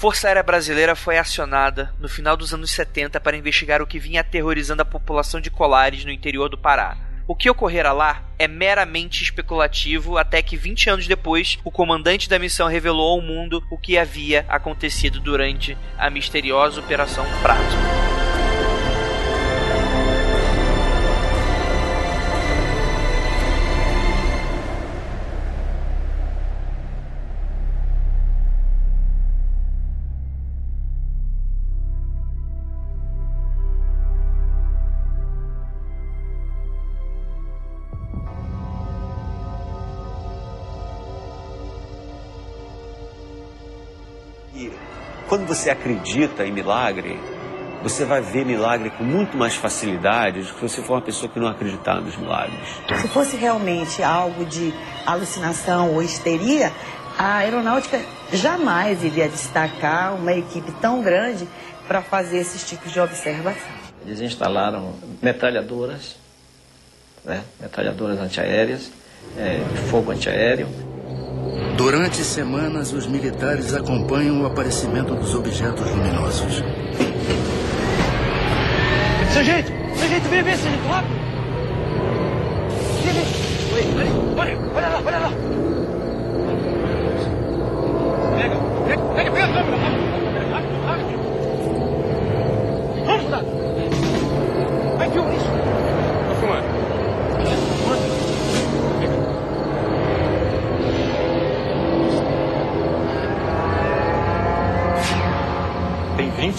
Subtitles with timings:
[0.00, 4.22] Força Aérea Brasileira foi acionada no final dos anos 70 para investigar o que vinha
[4.22, 6.96] aterrorizando a população de Colares no interior do Pará.
[7.28, 12.38] O que ocorrera lá é meramente especulativo, até que 20 anos depois, o comandante da
[12.38, 18.19] missão revelou ao mundo o que havia acontecido durante a misteriosa Operação Prato.
[45.60, 47.20] Você acredita em milagre,
[47.82, 51.30] você vai ver milagre com muito mais facilidade do que se você for uma pessoa
[51.30, 52.66] que não acreditar nos milagres.
[52.98, 54.72] Se fosse realmente algo de
[55.04, 56.72] alucinação ou histeria,
[57.18, 58.00] a aeronáutica
[58.32, 61.46] jamais iria destacar uma equipe tão grande
[61.86, 63.70] para fazer esses tipos de observação.
[64.06, 66.16] Eles instalaram metralhadoras,
[67.22, 67.44] né?
[67.60, 68.90] metralhadoras antiaéreas,
[69.36, 70.68] é, fogo antiaéreo
[71.76, 76.62] Durante semanas, os militares acompanham o aparecimento dos objetos luminosos.
[79.32, 79.72] Sargento!
[79.96, 81.14] Sargento, vem, vem, sargento, rápido!
[83.74, 84.12] Vem, vem!
[84.36, 85.39] Olha, olha lá, olha lá!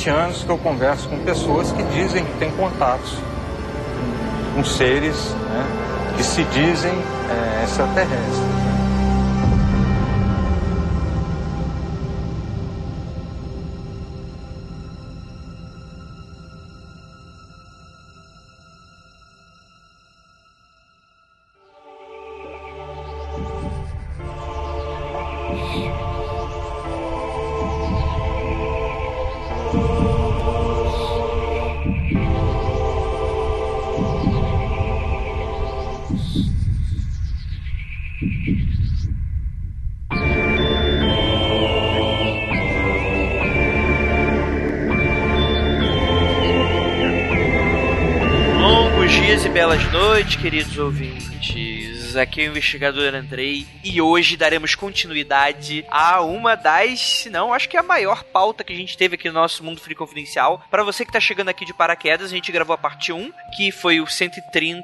[0.01, 3.19] 20 anos que eu converso com pessoas que dizem que têm contatos
[4.55, 6.91] com seres né, que se dizem
[7.29, 8.60] é, extraterrestres.
[50.21, 52.15] Noites, queridos ouvintes.
[52.15, 57.67] Aqui é o investigador Andrei e hoje daremos continuidade a uma das, se não, acho
[57.67, 60.63] que é a maior pauta que a gente teve aqui no nosso Mundo Free Confidencial.
[60.69, 63.71] Para você que tá chegando aqui de paraquedas, a gente gravou a parte 1, que
[63.71, 64.83] foi o 131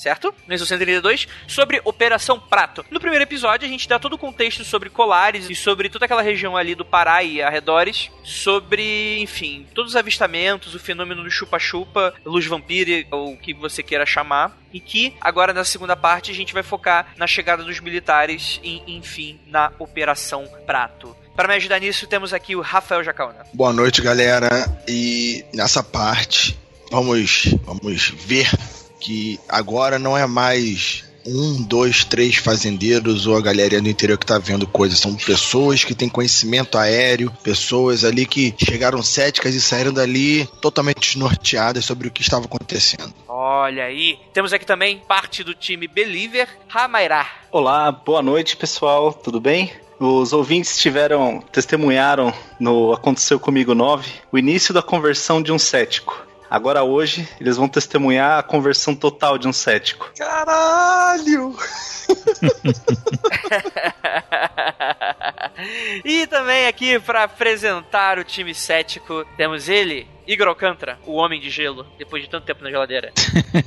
[0.00, 0.34] certo?
[0.48, 2.84] Nesse 132, sobre Operação Prato.
[2.90, 6.22] No primeiro episódio, a gente dá todo o contexto sobre Colares e sobre toda aquela
[6.22, 12.14] região ali do Pará e arredores, sobre, enfim, todos os avistamentos, o fenômeno do chupa-chupa,
[12.24, 16.34] luz vampira, ou o que você queira chamar, e que agora na segunda parte a
[16.34, 21.14] gente vai focar na chegada dos militares e, enfim, na Operação Prato.
[21.36, 23.44] Para me ajudar nisso, temos aqui o Rafael Jacauna.
[23.52, 24.48] Boa noite, galera.
[24.88, 26.58] E nessa parte,
[26.90, 28.48] vamos, vamos ver
[29.00, 34.26] que agora não é mais um, dois, três fazendeiros ou a galera do interior que
[34.26, 34.98] tá vendo coisas.
[34.98, 41.00] São pessoas que têm conhecimento aéreo, pessoas ali que chegaram céticas e saíram dali totalmente
[41.00, 43.12] desnorteadas sobre o que estava acontecendo.
[43.28, 44.18] Olha aí.
[44.32, 47.26] Temos aqui também parte do time Believer, Ramairá.
[47.50, 49.12] Olá, boa noite, pessoal.
[49.12, 49.72] Tudo bem?
[49.98, 56.29] Os ouvintes tiveram, testemunharam no Aconteceu Comigo 9, o início da conversão de um cético.
[56.50, 60.10] Agora hoje eles vão testemunhar a conversão total de um cético.
[60.18, 61.56] Caralho!
[66.04, 71.50] e também aqui para apresentar o time cético, temos ele, Igor Alcântara, o homem de
[71.50, 73.12] gelo, depois de tanto tempo na geladeira.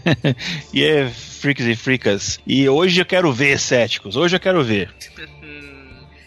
[0.74, 2.38] e é, freaks e freakas.
[2.46, 4.94] E hoje eu quero ver céticos, hoje eu quero ver.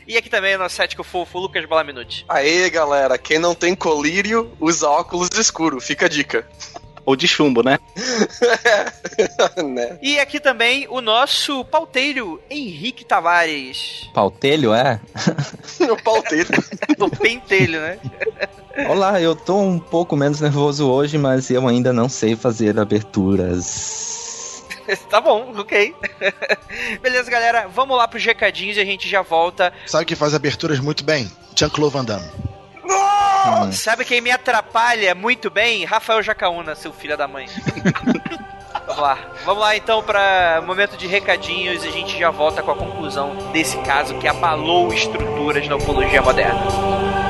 [0.07, 2.25] E aqui também é o nosso cético fofo, Lucas Balaminuti.
[2.29, 6.47] Aê, galera, quem não tem colírio, usa óculos escuro, fica a dica.
[7.05, 7.79] Ou de chumbo, né?
[9.65, 9.99] né?
[10.03, 14.09] E aqui também o nosso pauteiro, Henrique Tavares.
[14.13, 15.01] Pautelho, é?
[15.91, 16.51] o pauteiro.
[16.99, 17.99] o pentelho, né?
[18.89, 24.26] Olá, eu tô um pouco menos nervoso hoje, mas eu ainda não sei fazer aberturas.
[25.11, 25.95] tá bom, ok.
[27.03, 29.73] Beleza, galera, vamos lá pros recadinhos e a gente já volta.
[29.87, 31.31] Sabe que faz aberturas muito bem?
[31.55, 32.31] Jean-Claude Van Damme.
[32.85, 33.73] Hum.
[33.73, 35.85] Sabe quem me atrapalha muito bem?
[35.85, 37.47] Rafael Jacaúna, seu filho da mãe.
[38.87, 39.19] Vamos lá.
[39.45, 43.51] Vamos lá então para momento de recadinhos e a gente já volta com a conclusão
[43.53, 47.26] desse caso que abalou estruturas da ufologia moderna.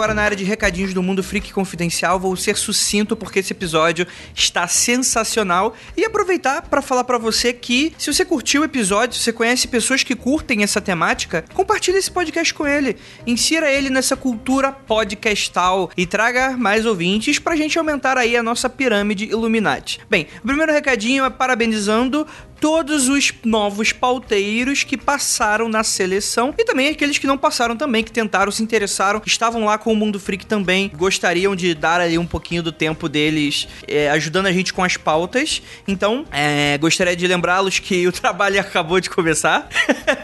[0.00, 2.18] Agora na área de recadinhos do Mundo Freak Confidencial.
[2.18, 7.92] Vou ser sucinto porque esse episódio está sensacional e aproveitar para falar para você que
[7.98, 12.10] se você curtiu o episódio, se você conhece pessoas que curtem essa temática, compartilhe esse
[12.10, 12.96] podcast com ele.
[13.26, 18.70] Insira ele nessa cultura podcastal e traga mais ouvintes pra gente aumentar aí a nossa
[18.70, 20.00] pirâmide Illuminati.
[20.08, 22.26] Bem, o primeiro recadinho é parabenizando
[22.60, 28.04] todos os novos pauteiros que passaram na seleção e também aqueles que não passaram também,
[28.04, 32.18] que tentaram, se interessaram, estavam lá com o Mundo Freak também, gostariam de dar ali
[32.18, 35.62] um pouquinho do tempo deles é, ajudando a gente com as pautas.
[35.88, 39.66] Então, é, gostaria de lembrá-los que o trabalho acabou de começar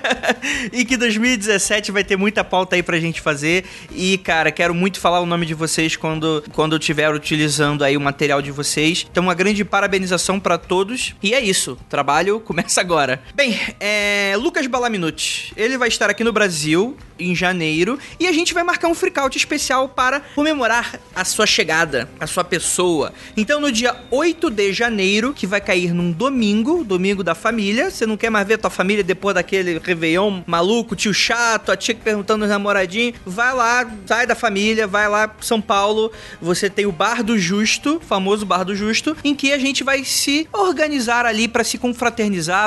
[0.73, 3.65] e que 2017 vai ter muita pauta aí pra gente fazer.
[3.91, 7.97] E, cara, quero muito falar o nome de vocês quando, quando eu estiver utilizando aí
[7.97, 9.07] o material de vocês.
[9.11, 11.15] Então, uma grande parabenização para todos.
[11.23, 13.23] E é isso, trabalho começa agora.
[13.35, 18.53] Bem, é, Lucas Balaminuti, ele vai estar aqui no Brasil em janeiro e a gente
[18.53, 23.13] vai marcar um freakout especial para comemorar a sua chegada, a sua pessoa.
[23.37, 28.05] Então no dia 8 de janeiro, que vai cair num domingo, domingo da família, você
[28.07, 32.45] não quer mais ver tua família depois daquele Réveillon maluco, tio chato, a tia perguntando
[32.45, 37.23] os namoradinhos, vai lá, sai da família, vai lá São Paulo, você tem o Bar
[37.23, 41.65] do Justo, famoso Bar do Justo, em que a gente vai se organizar ali para
[41.65, 42.16] se confraternizar,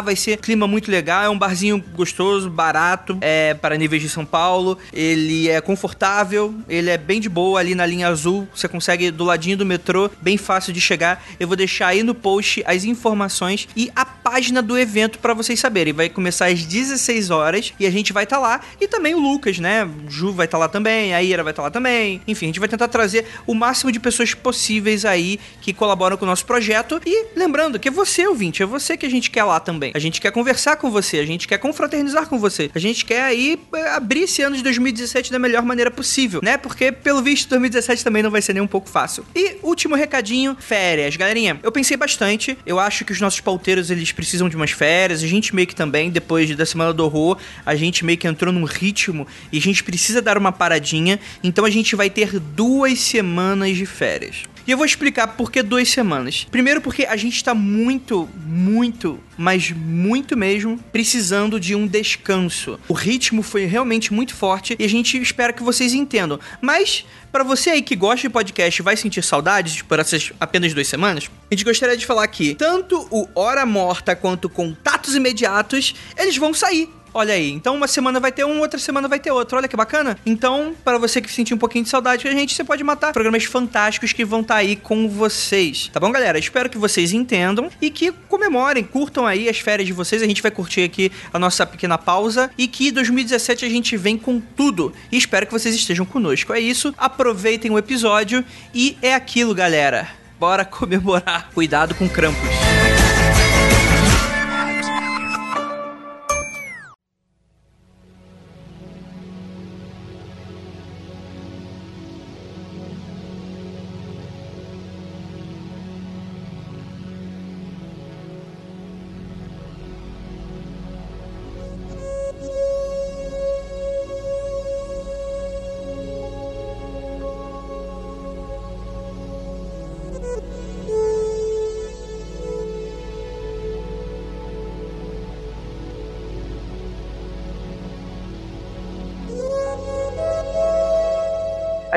[0.03, 4.25] vai ser clima muito legal, é um barzinho gostoso, barato, é para níveis de São
[4.25, 4.77] Paulo Paulo.
[4.91, 8.47] Ele é confortável, ele é bem de boa ali na linha azul.
[8.53, 11.23] Você consegue do ladinho do metrô, bem fácil de chegar.
[11.39, 15.59] Eu vou deixar aí no post as informações e a página do evento para vocês
[15.59, 15.93] saberem.
[15.93, 18.61] Vai começar às 16 horas e a gente vai estar tá lá.
[18.79, 19.85] E também o Lucas, né?
[19.85, 22.21] O Ju vai estar tá lá também, a Ira vai estar tá lá também.
[22.27, 26.25] Enfim, a gente vai tentar trazer o máximo de pessoas possíveis aí que colaboram com
[26.25, 27.01] o nosso projeto.
[27.05, 29.91] E lembrando que é você, ouvinte, é você que a gente quer lá também.
[29.93, 32.69] A gente quer conversar com você, a gente quer confraternizar com você.
[32.73, 36.57] A gente quer aí eh, abrir esse ano de 2017 da melhor maneira possível, né?
[36.57, 39.25] Porque, pelo visto, 2017 também não vai ser nem um pouco fácil.
[39.35, 41.15] E último recadinho, férias.
[41.15, 42.57] Galerinha, eu pensei bastante.
[42.65, 45.23] Eu acho que os nossos pauteiros, eles precisam de umas férias.
[45.23, 48.53] A gente meio que também, depois da Semana do Horror, a gente meio que entrou
[48.53, 51.19] num ritmo e a gente precisa dar uma paradinha.
[51.43, 54.43] Então a gente vai ter duas semanas de férias.
[54.69, 56.45] E eu vou explicar por que duas semanas.
[56.51, 62.79] Primeiro, porque a gente tá muito, muito, mas muito mesmo precisando de um descanso.
[62.87, 66.39] O ritmo foi realmente muito forte e a gente espera que vocês entendam.
[66.61, 70.71] Mas para você aí que gosta de podcast e vai sentir saudades por essas apenas
[70.71, 75.95] duas semanas, a gente gostaria de falar que tanto o Hora Morta quanto Contatos Imediatos,
[76.15, 79.31] eles vão sair Olha aí, então uma semana vai ter um, outra semana vai ter
[79.31, 79.57] outro.
[79.57, 80.17] Olha que bacana.
[80.25, 83.43] Então, para você que sentir um pouquinho de saudade a gente, você pode matar programas
[83.45, 85.89] fantásticos que vão estar tá aí com vocês.
[85.91, 86.37] Tá bom, galera?
[86.37, 90.21] Espero que vocês entendam e que comemorem, curtam aí as férias de vocês.
[90.21, 94.17] A gente vai curtir aqui a nossa pequena pausa e que 2017 a gente vem
[94.17, 94.93] com tudo.
[95.11, 96.53] E espero que vocês estejam conosco.
[96.53, 96.93] É isso.
[96.97, 100.09] Aproveitem o episódio e é aquilo, galera.
[100.39, 101.49] Bora comemorar.
[101.53, 102.78] Cuidado com Krampus.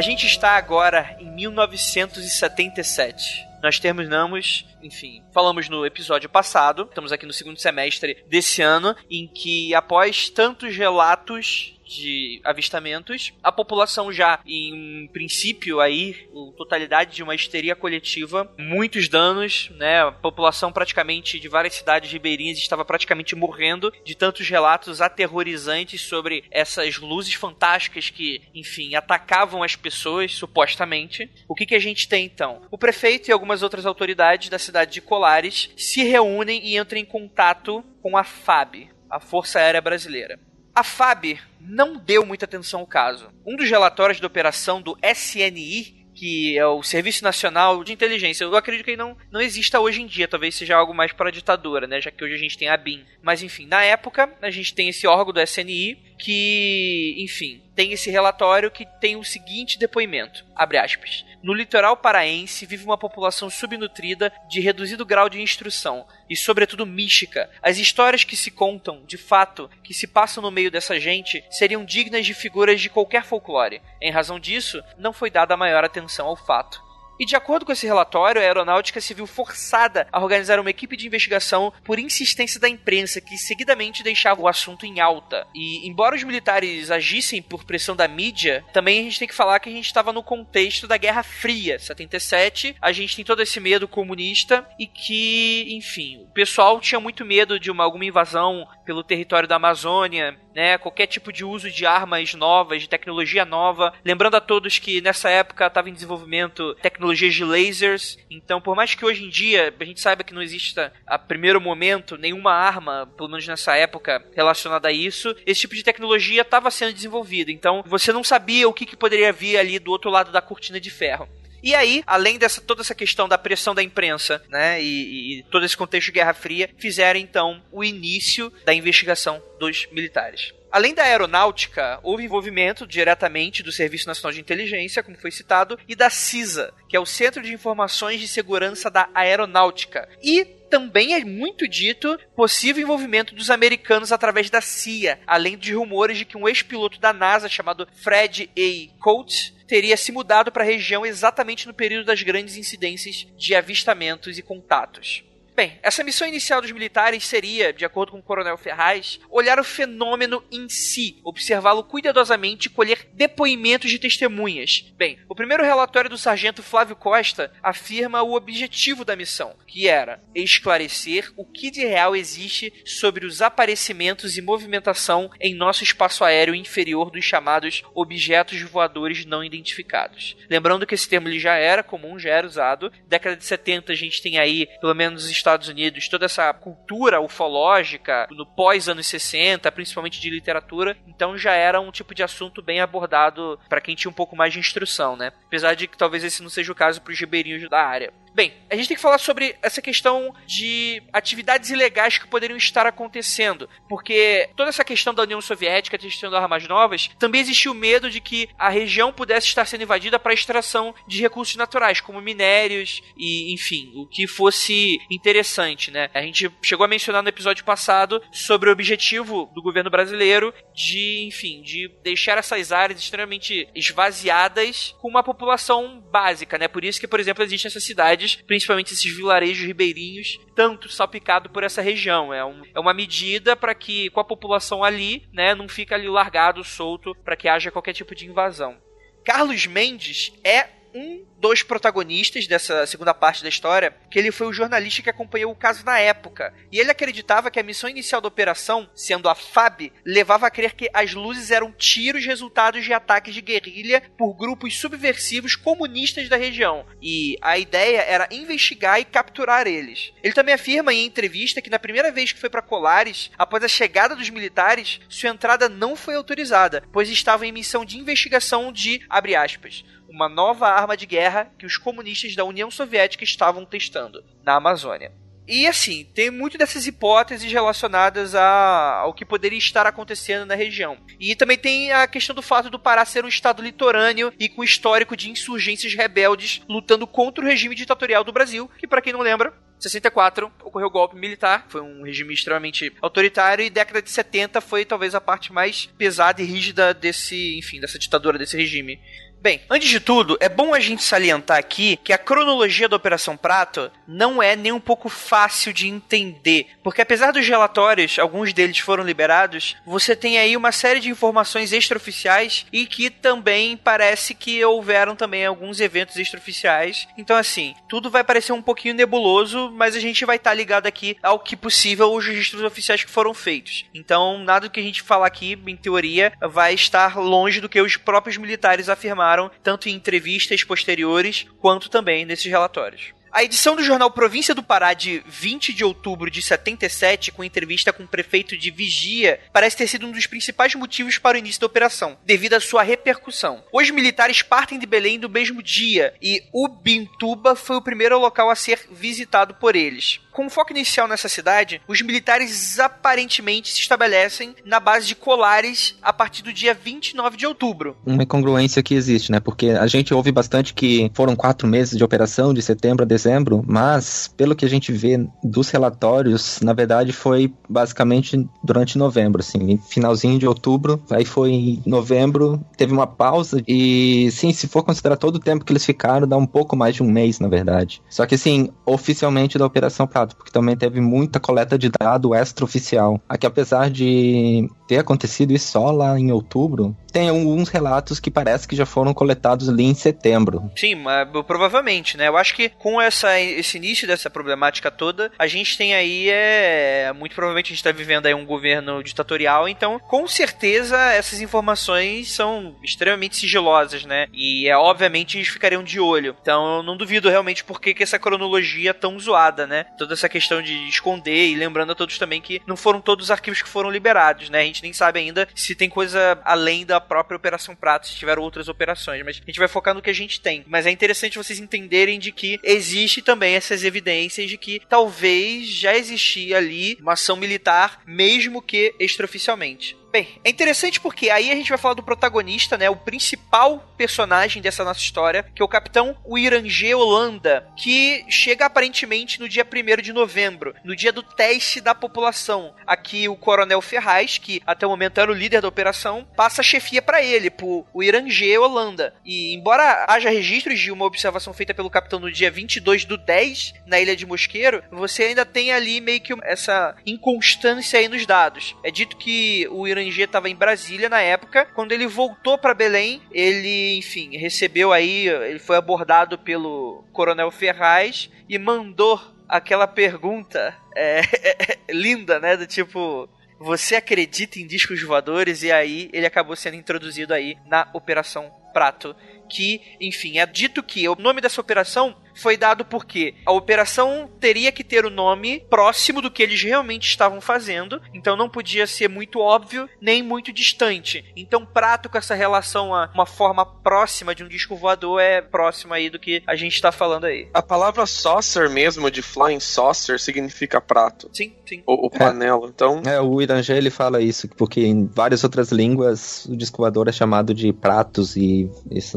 [0.02, 7.32] Gente está agora em 1977 nós terminamos, enfim, falamos no episódio passado, estamos aqui no
[7.32, 13.32] segundo semestre desse ano, em que após tantos relatos de avistamentos.
[13.42, 20.02] A população já, em princípio, aí, totalidade de uma histeria coletiva, muitos danos, né?
[20.02, 26.44] A população praticamente de várias cidades ribeirinhas estava praticamente morrendo de tantos relatos aterrorizantes sobre
[26.50, 31.30] essas luzes fantásticas que, enfim, atacavam as pessoas, supostamente.
[31.48, 32.62] O que, que a gente tem então?
[32.70, 37.04] O prefeito e algumas outras autoridades da cidade de Colares se reúnem e entram em
[37.04, 40.38] contato com a FAB, a Força Aérea Brasileira.
[40.74, 43.30] A FAB não deu muita atenção ao caso.
[43.44, 48.44] Um dos relatórios da operação do SNI que é o Serviço Nacional de Inteligência.
[48.44, 51.28] Eu acredito que ele não, não exista hoje em dia, talvez seja algo mais para
[51.28, 52.00] a ditadura, né?
[52.00, 53.04] Já que hoje a gente tem a BIM.
[53.22, 58.08] Mas enfim, na época, a gente tem esse órgão do SNI, que, enfim, tem esse
[58.08, 61.24] relatório que tem o seguinte depoimento, abre aspas.
[61.42, 67.50] No litoral paraense vive uma população subnutrida de reduzido grau de instrução e, sobretudo, mística.
[67.60, 71.84] As histórias que se contam, de fato, que se passam no meio dessa gente, seriam
[71.84, 73.82] dignas de figuras de qualquer folclore.
[74.00, 76.80] Em razão disso, não foi dada maior atenção ao fato.
[77.18, 80.96] E de acordo com esse relatório, a aeronáutica se viu forçada a organizar uma equipe
[80.96, 85.46] de investigação por insistência da imprensa, que seguidamente deixava o assunto em alta.
[85.54, 89.60] E embora os militares agissem por pressão da mídia, também a gente tem que falar
[89.60, 92.76] que a gente estava no contexto da Guerra Fria, 77.
[92.80, 97.60] A gente tem todo esse medo comunista e que, enfim, o pessoal tinha muito medo
[97.60, 100.78] de uma alguma invasão pelo território da Amazônia, né?
[100.78, 103.92] Qualquer tipo de uso de armas novas, de tecnologia nova.
[104.04, 108.18] Lembrando a todos que nessa época estava em desenvolvimento tecnologias de lasers.
[108.30, 111.60] Então, por mais que hoje em dia a gente saiba que não exista a primeiro
[111.60, 116.70] momento nenhuma arma, pelo menos nessa época, relacionada a isso, esse tipo de tecnologia estava
[116.70, 117.50] sendo desenvolvida.
[117.50, 120.80] Então, você não sabia o que, que poderia vir ali do outro lado da cortina
[120.80, 121.28] de ferro.
[121.62, 125.64] E aí, além dessa toda essa questão da pressão da imprensa, né, e, e, todo
[125.64, 130.52] esse contexto de Guerra Fria, fizeram então o início da investigação dos militares.
[130.72, 135.94] Além da aeronáutica, houve envolvimento diretamente do Serviço Nacional de Inteligência, como foi citado, e
[135.94, 140.08] da CISA, que é o Centro de Informações de Segurança da Aeronáutica.
[140.22, 146.16] E também é muito dito possível envolvimento dos americanos através da CIA, além de rumores
[146.16, 148.98] de que um ex-piloto da NASA chamado Fred A.
[148.98, 154.36] Coates teria se mudado para a região exatamente no período das grandes incidências de avistamentos
[154.36, 155.24] e contatos.
[155.54, 159.64] Bem, essa missão inicial dos militares seria, de acordo com o coronel Ferraz, olhar o
[159.64, 164.90] fenômeno em si, observá-lo cuidadosamente e colher depoimentos de testemunhas.
[164.96, 170.22] Bem, o primeiro relatório do sargento Flávio Costa afirma o objetivo da missão, que era
[170.34, 176.54] esclarecer o que de real existe sobre os aparecimentos e movimentação em nosso espaço aéreo
[176.54, 180.34] inferior dos chamados objetos voadores não identificados.
[180.48, 182.90] Lembrando que esse termo ele já era comum, já era usado.
[183.06, 188.26] Década de 70 a gente tem aí, pelo menos Estados Unidos, toda essa cultura ufológica
[188.30, 192.80] no pós anos 60, principalmente de literatura, então já era um tipo de assunto bem
[192.80, 195.32] abordado para quem tinha um pouco mais de instrução, né?
[195.46, 198.12] Apesar de que talvez esse não seja o caso para os ribeirinhos da área.
[198.34, 202.86] Bem, a gente tem que falar sobre essa questão de atividades ilegais que poderiam estar
[202.86, 208.10] acontecendo, porque toda essa questão da União Soviética testando armas novas, também existia o medo
[208.10, 213.02] de que a região pudesse estar sendo invadida para extração de recursos naturais, como minérios
[213.18, 216.08] e, enfim, o que fosse interessante, né?
[216.14, 221.26] A gente chegou a mencionar no episódio passado sobre o objetivo do governo brasileiro de,
[221.26, 226.66] enfim, de deixar essas áreas extremamente esvaziadas com uma população básica, né?
[226.66, 231.50] Por isso que, por exemplo, existem essas cidades cidades, principalmente esses vilarejos ribeirinhos, tanto salpicado
[231.50, 232.32] por essa região.
[232.32, 236.08] É, um, é uma medida para que, com a população ali, né, não fica ali
[236.08, 238.76] largado, solto, para que haja qualquer tipo de invasão.
[239.24, 244.52] Carlos Mendes é um dos protagonistas dessa segunda parte da história, que ele foi o
[244.52, 246.54] jornalista que acompanhou o caso na época.
[246.70, 250.74] E ele acreditava que a missão inicial da operação, sendo a FAB, levava a crer
[250.74, 256.36] que as luzes eram tiros resultados de ataques de guerrilha por grupos subversivos comunistas da
[256.36, 256.86] região.
[257.00, 260.12] E a ideia era investigar e capturar eles.
[260.22, 263.68] Ele também afirma em entrevista que na primeira vez que foi para Colares, após a
[263.68, 269.04] chegada dos militares, sua entrada não foi autorizada, pois estavam em missão de investigação de,
[269.08, 274.22] abre aspas, uma nova arma de guerra que os comunistas da União Soviética estavam testando
[274.44, 275.10] na Amazônia.
[275.46, 280.96] E assim, tem muito dessas hipóteses relacionadas a, ao que poderia estar acontecendo na região.
[281.18, 284.62] E também tem a questão do fato do Pará ser um estado litorâneo e com
[284.62, 289.20] histórico de insurgências rebeldes lutando contra o regime ditatorial do Brasil, que para quem não
[289.20, 294.60] lembra, 64 ocorreu o golpe militar, foi um regime extremamente autoritário e década de 70
[294.60, 299.00] foi talvez a parte mais pesada e rígida desse, enfim, dessa ditadura desse regime.
[299.42, 303.36] Bem, antes de tudo, é bom a gente salientar aqui que a cronologia da Operação
[303.36, 308.78] Prato não é nem um pouco fácil de entender, porque apesar dos relatórios, alguns deles
[308.78, 314.64] foram liberados, você tem aí uma série de informações extraoficiais e que também parece que
[314.64, 317.08] houveram também alguns eventos extraoficiais.
[317.18, 320.86] Então, assim, tudo vai parecer um pouquinho nebuloso, mas a gente vai estar tá ligado
[320.86, 323.86] aqui ao que possível os registros oficiais que foram feitos.
[323.92, 327.80] Então, nada do que a gente falar aqui, em teoria, vai estar longe do que
[327.80, 329.31] os próprios militares afirmaram
[329.62, 333.12] tanto em entrevistas posteriores quanto também nesses relatórios.
[333.32, 337.90] A edição do jornal Província do Pará de 20 de outubro de 77, com entrevista
[337.90, 341.58] com o prefeito de Vigia, parece ter sido um dos principais motivos para o início
[341.58, 343.64] da operação, devido à sua repercussão.
[343.72, 348.54] Os militares partem de Belém no mesmo dia e Ubintuba foi o primeiro local a
[348.54, 350.20] ser visitado por eles.
[350.32, 356.10] Com foco inicial nessa cidade, os militares aparentemente se estabelecem na base de Colares a
[356.10, 357.96] partir do dia 29 de outubro.
[358.06, 359.40] Uma incongruência que existe, né?
[359.40, 363.62] Porque a gente ouve bastante que foram quatro meses de operação, de setembro a dezembro,
[363.66, 369.78] mas pelo que a gente vê dos relatórios, na verdade foi basicamente durante novembro, assim,
[369.88, 375.36] finalzinho de outubro, aí foi novembro, teve uma pausa e, sim, se for considerar todo
[375.36, 378.00] o tempo que eles ficaram, dá um pouco mais de um mês, na verdade.
[378.08, 383.20] Só que, assim, oficialmente da Operação Prato, porque também teve muita coleta de dado extraoficial.
[383.28, 388.68] Aqui, apesar de ter acontecido isso só lá em outubro, tem alguns relatos que parece
[388.68, 390.70] que já foram coletados ali em setembro.
[390.76, 392.28] Sim, mas, provavelmente, né?
[392.28, 397.10] Eu acho que com essa, esse início dessa problemática toda, a gente tem aí, é,
[397.14, 402.30] muito provavelmente a gente está vivendo aí um governo ditatorial, então com certeza essas informações
[402.30, 404.26] são extremamente sigilosas, né?
[404.32, 406.36] E é obviamente eles ficariam de olho.
[406.42, 409.84] Então eu não duvido realmente por que, que essa cronologia é tão zoada, né?
[409.96, 413.30] Toda essa questão de esconder e lembrando a todos também que não foram todos os
[413.30, 414.60] arquivos que foram liberados, né?
[414.60, 418.42] A gente nem sabe ainda se tem coisa além da própria Operação Prato, se tiveram
[418.42, 420.64] outras operações, mas a gente vai focar no que a gente tem.
[420.66, 425.96] Mas é interessante vocês entenderem de que existe também essas evidências de que talvez já
[425.96, 429.96] existia ali uma ação militar, mesmo que extraoficialmente.
[430.12, 432.90] Bem, é interessante porque aí a gente vai falar do protagonista, né?
[432.90, 439.40] O principal personagem dessa nossa história, que é o capitão Uirangê Holanda, que chega aparentemente
[439.40, 442.74] no dia 1 de novembro, no dia do teste da população.
[442.86, 446.64] Aqui o coronel Ferraz, que até o momento era o líder da operação, passa a
[446.64, 449.14] chefia para ele, pro Uirangê Holanda.
[449.24, 453.72] E embora haja registros de uma observação feita pelo capitão no dia 22 do 10,
[453.86, 458.76] na ilha de Mosqueiro, você ainda tem ali meio que essa inconstância aí nos dados.
[458.84, 461.66] É dito que o Irangê estava em Brasília na época.
[461.74, 468.30] Quando ele voltou para Belém, ele, enfim, recebeu aí, ele foi abordado pelo Coronel Ferraz
[468.48, 471.20] e mandou aquela pergunta é,
[471.90, 472.56] linda, né?
[472.56, 475.62] Do tipo, você acredita em discos voadores?
[475.62, 479.14] E aí ele acabou sendo introduzido aí na Operação Prato.
[479.48, 484.72] Que, enfim, é dito que o nome dessa operação foi dado porque a operação teria
[484.72, 489.08] que ter o nome próximo do que eles realmente estavam fazendo, então não podia ser
[489.08, 491.24] muito óbvio nem muito distante.
[491.36, 495.94] Então, prato com essa relação a uma forma próxima de um disco voador é próximo
[495.94, 497.48] aí do que a gente está falando aí.
[497.52, 501.28] A palavra saucer mesmo, de flying saucer, significa prato.
[501.32, 501.82] Sim, sim.
[501.86, 503.02] Ou, ou panela, então...
[503.04, 507.12] É, o Irangê, ele fala isso, porque em várias outras línguas o disco voador é
[507.12, 508.70] chamado de pratos e,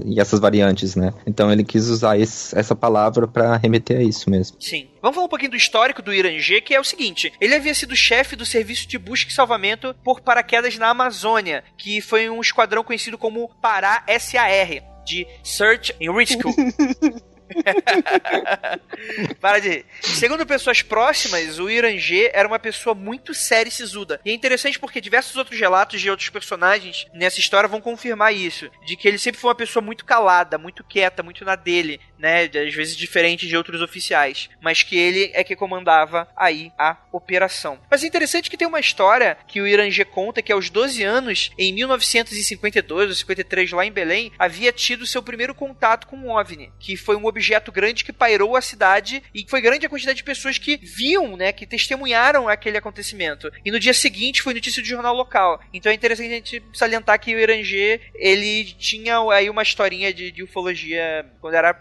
[0.05, 1.13] e essas variantes, né?
[1.25, 4.57] Então ele quis usar esse, essa palavra para remeter a isso mesmo.
[4.59, 4.89] Sim.
[5.01, 7.95] Vamos falar um pouquinho do histórico do Irangê, que é o seguinte: ele havia sido
[7.95, 12.83] chefe do serviço de busca e salvamento por paraquedas na Amazônia, que foi um esquadrão
[12.83, 16.53] conhecido como Pará SAR, de Search and Rescue.
[19.39, 19.85] Para de.
[20.01, 24.19] Segundo pessoas próximas, o Irangê era uma pessoa muito séria e sisuda.
[24.25, 28.69] E é interessante porque diversos outros relatos de outros personagens nessa história vão confirmar isso.
[28.85, 32.43] De que ele sempre foi uma pessoa muito calada, muito quieta, muito na dele, né?
[32.43, 34.49] Às vezes diferente de outros oficiais.
[34.61, 37.79] Mas que ele é que comandava aí a operação.
[37.89, 41.51] Mas é interessante que tem uma história que o Irangê conta que aos 12 anos,
[41.57, 46.71] em 1952 ou 53, lá em Belém, havia tido seu primeiro contato com um OVNI.
[46.79, 50.23] Que foi um objeto grande que pairou a cidade e foi grande a quantidade de
[50.23, 53.51] pessoas que viam, né, que testemunharam aquele acontecimento.
[53.63, 55.61] E no dia seguinte foi notícia do jornal local.
[55.73, 60.31] Então é interessante a gente salientar que o Irangê, ele tinha aí uma historinha de,
[60.31, 61.73] de ufologia quando era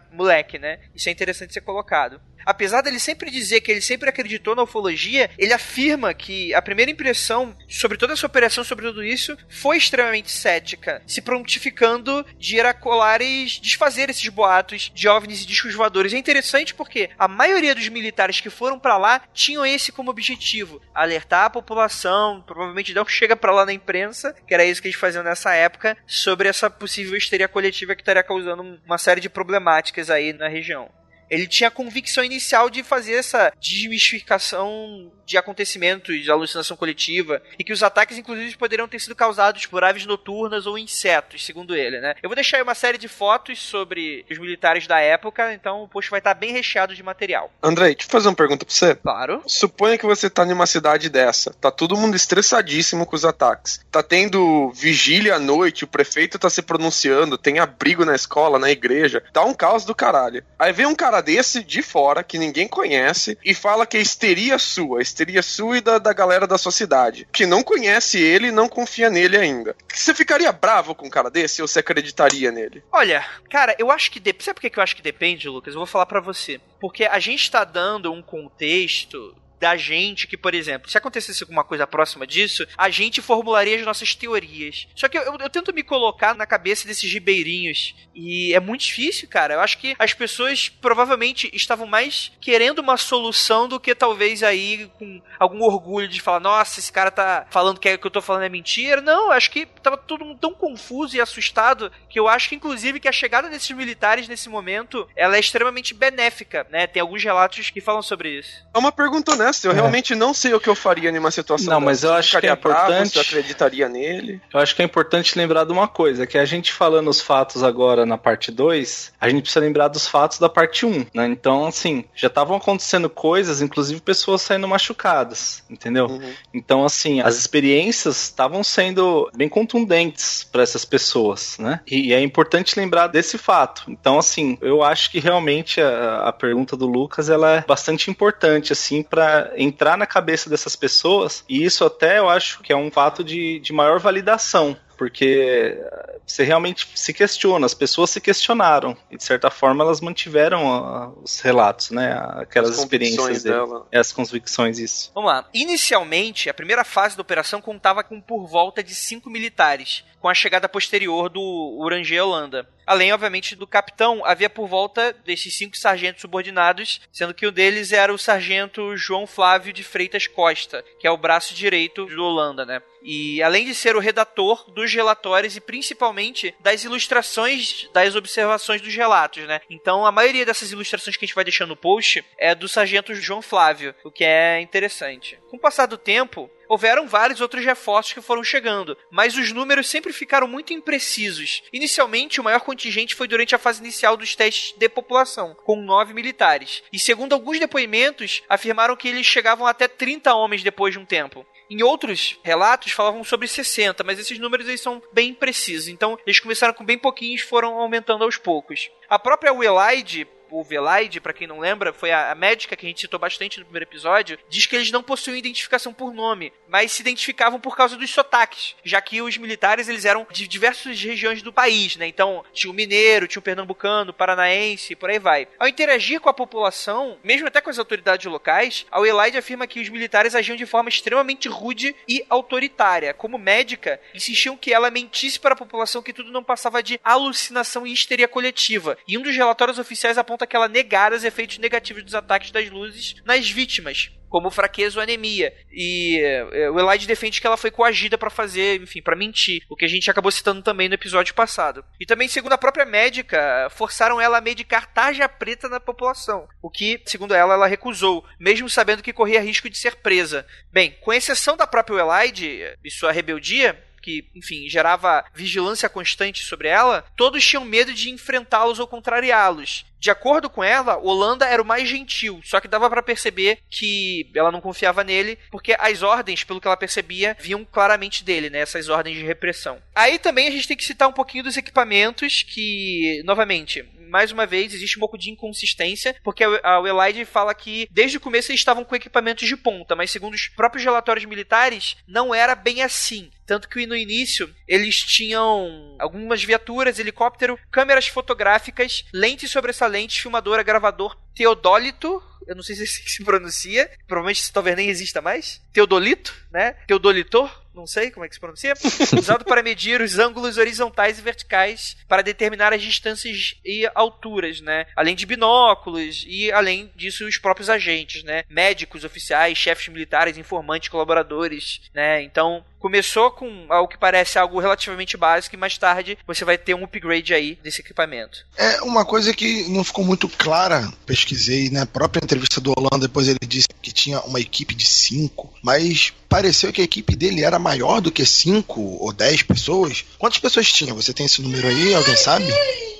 [0.58, 0.78] né?
[0.94, 5.30] Isso é interessante ser colocado apesar dele sempre dizer que ele sempre acreditou na ufologia,
[5.38, 10.30] ele afirma que a primeira impressão sobre toda essa operação, sobre tudo isso, foi extremamente
[10.30, 16.12] cética, se prontificando de ir a Colares desfazer esses boatos de OVNIs e discos voadores.
[16.12, 20.80] É interessante porque a maioria dos militares que foram para lá tinham esse como objetivo,
[20.94, 24.98] alertar a população, provavelmente não chega para lá na imprensa, que era isso que eles
[24.98, 30.10] faziam nessa época, sobre essa possível histeria coletiva que estaria causando uma série de problemáticas
[30.10, 30.90] aí na região.
[31.30, 37.64] Ele tinha a convicção inicial de fazer essa desmistificação de acontecimentos de alucinação coletiva e
[37.64, 42.00] que os ataques, inclusive, poderiam ter sido causados por aves noturnas ou insetos, segundo ele,
[42.00, 42.14] né?
[42.22, 45.88] Eu vou deixar aí uma série de fotos sobre os militares da época, então o
[45.88, 47.50] post vai estar bem recheado de material.
[47.62, 48.94] Andrei, deixa eu fazer uma pergunta pra você.
[48.96, 49.42] Claro.
[49.46, 53.80] Suponha que você tá numa cidade dessa, tá todo mundo estressadíssimo com os ataques.
[53.90, 58.70] Tá tendo vigília à noite, o prefeito tá se pronunciando, tem abrigo na escola, na
[58.70, 60.44] igreja, tá um caos do caralho.
[60.58, 64.00] Aí vem um cara cara desse de fora, que ninguém conhece, e fala que é
[64.00, 68.48] histeria sua, histeria sua e da, da galera da sua cidade, que não conhece ele
[68.48, 69.76] e não confia nele ainda.
[69.92, 72.82] Você ficaria bravo com um cara desse ou você acreditaria nele?
[72.92, 74.18] Olha, cara, eu acho que.
[74.18, 74.34] De...
[74.40, 75.74] Sabe por que eu acho que depende, Lucas?
[75.74, 76.60] Eu vou falar para você.
[76.80, 81.64] Porque a gente tá dando um contexto da gente que, por exemplo, se acontecesse alguma
[81.64, 84.86] coisa próxima disso, a gente formularia as nossas teorias.
[84.94, 88.82] Só que eu, eu, eu, tento me colocar na cabeça desses ribeirinhos e é muito
[88.82, 89.54] difícil, cara.
[89.54, 94.90] Eu acho que as pessoas provavelmente estavam mais querendo uma solução do que talvez aí
[94.98, 98.20] com algum orgulho de falar, nossa, esse cara tá falando que, é, que eu tô
[98.20, 99.00] falando é mentira.
[99.00, 103.00] Não, acho que tava todo mundo tão confuso e assustado que eu acho que, inclusive,
[103.00, 106.86] que a chegada desses militares nesse momento, ela é extremamente benéfica, né?
[106.86, 108.64] Tem alguns relatos que falam sobre isso.
[108.74, 109.74] É uma pergunta eu é.
[109.74, 112.52] realmente não sei o que eu faria numa situação Não, mas eu acho que é
[112.52, 113.14] importante.
[113.14, 114.40] Bravo, acreditaria nele.
[114.52, 117.62] Eu acho que é importante lembrar de uma coisa: que a gente falando os fatos
[117.62, 121.26] agora na parte 2, a gente precisa lembrar dos fatos da parte 1, um, né?
[121.26, 126.06] Então, assim, já estavam acontecendo coisas, inclusive pessoas saindo machucadas, entendeu?
[126.06, 126.32] Uhum.
[126.52, 131.80] Então, assim, as experiências estavam sendo bem contundentes para essas pessoas, né?
[131.86, 133.84] E, e, é importante lembrar desse fato.
[133.88, 138.72] Então, assim, eu acho que realmente a, a pergunta do Lucas ela é bastante importante,
[138.72, 142.90] assim, para entrar na cabeça dessas pessoas, e isso até eu acho que é um
[142.90, 145.78] fato de, de maior validação, porque
[146.26, 151.08] você realmente se questiona, as pessoas se questionaram, e de certa forma elas mantiveram a,
[151.22, 153.86] os relatos, né, aquelas experiências dela.
[153.92, 155.10] as convicções, isso.
[155.14, 160.04] Vamos lá, inicialmente, a primeira fase da operação contava com por volta de cinco militares,
[160.20, 161.40] com a chegada posterior do
[161.78, 162.66] Uranger Holanda.
[162.86, 167.92] Além, obviamente, do capitão, havia por volta desses cinco sargentos subordinados, sendo que um deles
[167.92, 172.64] era o sargento João Flávio de Freitas Costa, que é o braço direito do Holanda,
[172.66, 172.82] né?
[173.04, 178.94] E além de ser o redator dos relatórios e principalmente das ilustrações das observações dos
[178.94, 179.60] relatos, né?
[179.68, 183.14] Então a maioria dessas ilustrações que a gente vai deixando no post é do sargento
[183.14, 185.38] João Flávio, o que é interessante.
[185.50, 189.88] Com o passar do tempo, houveram vários outros reforços que foram chegando, mas os números
[189.88, 191.62] sempre ficaram muito imprecisos.
[191.72, 196.14] Inicialmente, o maior contingente foi durante a fase inicial dos testes de população, com nove
[196.14, 201.04] militares, e segundo alguns depoimentos, afirmaram que eles chegavam até 30 homens depois de um
[201.04, 201.46] tempo.
[201.68, 205.88] Em outros relatos falavam sobre 60, mas esses números aí são bem precisos.
[205.88, 208.90] Então eles começaram com bem pouquinhos foram aumentando aos poucos.
[209.08, 212.88] A própria Willide o Velaide, para quem não lembra, foi a, a, médica que a
[212.88, 216.92] gente citou bastante no primeiro episódio, diz que eles não possuíam identificação por nome, mas
[216.92, 221.42] se identificavam por causa dos sotaques, já que os militares eles eram de diversas regiões
[221.42, 222.06] do país, né?
[222.06, 225.48] Então, tinha o mineiro, tinha o pernambucano, o paranaense, por aí vai.
[225.58, 229.80] Ao interagir com a população, mesmo até com as autoridades locais, a Welaide afirma que
[229.80, 233.12] os militares agiam de forma extremamente rude e autoritária.
[233.12, 237.86] Como médica, insistiam que ela mentisse para a população que tudo não passava de alucinação
[237.86, 238.96] e histeria coletiva.
[239.08, 242.70] E um dos relatórios oficiais aponta que ela negara os efeitos negativos dos ataques das
[242.70, 245.54] luzes nas vítimas, como fraqueza ou anemia.
[245.70, 246.18] E
[246.52, 249.84] é, o Elide defende que ela foi coagida para fazer, enfim, para mentir, o que
[249.84, 251.84] a gente acabou citando também no episódio passado.
[252.00, 256.68] E também, segundo a própria médica, forçaram ela a medicar tarja preta na população, o
[256.68, 260.44] que, segundo ela, ela recusou, mesmo sabendo que corria risco de ser presa.
[260.72, 266.68] Bem, com exceção da própria Elide e sua rebeldia, que, enfim, gerava vigilância constante sobre
[266.68, 269.86] ela, todos tinham medo de enfrentá-los ou contrariá-los.
[269.98, 274.30] De acordo com ela, Holanda era o mais gentil, só que dava para perceber que
[274.34, 278.58] ela não confiava nele, porque as ordens, pelo que ela percebia, vinham claramente dele, né?
[278.58, 279.80] Essas ordens de repressão.
[279.94, 283.82] Aí também a gente tem que citar um pouquinho dos equipamentos que, novamente,
[284.14, 288.20] mais uma vez, existe um pouco de inconsistência, porque a Elide fala que desde o
[288.20, 292.54] começo eles estavam com equipamentos de ponta, mas segundo os próprios relatórios militares, não era
[292.54, 293.30] bem assim.
[293.46, 301.16] Tanto que no início eles tinham algumas viaturas, helicóptero, câmeras fotográficas, lentes sobressalentes, filmadora, gravador,
[301.34, 306.72] teodólito, eu não sei se se pronuncia, provavelmente talvez nem exista mais, teodolito, né?
[306.86, 308.74] Teodolitor, não sei como é que se pronuncia,
[309.18, 314.86] usado para medir os ângulos horizontais e verticais para determinar as distâncias e alturas, né?
[314.94, 318.44] Além de binóculos e além disso os próprios agentes, né?
[318.48, 322.22] Médicos, oficiais, chefes militares, informantes, colaboradores, né?
[322.22, 326.74] Então, começou com algo que parece algo relativamente básico e mais tarde você vai ter
[326.74, 328.44] um upgrade aí desse equipamento.
[328.58, 331.88] É uma coisa que não ficou muito clara, pesquisei na né?
[331.90, 336.74] própria entrevista do Holanda, depois ele disse que tinha uma equipe de cinco, mas pareceu
[336.74, 340.04] que a equipe dele era maior do que 5 ou 10 pessoas.
[340.18, 340.92] Quantas pessoas tinha?
[340.92, 341.94] Você tem esse número aí?
[341.94, 342.44] Alguém sabe?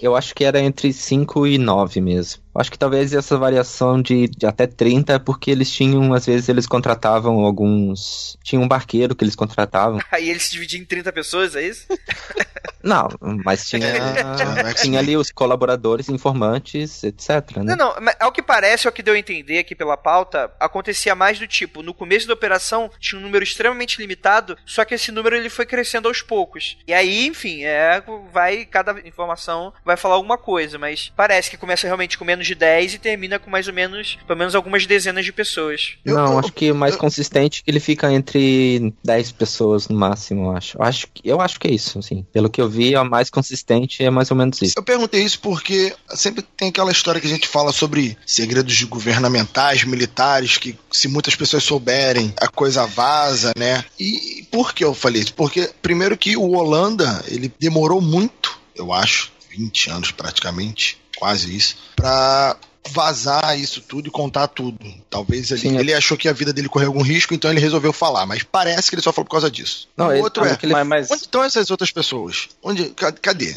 [0.00, 2.43] Eu acho que era entre 5 e 9 mesmo.
[2.56, 6.48] Acho que talvez essa variação de, de, até 30 é porque eles tinham, às vezes,
[6.48, 8.38] eles contratavam alguns.
[8.42, 10.00] Tinha um barqueiro que eles contratavam.
[10.10, 11.86] Aí eles se dividiam em 30 pessoas, é isso?
[12.84, 13.08] Não,
[13.42, 13.88] mas tinha,
[14.80, 17.56] tinha ali os colaboradores, informantes, etc.
[17.56, 17.74] Né?
[17.74, 21.14] Não, não, mas ao que parece, ao que deu a entender aqui pela pauta, acontecia
[21.14, 25.10] mais do tipo, no começo da operação tinha um número extremamente limitado, só que esse
[25.10, 26.76] número ele foi crescendo aos poucos.
[26.86, 31.86] E aí, enfim, é, vai, cada informação vai falar alguma coisa, mas parece que começa
[31.86, 35.24] realmente com menos de 10 e termina com mais ou menos, pelo menos algumas dezenas
[35.24, 35.94] de pessoas.
[36.04, 40.57] Não, acho que o mais consistente que ele fica entre 10 pessoas no máximo, eu
[40.57, 40.78] acho.
[40.78, 42.24] Eu acho, eu acho que é isso, assim.
[42.33, 44.74] Pelo que eu vi, a mais consistente é mais ou menos isso.
[44.76, 49.85] Eu perguntei isso porque sempre tem aquela história que a gente fala sobre segredos governamentais,
[49.85, 53.85] militares, que se muitas pessoas souberem, a coisa vaza, né?
[53.98, 55.35] E por que eu falei isso?
[55.35, 61.77] Porque, primeiro que o Holanda, ele demorou muito, eu acho, 20 anos praticamente, quase isso,
[61.96, 62.57] para
[62.90, 64.79] vazar isso tudo e contar tudo.
[65.09, 65.81] Talvez ele, Sim, é.
[65.81, 68.27] ele achou que a vida dele correu algum risco, então ele resolveu falar.
[68.27, 69.88] Mas parece que ele só falou por causa disso.
[69.96, 70.59] Não, o ele, outro é.
[70.62, 70.85] Ele...
[70.85, 72.48] Mas, Onde estão essas outras pessoas?
[72.62, 72.90] Onde?
[72.90, 73.55] Cadê?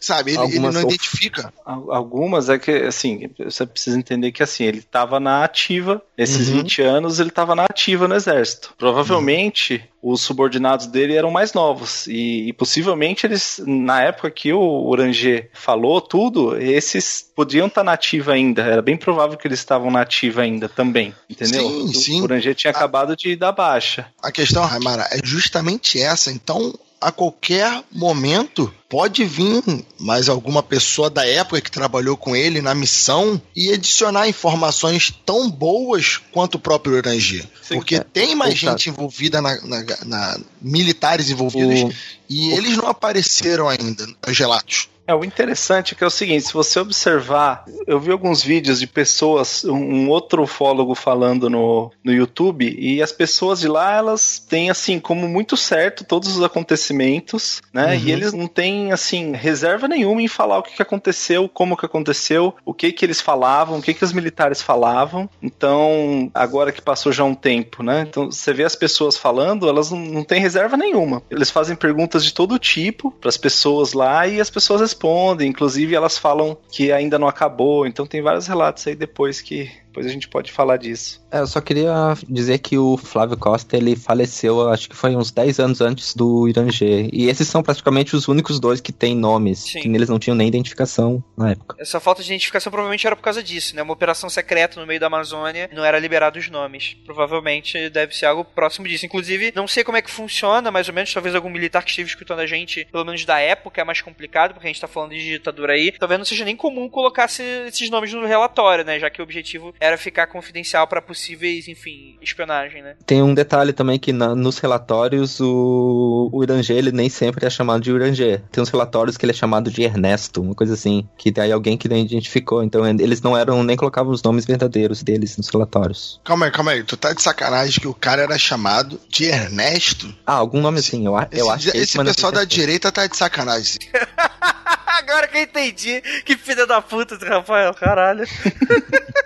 [0.00, 1.52] Sabe, ele, ele não identifica.
[1.64, 6.56] Algumas é que, assim, você precisa entender que, assim, ele estava na ativa, esses uhum.
[6.56, 8.74] 20 anos ele estava na ativa no exército.
[8.76, 9.93] Provavelmente uhum.
[10.04, 15.48] Os subordinados dele eram mais novos e, e, possivelmente eles, na época que o Oranger
[15.54, 18.60] falou tudo, esses podiam estar tá na ativa ainda.
[18.60, 21.66] Era bem provável que eles estavam na ativa ainda também, entendeu?
[21.66, 22.20] Sim, o, sim.
[22.20, 24.06] O Oranger tinha a, acabado de dar baixa.
[24.22, 26.30] A questão, Raimara, é justamente essa.
[26.30, 29.62] Então, a qualquer momento pode vir
[30.00, 35.50] mais alguma pessoa da época que trabalhou com ele na missão e adicionar informações tão
[35.50, 37.46] boas quanto o próprio Oranger.
[37.68, 38.00] Porque é.
[38.00, 41.92] tem mais gente envolvida na, na, na militares envolvidos o...
[42.30, 44.88] e eles não apareceram ainda nos relatos.
[45.06, 48.80] É, o interessante é que é o seguinte, se você observar, eu vi alguns vídeos
[48.80, 54.38] de pessoas, um outro ufólogo falando no, no YouTube, e as pessoas de lá, elas
[54.38, 57.94] têm, assim, como muito certo todos os acontecimentos, né?
[57.94, 58.02] Uhum.
[58.04, 61.84] E eles não têm, assim, reserva nenhuma em falar o que, que aconteceu, como que
[61.84, 65.28] aconteceu, o que que eles falavam, o que que os militares falavam.
[65.42, 68.06] Então, agora que passou já um tempo, né?
[68.08, 71.22] Então, você vê as pessoas falando, elas não, não têm reserva nenhuma.
[71.30, 75.94] Eles fazem perguntas de todo tipo para as pessoas lá e as pessoas respondem, inclusive
[75.94, 80.10] elas falam que ainda não acabou, então tem vários relatos aí depois que depois a
[80.10, 81.24] gente pode falar disso.
[81.30, 85.30] É, eu só queria dizer que o Flávio Costa, ele faleceu, acho que foi uns
[85.30, 87.08] 10 anos antes do Irangê.
[87.12, 89.80] E esses são praticamente os únicos dois que têm nomes, Sim.
[89.80, 91.76] que eles não tinham nem identificação na época.
[91.78, 93.82] Essa falta de identificação provavelmente era por causa disso, né?
[93.82, 96.96] Uma operação secreta no meio da Amazônia, não era liberado os nomes.
[97.06, 99.06] Provavelmente deve ser algo próximo disso.
[99.06, 102.08] Inclusive, não sei como é que funciona, mais ou menos, talvez algum militar que esteja
[102.08, 105.12] escutando a gente, pelo menos da época, é mais complicado, porque a gente tá falando
[105.12, 105.92] de ditadura aí.
[105.92, 108.98] Talvez não seja nem comum colocar esses nomes no relatório, né?
[108.98, 112.96] Já que o objetivo era ficar confidencial para possíveis, enfim, espionagem, né?
[113.04, 117.50] Tem um detalhe também que na, nos relatórios o, o Iranger, ele nem sempre é
[117.50, 118.42] chamado de Iranger.
[118.50, 121.76] Tem uns relatórios que ele é chamado de Ernesto, uma coisa assim, que tem alguém
[121.76, 122.62] que não identificou.
[122.62, 126.18] Então eles não eram, nem colocavam os nomes verdadeiros deles nos relatórios.
[126.24, 126.82] Calma aí, calma aí.
[126.82, 130.14] Tu tá de sacanagem que o cara era chamado de Ernesto?
[130.26, 133.16] Ah, algum nome assim, eu, eu acho que Esse, esse pessoal da direita tá de
[133.16, 133.80] sacanagem.
[134.86, 136.00] Agora que eu entendi.
[136.24, 138.24] Que filha da puta do Rafael, caralho.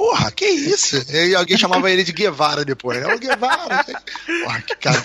[0.00, 0.96] Porra, que isso?
[1.14, 3.02] E alguém chamava ele de Guevara depois.
[3.02, 3.84] É o Guevara.
[3.84, 5.02] Porra, que cara.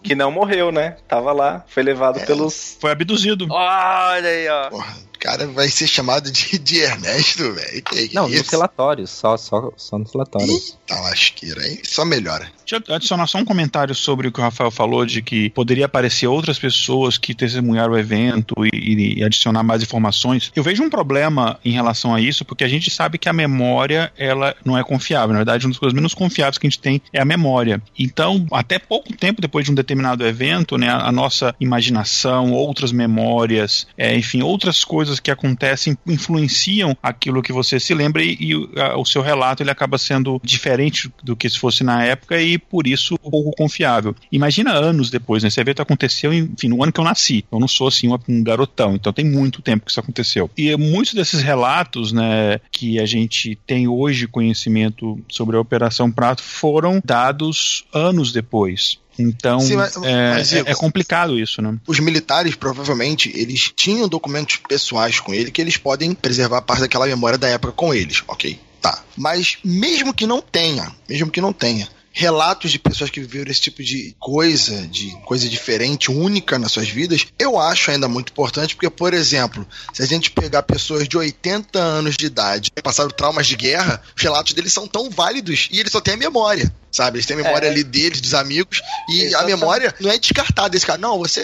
[0.00, 0.96] Que não morreu, né?
[1.08, 2.24] Tava lá, foi levado é.
[2.24, 2.78] pelos.
[2.80, 3.48] Foi abduzido.
[3.50, 4.70] Olha aí, ó.
[4.70, 7.82] Porra cara vai ser chamado de, de Ernesto, velho.
[8.12, 10.76] Não, nos relatórios, só, só, só nos relatórios.
[10.86, 12.50] Tá lasqueira, aí só melhora.
[12.68, 15.86] Deixa eu adicionar só um comentário sobre o que o Rafael falou de que poderia
[15.86, 20.52] aparecer outras pessoas que testemunharam o evento e, e adicionar mais informações.
[20.54, 24.12] Eu vejo um problema em relação a isso, porque a gente sabe que a memória,
[24.18, 25.32] ela não é confiável.
[25.32, 27.82] Na verdade, uma das coisas menos confiáveis que a gente tem é a memória.
[27.98, 33.86] Então, até pouco tempo depois de um determinado evento, né, a nossa imaginação, outras memórias,
[33.96, 38.80] é, enfim, outras coisas coisas que acontecem influenciam aquilo que você se lembra e, e
[38.80, 42.58] a, o seu relato ele acaba sendo diferente do que se fosse na época e
[42.58, 44.14] por isso pouco confiável.
[44.30, 45.48] Imagina anos depois, né?
[45.48, 47.44] Esse evento aconteceu, enfim, no ano que eu nasci.
[47.50, 50.50] Eu não sou assim um garotão, então tem muito tempo que isso aconteceu.
[50.56, 56.42] E muitos desses relatos, né, que a gente tem hoje conhecimento sobre a Operação Prato
[56.42, 58.98] foram dados anos depois.
[59.18, 61.76] Então, Sim, mas, é, mas, é, é, complicado isso, né?
[61.86, 67.06] Os militares, provavelmente, eles tinham documentos pessoais com ele que eles podem preservar parte daquela
[67.06, 68.58] memória da época com eles, ok?
[68.80, 69.02] Tá.
[69.16, 73.60] Mas mesmo que não tenha, mesmo que não tenha, relatos de pessoas que viveram esse
[73.60, 78.74] tipo de coisa, de coisa diferente, única nas suas vidas, eu acho ainda muito importante,
[78.74, 83.10] porque, por exemplo, se a gente pegar pessoas de 80 anos de idade que passaram
[83.10, 86.72] traumas de guerra, os relatos deles são tão válidos e eles só têm a memória.
[86.90, 87.16] Sabe?
[87.18, 87.70] Eles têm a memória É.
[87.70, 89.52] ali deles, dos amigos, e Exatamente.
[89.52, 90.98] a memória não é descartada desse cara.
[90.98, 91.42] Não, você.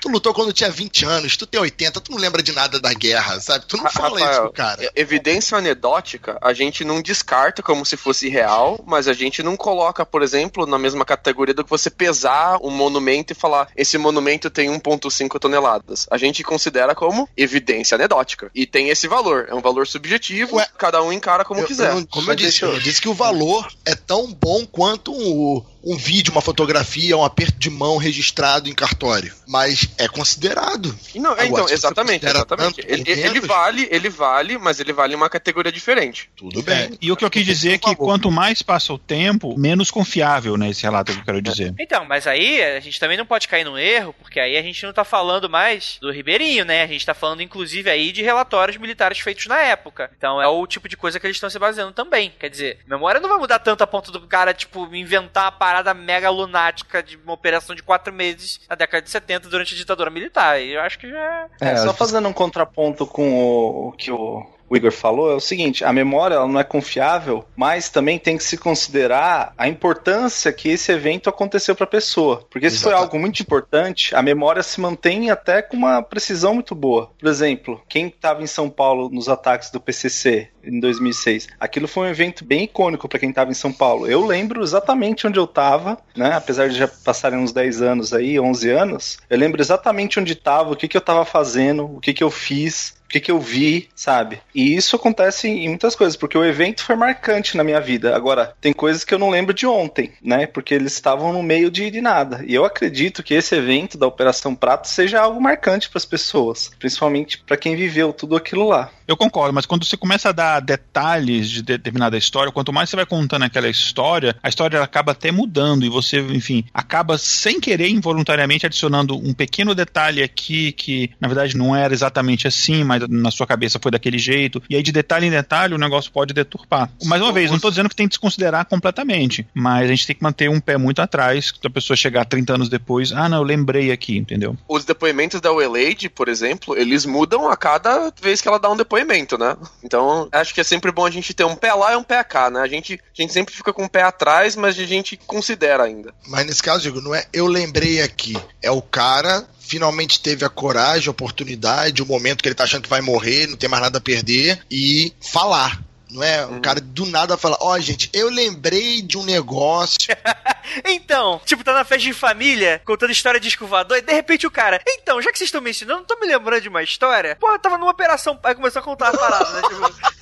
[0.00, 2.92] Tu lutou quando tinha 20 anos, tu tem 80, tu não lembra de nada da
[2.92, 3.64] guerra, sabe?
[3.66, 4.84] Tu não fala isso pro cara.
[4.84, 9.56] e- evidência anedótica a gente não descarta como se fosse real, mas a gente não
[9.56, 13.96] coloca, por exemplo, na mesma categoria do que você pesar um monumento e falar esse
[13.96, 16.06] monumento tem 1,5 toneladas.
[16.10, 18.50] A gente considera como evidência anedótica.
[18.54, 19.46] E tem esse valor.
[19.48, 21.90] É um valor subjetivo, cada um encara como Eu- quiser.
[21.90, 25.62] eu não- como eu disse, eu disse que o valor é tão bom quanto um,
[25.84, 29.32] um vídeo, uma fotografia, um aperto de mão registrado em cartório.
[29.46, 30.96] Mas é considerado.
[31.14, 32.80] Não, é, Agora, então, exatamente, exatamente.
[32.86, 36.30] Ele, ele vale, ele vale, mas ele vale em uma categoria diferente.
[36.34, 39.58] Tudo É, e o que eu quis dizer é que quanto mais passa o tempo,
[39.58, 41.74] menos confiável, né, esse relato que eu quero dizer.
[41.78, 44.84] Então, mas aí a gente também não pode cair num erro, porque aí a gente
[44.84, 46.82] não tá falando mais do Ribeirinho, né?
[46.82, 50.10] A gente tá falando, inclusive, aí de relatórios militares feitos na época.
[50.16, 52.32] Então é o tipo de coisa que eles estão se baseando também.
[52.38, 55.73] Quer dizer, memória não vai mudar tanto a ponto do cara, tipo, inventar uma parada
[55.94, 60.10] mega lunática de uma operação de quatro meses na década de 70 durante a ditadura
[60.10, 60.60] militar.
[60.60, 61.46] E eu acho que já.
[61.60, 65.40] É, só fazendo um contraponto com o, o que o, o Igor falou, é o
[65.40, 70.52] seguinte: a memória ela não é confiável, mas também tem que se considerar a importância
[70.52, 72.46] que esse evento aconteceu para a pessoa.
[72.50, 76.74] Porque se foi algo muito importante, a memória se mantém até com uma precisão muito
[76.74, 77.10] boa.
[77.18, 82.06] Por exemplo, quem estava em São Paulo nos ataques do PCC em 2006, aquilo foi
[82.06, 84.06] um evento bem icônico para quem estava em São Paulo.
[84.06, 86.32] Eu lembro exatamente onde eu estava, né?
[86.34, 90.72] Apesar de já passarem uns 10 anos aí, 11 anos, eu lembro exatamente onde estava,
[90.72, 93.38] o que, que eu estava fazendo, o que, que eu fiz, o que, que eu
[93.38, 94.40] vi, sabe?
[94.54, 98.16] E isso acontece em muitas coisas, porque o evento foi marcante na minha vida.
[98.16, 100.46] Agora, tem coisas que eu não lembro de ontem, né?
[100.46, 102.42] Porque eles estavam no meio de, de nada.
[102.46, 106.70] E eu acredito que esse evento da Operação Prato seja algo marcante para as pessoas,
[106.78, 108.90] principalmente para quem viveu tudo aquilo lá.
[109.06, 112.96] Eu concordo, mas quando você começa a dar detalhes de determinada história, quanto mais você
[112.96, 117.88] vai contando aquela história, a história acaba até mudando e você, enfim, acaba sem querer
[117.88, 123.30] involuntariamente adicionando um pequeno detalhe aqui que na verdade não era exatamente assim, mas na
[123.30, 124.62] sua cabeça foi daquele jeito.
[124.68, 126.90] E aí de detalhe em detalhe o negócio pode deturpar.
[127.04, 130.16] Mais uma vez, não estou dizendo que tem que desconsiderar completamente, mas a gente tem
[130.16, 133.42] que manter um pé muito atrás, da pessoa chegar 30 anos depois, ah, não, eu
[133.42, 134.56] lembrei aqui, entendeu?
[134.68, 138.76] Os depoimentos da Weleide, por exemplo, eles mudam a cada vez que ela dá um
[138.76, 139.56] depoimento, né?
[139.82, 142.22] Então, acho que é sempre bom a gente ter um pé lá e um pé
[142.22, 142.60] cá, né?
[142.60, 146.14] A gente, a gente sempre fica com um pé atrás, mas a gente considera ainda.
[146.28, 148.36] Mas nesse caso, digo, não é eu lembrei aqui.
[148.62, 152.82] É o cara finalmente teve a coragem, a oportunidade, o momento que ele tá achando
[152.82, 155.82] que vai morrer, não tem mais nada a perder, e falar.
[156.14, 156.46] Não é?
[156.46, 160.14] O cara do nada fala, ó, gente, eu lembrei de um negócio.
[160.82, 164.50] Então, tipo, tá na festa de família, contando história de escovador, e de repente o
[164.50, 167.36] cara, então, já que vocês estão me ensinando, não tô me lembrando de uma história?
[167.40, 168.40] Eu tava numa operação.
[168.42, 169.62] Aí começou a contar a parada, né?
[169.68, 170.14] Tipo,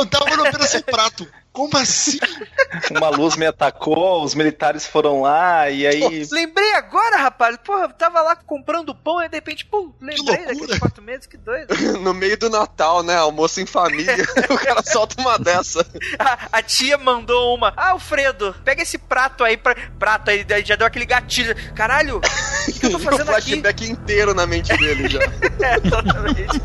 [0.00, 1.28] Eu tava na Operação Prato.
[1.52, 2.18] Como assim?
[2.96, 6.26] Uma luz me atacou, os militares foram lá e aí.
[6.30, 7.56] lembrei agora, rapaz.
[7.56, 11.36] Porra, eu tava lá comprando pão e de repente, pum, lembrei daqueles quatro meses, que
[11.36, 11.74] doido.
[12.00, 13.16] no meio do Natal, né?
[13.16, 14.16] Almoço em família,
[14.48, 15.84] o cara solta uma dessa.
[16.18, 17.74] A, a tia mandou uma.
[17.76, 19.74] Ah, Alfredo, pega esse prato aí pra.
[19.98, 21.54] Prato aí, já deu aquele gatilho.
[21.74, 23.50] Caralho, o que, que eu tô o fazendo aqui?
[23.50, 25.18] flashback inteiro na mente dele já.
[25.20, 26.60] é, exatamente.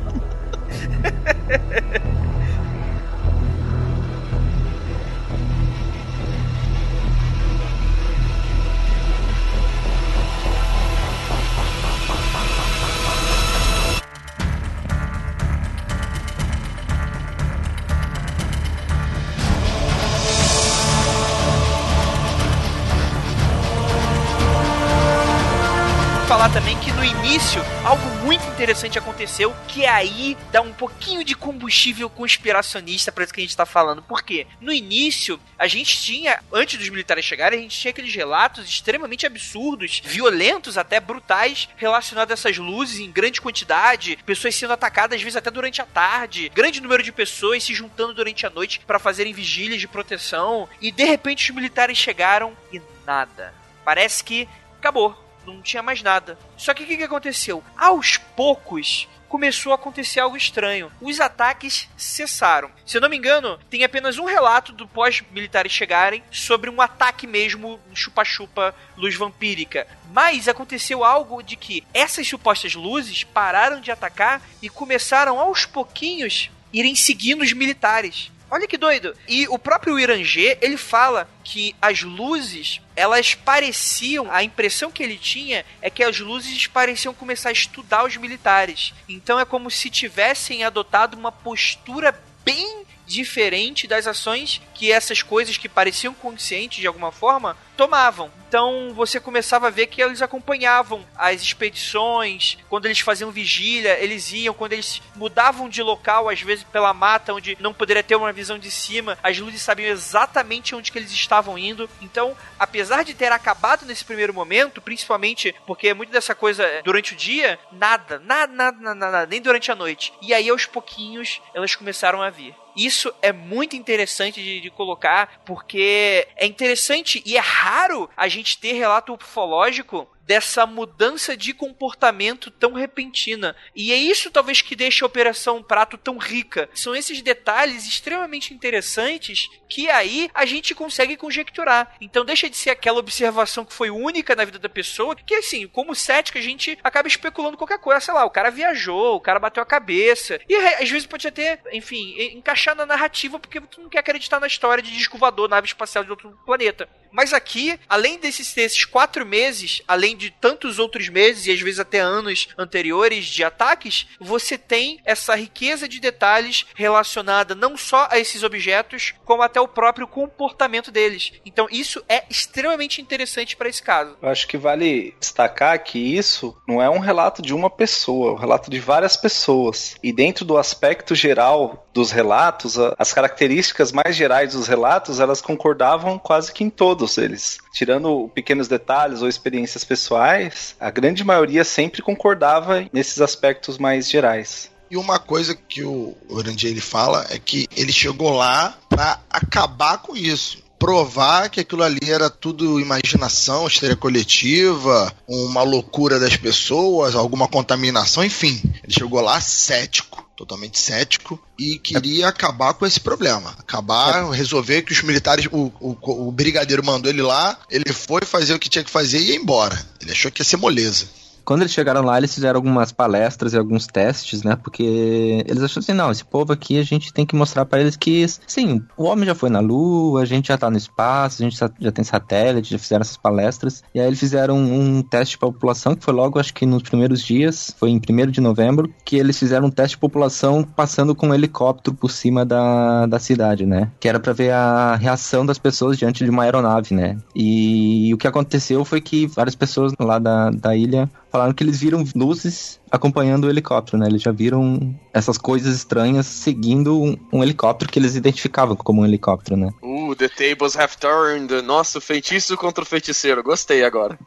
[26.36, 31.34] Falar também que no início algo muito interessante aconteceu, que aí dá um pouquinho de
[31.34, 34.02] combustível conspiracionista para isso que a gente tá falando.
[34.02, 34.45] Por quê?
[34.60, 39.26] No início, a gente tinha, antes dos militares chegarem, a gente tinha aqueles relatos extremamente
[39.26, 45.24] absurdos, violentos, até brutais, relacionados a essas luzes em grande quantidade, pessoas sendo atacadas às
[45.24, 49.00] vezes até durante a tarde, grande número de pessoas se juntando durante a noite para
[49.00, 53.54] fazerem vigílias de proteção, e de repente os militares chegaram e nada.
[53.86, 56.38] Parece que acabou não tinha mais nada.
[56.58, 57.63] Só que o que, que aconteceu?
[57.77, 60.91] Aos poucos começou a acontecer algo estranho.
[61.02, 62.71] Os ataques cessaram.
[62.85, 67.27] Se eu não me engano, tem apenas um relato do pós-militares chegarem sobre um ataque
[67.27, 69.87] mesmo chupa-chupa luz vampírica.
[70.12, 76.50] Mas aconteceu algo de que essas supostas luzes pararam de atacar e começaram aos pouquinhos
[76.71, 78.31] irem seguindo os militares.
[78.50, 79.15] Olha que doido.
[79.27, 85.17] E o próprio Irangê, ele fala que as luzes, elas pareciam, a impressão que ele
[85.17, 88.93] tinha é que as luzes pareciam começar a estudar os militares.
[89.10, 95.58] Então é como se tivessem adotado uma postura bem diferente das ações que essas coisas
[95.58, 98.32] que pareciam conscientes de alguma forma tomavam.
[98.48, 104.32] Então você começava a ver que eles acompanhavam as expedições, quando eles faziam vigília, eles
[104.32, 108.32] iam, quando eles mudavam de local, às vezes pela mata, onde não poderia ter uma
[108.32, 111.90] visão de cima, as luzes sabiam exatamente onde que eles estavam indo.
[112.02, 117.13] Então, apesar de ter acabado nesse primeiro momento, principalmente porque muito dessa coisa é, durante
[117.13, 120.13] o dia, nada, nada, nada, nada, nada nem durante a noite.
[120.21, 122.56] E aí aos pouquinhos elas começaram a vir.
[122.75, 128.58] Isso é muito interessante de, de, colocar, porque é interessante e é raro a gente
[128.58, 133.56] ter relato ufológico dessa mudança de comportamento tão repentina.
[133.76, 136.69] E é isso talvez que deixa a Operação Prato tão rica.
[136.73, 141.96] São esses detalhes extremamente interessantes que aí a gente consegue conjecturar.
[142.02, 145.67] Então deixa de ser aquela observação que foi única na vida da pessoa, que assim,
[145.67, 149.40] como cético a gente acaba especulando qualquer coisa, sei lá, o cara viajou, o cara
[149.40, 150.40] bateu a cabeça.
[150.50, 154.48] E às vezes pode até, enfim, encaixar na narrativa porque tu não quer acreditar na
[154.48, 156.90] história de disco voador, nave espacial de outro planeta.
[157.16, 161.80] Mas aqui, além desses, desses quatro meses, além de tantos outros meses e às vezes
[161.80, 168.20] até anos anteriores de ataques, você tem essa riqueza de detalhes relacionada não só a
[168.20, 171.32] esses objetos, como até o próprio comportamento deles.
[171.46, 174.18] Então isso é extremamente interessante para esse caso.
[174.22, 178.34] Eu acho que vale destacar que isso não é um relato de uma pessoa, é
[178.34, 179.96] um relato de várias pessoas.
[180.04, 186.19] E dentro do aspecto geral dos relatos, as características mais gerais dos relatos, elas concordavam
[186.19, 187.58] quase que em todos eles.
[187.73, 194.69] Tirando pequenos detalhes ou experiências pessoais, a grande maioria sempre concordava nesses aspectos mais gerais.
[194.91, 200.00] E uma coisa que o Orange ele fala é que ele chegou lá para acabar
[200.00, 207.15] com isso provar que aquilo ali era tudo imaginação, histeria coletiva, uma loucura das pessoas,
[207.15, 208.62] alguma contaminação, enfim.
[208.83, 213.56] Ele chegou lá cético totalmente cético e queria acabar com esse problema.
[213.58, 218.54] Acabar, resolver que os militares, o, o, o brigadeiro mandou ele lá, ele foi fazer
[218.54, 219.79] o que tinha que fazer e ia embora.
[220.02, 221.08] Ele achou que ia ser moleza.
[221.46, 224.56] Quando eles chegaram lá, eles fizeram algumas palestras e alguns testes, né?
[224.56, 227.96] Porque eles acharam assim, não, esse povo aqui a gente tem que mostrar para eles
[227.96, 231.46] que, sim, o homem já foi na Lua, a gente já tá no espaço, a
[231.48, 233.83] gente já tem satélite, já fizeram essas palestras.
[233.93, 237.21] E aí eles fizeram um, teste pra população, que foi logo, acho que nos primeiros
[237.21, 241.27] dias, foi em 1 de novembro, que eles fizeram um teste de população passando com
[241.27, 243.91] um helicóptero por cima da, da cidade, né?
[244.00, 247.17] Que era para ver a reação das pessoas diante de uma aeronave, né?
[247.35, 251.81] E o que aconteceu foi que várias pessoas lá da, da ilha falaram que eles
[251.81, 254.08] viram luzes acompanhando o helicóptero, né?
[254.08, 259.06] Eles já viram essas coisas estranhas seguindo um, um, helicóptero que eles identificavam como um
[259.06, 259.69] helicóptero, né?
[260.16, 261.62] The tables have turned.
[261.62, 263.44] Nossa, feitiço contra o feiticeiro.
[263.44, 264.18] Gostei agora.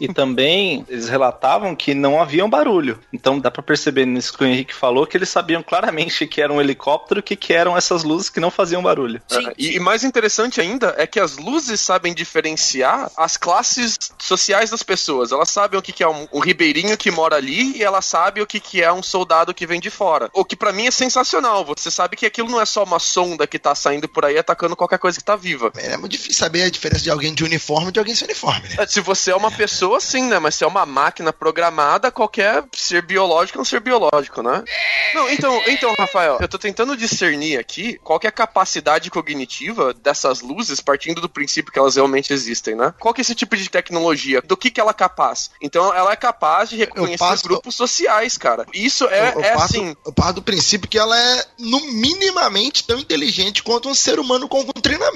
[0.00, 2.98] e também eles relatavam que não havia um barulho.
[3.12, 6.52] Então dá para perceber nisso que o Henrique falou que eles sabiam claramente que era
[6.52, 9.20] um helicóptero e que, que eram essas luzes que não faziam barulho.
[9.28, 13.98] Sim, uh, e, e mais interessante ainda é que as luzes sabem diferenciar as classes
[14.18, 15.32] sociais das pessoas.
[15.32, 18.40] Elas sabem o que, que é um, um ribeirinho que mora ali e elas sabe
[18.40, 20.30] o que, que é um soldado que vem de fora.
[20.32, 21.64] O que para mim é sensacional.
[21.64, 24.76] Você sabe que aquilo não é só uma sonda que tá saindo por aí atacando
[24.76, 25.72] qualquer coisa que tá viva.
[25.76, 28.68] É muito difícil saber a diferença de alguém de uniforme e de alguém sem uniforme,
[28.68, 28.86] né?
[28.86, 30.38] Se você é uma pessoa, sim, né?
[30.38, 34.62] Mas se é uma máquina programada, qualquer ser biológico é um ser biológico, né?
[35.14, 39.94] Não, então, então, Rafael, eu tô tentando discernir aqui qual que é a capacidade cognitiva
[39.94, 42.94] dessas luzes, partindo do princípio que elas realmente existem, né?
[42.98, 44.42] Qual que é esse tipo de tecnologia?
[44.42, 45.50] Do que que ela é capaz?
[45.60, 47.44] Então, ela é capaz de reconhecer passo...
[47.44, 48.66] grupos sociais cara.
[48.72, 49.96] Isso é, eu, eu é parto, assim.
[50.04, 54.48] Eu parto do princípio que ela é, no minimamente, tão inteligente quanto um ser humano
[54.48, 55.11] com treinamento.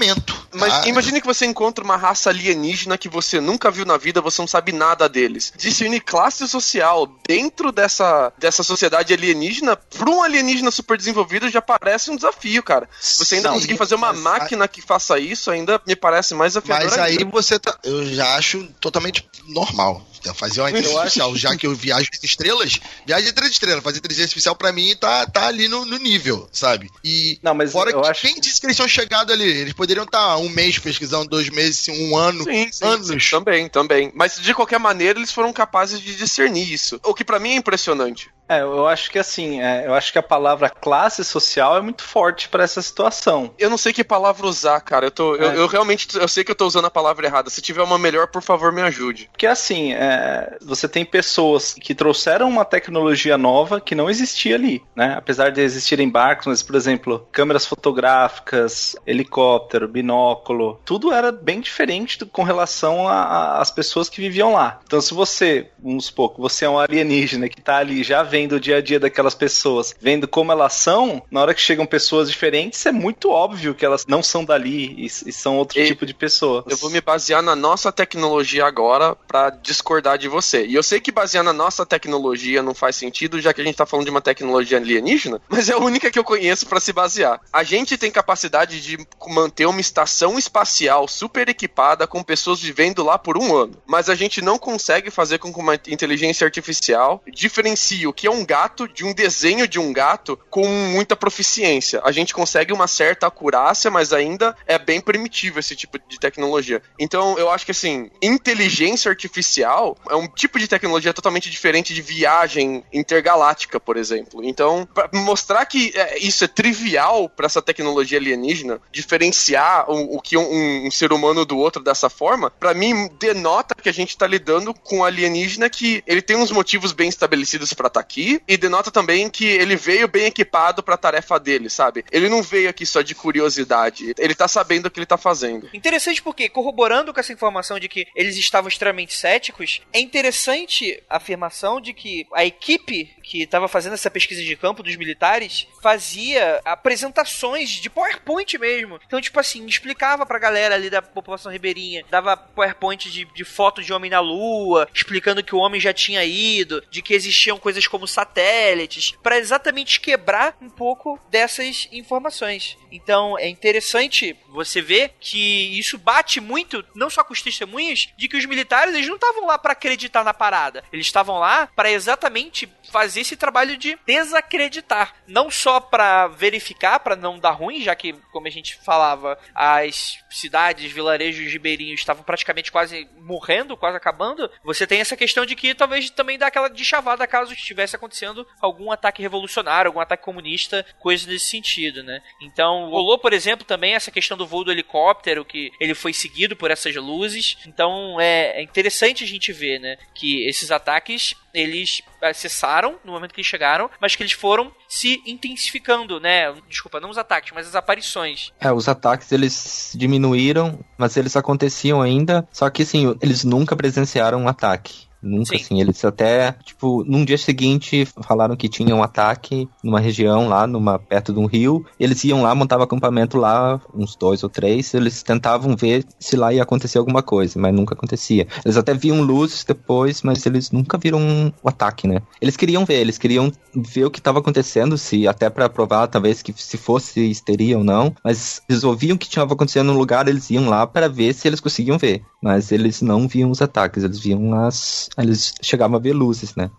[0.53, 4.20] Mas ah, imagine que você encontra uma raça alienígena que você nunca viu na vida,
[4.20, 5.53] você não sabe nada deles.
[5.57, 12.11] Discernir classe social dentro dessa, dessa sociedade alienígena, para um alienígena super desenvolvido, já parece
[12.11, 12.88] um desafio, cara.
[13.01, 16.90] Você ainda Sim, conseguir fazer uma máquina que faça isso, ainda me parece mais desafiador.
[16.90, 17.30] Mas aí ainda.
[17.30, 17.78] você tá.
[17.84, 20.07] Eu já acho totalmente normal.
[20.35, 24.24] Fazer uma inteligência artificial, já que eu viajo entre estrelas, viagem entre estrelas, fazer inteligência
[24.24, 26.91] artificial pra mim tá, tá ali no, no nível, sabe?
[27.05, 28.22] E não, mas fora que acho...
[28.22, 29.45] quem disse que eles tinham chegado ali?
[29.45, 33.07] Eles poderiam estar tá um mês pesquisando, dois meses, um ano, sim, sim, anos.
[33.07, 34.12] Sim, também, também.
[34.14, 37.01] Mas de qualquer maneira, eles foram capazes de discernir isso.
[37.05, 38.31] O que para mim é impressionante.
[38.49, 42.03] É, eu acho que assim, é, eu acho que a palavra classe social é muito
[42.03, 43.53] forte para essa situação.
[43.59, 45.07] Eu não sei que palavra usar, cara.
[45.07, 45.57] Eu, tô, eu, É.
[45.59, 47.51] eu realmente eu sei que eu tô usando a palavra errada.
[47.51, 49.28] Se tiver uma melhor, por favor, me ajude.
[49.32, 54.80] Porque assim, é, você tem pessoas que trouxeram uma tecnologia nova que não existia ali,
[54.94, 55.14] né?
[55.16, 62.18] Apesar de existirem barcos, mas, por exemplo, câmeras fotográficas, helicóptero, binóculo, tudo era bem diferente
[62.20, 64.78] do- com relação às pessoas que viviam lá.
[64.84, 68.36] Então, se você, vamos supor, que você é um alienígena que tá ali já vendo
[68.55, 72.28] o dia a dia daquelas pessoas, vendo como elas são, na hora que chegam pessoas
[72.30, 76.05] diferentes, é muito óbvio que elas não são dali e, e são outro E- tipo
[76.05, 76.64] de pessoa.
[76.68, 80.66] Eu vou me basear na nossa tecnologia agora pra discordar de você.
[80.66, 83.76] E eu sei que basear na nossa tecnologia não faz sentido, já que a gente
[83.76, 86.93] tá falando de uma tecnologia alienígena, mas é a única que eu conheço pra se
[86.93, 87.41] basear.
[87.53, 93.16] A gente tem capacidade de manter uma estação espacial super equipada com pessoas vivendo lá
[93.18, 93.76] por um ano.
[93.87, 98.31] Mas a gente não consegue fazer com que uma inteligência artificial diferencie o que é
[98.31, 102.01] um gato de um desenho de um gato com muita proficiência.
[102.05, 106.83] A gente consegue uma certa acurácia, mas ainda é bem primitivo esse tipo de tecnologia.
[106.99, 112.03] Então, eu acho que assim, inteligência artificial é um tipo de tecnologia totalmente diferente de
[112.03, 114.45] viagem intergaláctica, por exemplo.
[114.45, 120.20] Então, para mostrar que é, isso é trivial para essa tecnologia alienígena, diferenciar o, o
[120.20, 124.16] que um, um ser humano do outro dessa forma, para mim denota que a gente
[124.16, 128.16] tá lidando com um alienígena que ele tem uns motivos bem estabelecidos para estar aqui
[128.21, 132.05] e denota também que ele veio bem equipado para a tarefa dele, sabe?
[132.11, 135.69] Ele não veio aqui só de curiosidade, ele tá sabendo o que ele tá fazendo.
[135.73, 141.17] Interessante porque, corroborando com essa informação de que eles estavam extremamente céticos, é interessante a
[141.17, 146.61] afirmação de que a equipe que estava fazendo essa pesquisa de campo dos militares fazia
[146.64, 148.99] apresentações de PowerPoint mesmo.
[149.07, 153.85] Então, tipo assim, explicava pra galera ali da população ribeirinha, dava PowerPoint de, de fotos
[153.85, 157.87] de homem na lua, explicando que o homem já tinha ido, de que existiam coisas
[157.87, 162.76] como satélites, pra exatamente quebrar um pouco dessas informações.
[162.90, 168.28] Então, é interessante você ver que isso bate muito, não só com os testemunhos, de
[168.28, 170.84] que os militares eles não estavam lá pra acreditar na parada.
[170.92, 177.16] Eles estavam lá pra exatamente fazer esse trabalho de desacreditar, não só pra verificar, pra
[177.16, 182.70] não dar ruim, já que, como a gente falava, as cidades, vilarejos ribeirinhos estavam praticamente
[182.70, 184.50] quase morrendo, quase acabando.
[184.64, 188.47] Você tem essa questão de que talvez também dá aquela de chavada caso estivesse acontecendo
[188.61, 192.22] algum ataque revolucionário, algum ataque comunista, coisa nesse sentido, né?
[192.40, 196.57] Então, rolou, por exemplo, também essa questão do voo do helicóptero, que ele foi seguido
[196.57, 197.59] por essas luzes.
[197.66, 202.03] Então, é, é interessante a gente ver, né, que esses ataques eles
[202.34, 206.53] cessaram no momento que eles chegaram, mas que eles foram se intensificando, né?
[206.68, 208.53] Desculpa, não os ataques, mas as aparições.
[208.61, 214.42] É, os ataques eles diminuíram, mas eles aconteciam ainda, só que assim, eles nunca presenciaram
[214.42, 215.05] um ataque.
[215.27, 215.62] Nunca, Sim.
[215.62, 220.66] assim, eles até, tipo, num dia seguinte falaram que tinha um ataque numa região lá,
[220.66, 224.95] numa, perto de um rio, eles iam lá, montavam acampamento lá, uns dois ou três,
[224.95, 228.47] eles tentavam ver se lá ia acontecer alguma coisa, mas nunca acontecia.
[228.64, 232.22] Eles até viam luzes depois, mas eles nunca viram um ataque, né?
[232.41, 236.43] Eles queriam ver, eles queriam ver o que estava acontecendo, se até para provar talvez
[236.43, 240.51] que se fosse histeria ou não, mas eles ouviam que estava acontecendo no lugar, eles
[240.51, 244.18] iam lá para ver se eles conseguiam ver, mas eles não viam os ataques, eles
[244.18, 246.71] viam as, eles chegavam a ver luzes, né?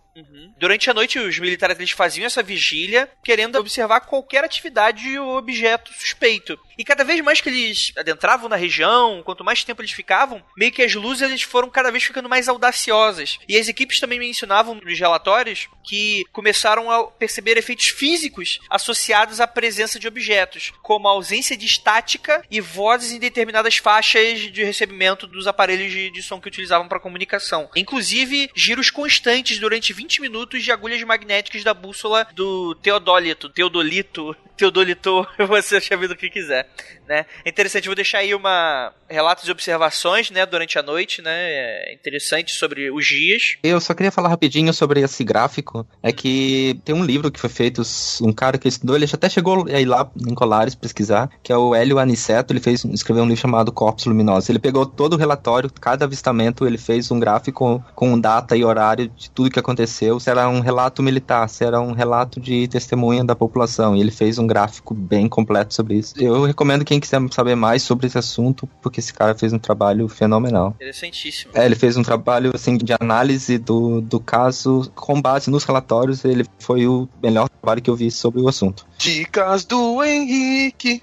[0.58, 5.94] Durante a noite, os militares eles faziam essa vigília, querendo observar qualquer atividade ou objeto
[5.94, 6.58] suspeito.
[6.78, 10.72] E cada vez mais que eles adentravam na região, quanto mais tempo eles ficavam, meio
[10.72, 13.38] que as luzes eles foram cada vez ficando mais audaciosas.
[13.48, 19.48] E as equipes também mencionavam nos relatórios que começaram a perceber efeitos físicos associados à
[19.48, 25.28] presença de objetos, como a ausência de estática e vozes em determinadas faixas de recebimento
[25.28, 27.70] dos aparelhos de, de som que utilizavam para comunicação.
[27.76, 35.28] Inclusive, giros constantes durante 20 minutos de agulhas magnéticas da bússola do Teodólito, Teodolito, Teodolito,
[35.48, 36.70] você chame do que quiser,
[37.08, 37.26] né?
[37.44, 41.32] É interessante, vou deixar aí uma relatos e observações, né, durante a noite, né?
[41.32, 43.58] É interessante sobre os dias.
[43.64, 45.88] Eu só queria falar rapidinho sobre esse gráfico.
[46.04, 47.82] É que tem um livro que foi feito,
[48.22, 51.58] um cara que estudou, ele até chegou a ir lá em Colares pesquisar, que é
[51.58, 54.50] o Hélio Aniceto, ele fez, escreveu um livro chamado Corpos Luminosos.
[54.50, 59.08] Ele pegou todo o relatório, cada avistamento, ele fez um gráfico com data e horário
[59.08, 63.24] de tudo que aconteceu, se era um relato militar, se era um relato de testemunha
[63.24, 66.14] da população, e ele fez um gráfico bem completo sobre isso.
[66.18, 70.08] Eu recomendo quem quiser saber mais sobre esse assunto, porque esse cara fez um trabalho
[70.08, 70.74] fenomenal.
[70.76, 71.52] Interessantíssimo.
[71.54, 76.24] É, ele fez um trabalho assim de análise do, do caso com base nos relatórios.
[76.26, 78.86] Ele foi o melhor trabalho que eu vi sobre o assunto.
[78.98, 81.02] Dicas do Henrique.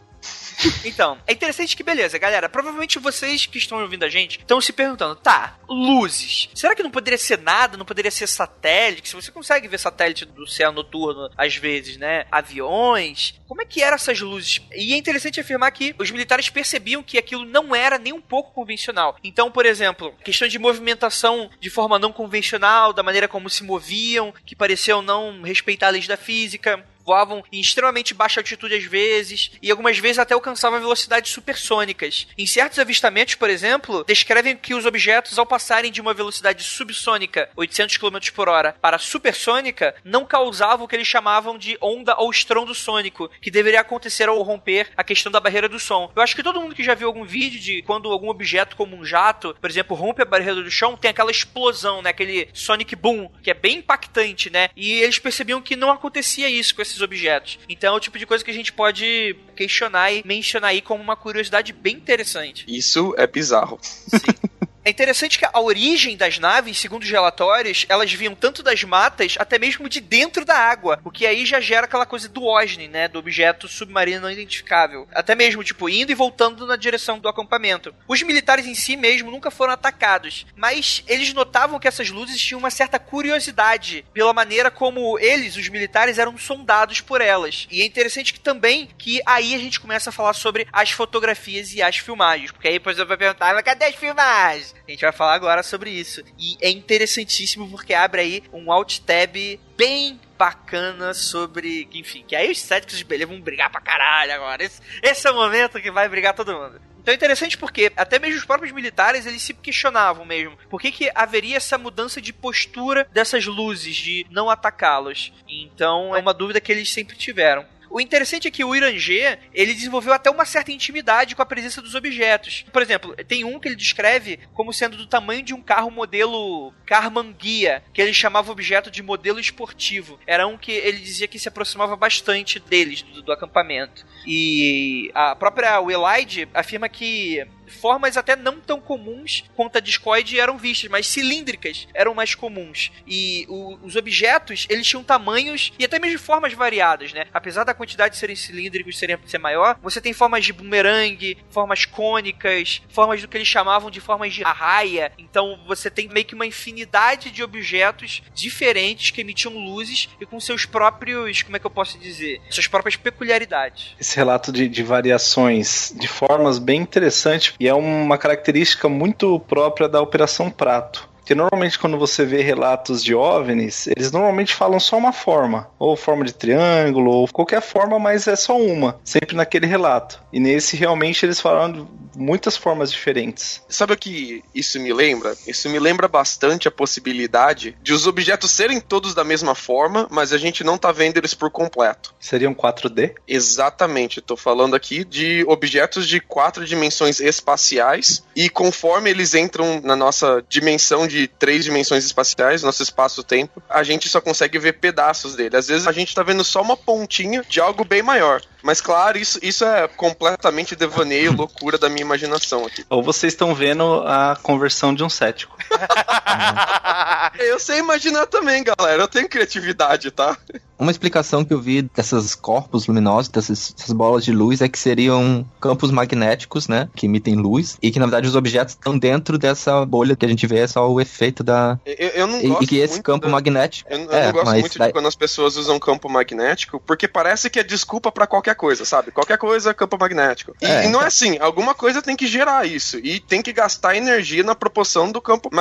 [0.84, 4.72] Então, é interessante que, beleza, galera, provavelmente vocês que estão ouvindo a gente estão se
[4.72, 6.48] perguntando, tá, luzes.
[6.54, 7.76] Será que não poderia ser nada?
[7.76, 9.08] Não poderia ser satélite?
[9.08, 12.26] Se você consegue ver satélite do céu noturno, às vezes, né?
[12.30, 13.40] Aviões.
[13.46, 14.60] Como é que eram essas luzes?
[14.72, 18.52] E é interessante afirmar que os militares percebiam que aquilo não era nem um pouco
[18.52, 19.16] convencional.
[19.24, 24.32] Então, por exemplo, questão de movimentação de forma não convencional, da maneira como se moviam,
[24.44, 29.52] que pareciam não respeitar a leis da física voavam em extremamente baixa altitude às vezes,
[29.62, 32.26] e algumas vezes até alcançavam velocidades supersônicas.
[32.36, 37.48] Em certos avistamentos, por exemplo, descrevem que os objetos, ao passarem de uma velocidade subsônica,
[37.56, 42.30] 800 km por hora, para supersônica, não causavam o que eles chamavam de onda ou
[42.30, 46.10] estrondo sônico, que deveria acontecer ao romper a questão da barreira do som.
[46.14, 48.96] Eu acho que todo mundo que já viu algum vídeo de quando algum objeto como
[48.96, 52.10] um jato, por exemplo, rompe a barreira do chão, tem aquela explosão, né?
[52.10, 54.68] Aquele sonic boom, que é bem impactante, né?
[54.76, 57.58] E eles percebiam que não acontecia isso com esses objetos.
[57.68, 61.02] Então é o tipo de coisa que a gente pode questionar e mencionar aí como
[61.02, 62.64] uma curiosidade bem interessante.
[62.68, 63.78] Isso é bizarro.
[63.82, 64.18] Sim.
[64.82, 69.34] É interessante que a origem das naves, segundo os relatórios, elas vinham tanto das matas
[69.38, 72.88] até mesmo de dentro da água, o que aí já gera aquela coisa do OSNI,
[72.88, 75.06] né, do objeto submarino não identificável.
[75.12, 77.94] Até mesmo, tipo, indo e voltando na direção do acampamento.
[78.08, 82.58] Os militares em si mesmo nunca foram atacados, mas eles notavam que essas luzes tinham
[82.58, 87.68] uma certa curiosidade pela maneira como eles, os militares, eram sondados por elas.
[87.70, 91.74] E é interessante que também que aí a gente começa a falar sobre as fotografias
[91.74, 94.69] e as filmagens, porque aí depois eu vou perguntar, mas cadê as filmagens?
[94.86, 96.22] A gente vai falar agora sobre isso.
[96.38, 99.36] E é interessantíssimo porque abre aí um alt tab
[99.76, 101.88] bem bacana sobre.
[101.92, 104.64] Enfim, que aí os céticos de beleza vão brigar pra caralho agora.
[104.64, 106.80] Esse, esse é o momento que vai brigar todo mundo.
[107.00, 110.92] Então é interessante porque até mesmo os próprios militares eles se questionavam mesmo por que,
[110.92, 115.32] que haveria essa mudança de postura dessas luzes, de não atacá-los.
[115.48, 117.64] Então é uma dúvida que eles sempre tiveram.
[117.90, 121.82] O interessante é que o Irangê, ele desenvolveu até uma certa intimidade com a presença
[121.82, 122.64] dos objetos.
[122.72, 126.72] Por exemplo, tem um que ele descreve como sendo do tamanho de um carro modelo
[126.86, 130.20] Carmanguia, que ele chamava objeto de modelo esportivo.
[130.24, 134.06] Era um que ele dizia que se aproximava bastante deles, do, do acampamento.
[134.24, 140.58] E a própria Welaide afirma que formas até não tão comuns quanto a discoide eram
[140.58, 142.90] vistas, mas cilíndricas eram mais comuns.
[143.06, 147.26] E o, os objetos, eles tinham tamanhos e até mesmo formas variadas, né?
[147.32, 151.84] Apesar da quantidade de serem cilíndricos serem, ser maior, você tem formas de bumerangue, formas
[151.84, 155.12] cônicas, formas do que eles chamavam de formas de arraia.
[155.18, 160.40] Então você tem meio que uma infinidade de objetos diferentes que emitiam luzes e com
[160.40, 162.40] seus próprios, como é que eu posso dizer?
[162.50, 163.94] Suas próprias peculiaridades.
[163.98, 169.86] Esse relato de, de variações de formas bem interessante e é uma característica muito própria
[169.86, 171.09] da Operação Prato.
[171.30, 175.96] Porque normalmente quando você vê relatos de OVNIs, eles normalmente falam só uma forma, ou
[175.96, 180.20] forma de triângulo, ou qualquer forma, mas é só uma, sempre naquele relato.
[180.32, 183.62] E nesse realmente eles falaram de muitas formas diferentes.
[183.68, 185.36] Sabe o que isso me lembra?
[185.46, 190.32] Isso me lembra bastante a possibilidade de os objetos serem todos da mesma forma, mas
[190.32, 192.12] a gente não tá vendo eles por completo.
[192.18, 193.14] Seriam 4D?
[193.28, 199.94] Exatamente, tô falando aqui de objetos de quatro dimensões espaciais e conforme eles entram na
[199.94, 205.56] nossa dimensão de três dimensões espaciais, nosso espaço-tempo, a gente só consegue ver pedaços dele.
[205.56, 208.42] Às vezes a gente tá vendo só uma pontinha de algo bem maior.
[208.62, 212.84] Mas claro, isso, isso é completamente devaneio, loucura da minha imaginação aqui.
[212.88, 215.56] Ou vocês estão vendo a conversão de um cético.
[217.38, 219.02] Eu sei imaginar também, galera.
[219.02, 220.36] Eu tenho criatividade, tá?
[220.78, 224.78] Uma explicação que eu vi dessas corpos luminosos, dessas, dessas bolas de luz, é que
[224.78, 226.88] seriam campos magnéticos, né?
[226.96, 227.76] Que emitem luz.
[227.82, 230.66] E que, na verdade, os objetos estão dentro dessa bolha que a gente vê, é
[230.66, 231.78] só o efeito da.
[231.84, 233.90] Eu, eu não gosto e que esse muito campo da- magnético.
[233.92, 237.06] Eu, eu é, não gosto muito daí- de quando as pessoas usam campo magnético, porque
[237.06, 239.10] parece que é desculpa pra qualquer coisa, sabe?
[239.10, 240.54] Qualquer coisa é campo magnético.
[240.62, 241.06] E, É, e não é então.
[241.06, 242.98] assim, alguma coisa tem que gerar isso.
[242.98, 245.59] E tem que gastar energia na proporção do campo magnético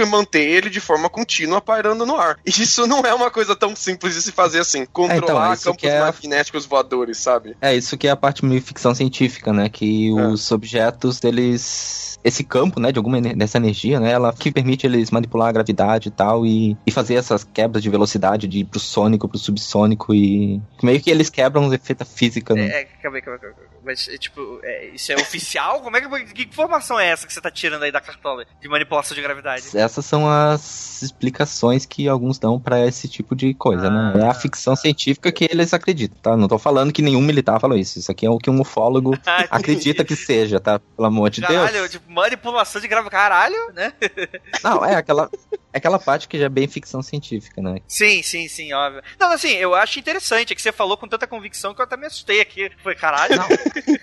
[0.00, 2.38] e manter ele de forma contínua pairando no ar.
[2.44, 4.84] E isso não é uma coisa tão simples de se fazer assim.
[4.86, 7.56] Controlar então, isso campos é magnéticos voadores, sabe?
[7.60, 9.68] É, isso que é a parte meio ficção científica, né?
[9.68, 10.12] Que É.
[10.12, 12.09] os objetos, eles.
[12.22, 16.08] Esse campo, né, de alguma dessa energia, né, ela que permite eles manipular a gravidade
[16.08, 20.14] e tal, e, e fazer essas quebras de velocidade de ir pro sônico, pro subsônico,
[20.14, 22.66] e meio que eles quebram os efeitos física, né?
[22.66, 23.70] É, calma aí, calma aí, calma aí.
[23.84, 25.80] Mas, é, tipo, é, isso é oficial?
[25.80, 26.34] Como é que.
[26.34, 29.64] Que informação é essa que você tá tirando aí da cartola de manipulação de gravidade?
[29.74, 34.20] Essas são as explicações que alguns dão pra esse tipo de coisa, né?
[34.22, 36.36] É a ficção científica que eles acreditam, tá?
[36.36, 37.98] Não tô falando que nenhum militar falou isso.
[37.98, 40.78] Isso aqui é o que um ufólogo Ah, acredita que seja, tá?
[40.78, 41.90] Pelo amor de Caralho, Deus.
[41.90, 43.10] tipo, manipulação de gravidade.
[43.10, 43.92] Caralho, né?
[44.62, 45.30] Não, é aquela.
[45.72, 47.80] aquela parte que já é bem ficção científica, né?
[47.86, 49.02] Sim, sim, sim, óbvio.
[49.18, 51.96] Não, assim, eu acho interessante, é que você falou com tanta convicção que eu até
[51.96, 52.70] me assustei aqui.
[52.82, 53.36] Foi, caralho.
[53.36, 53.48] Não,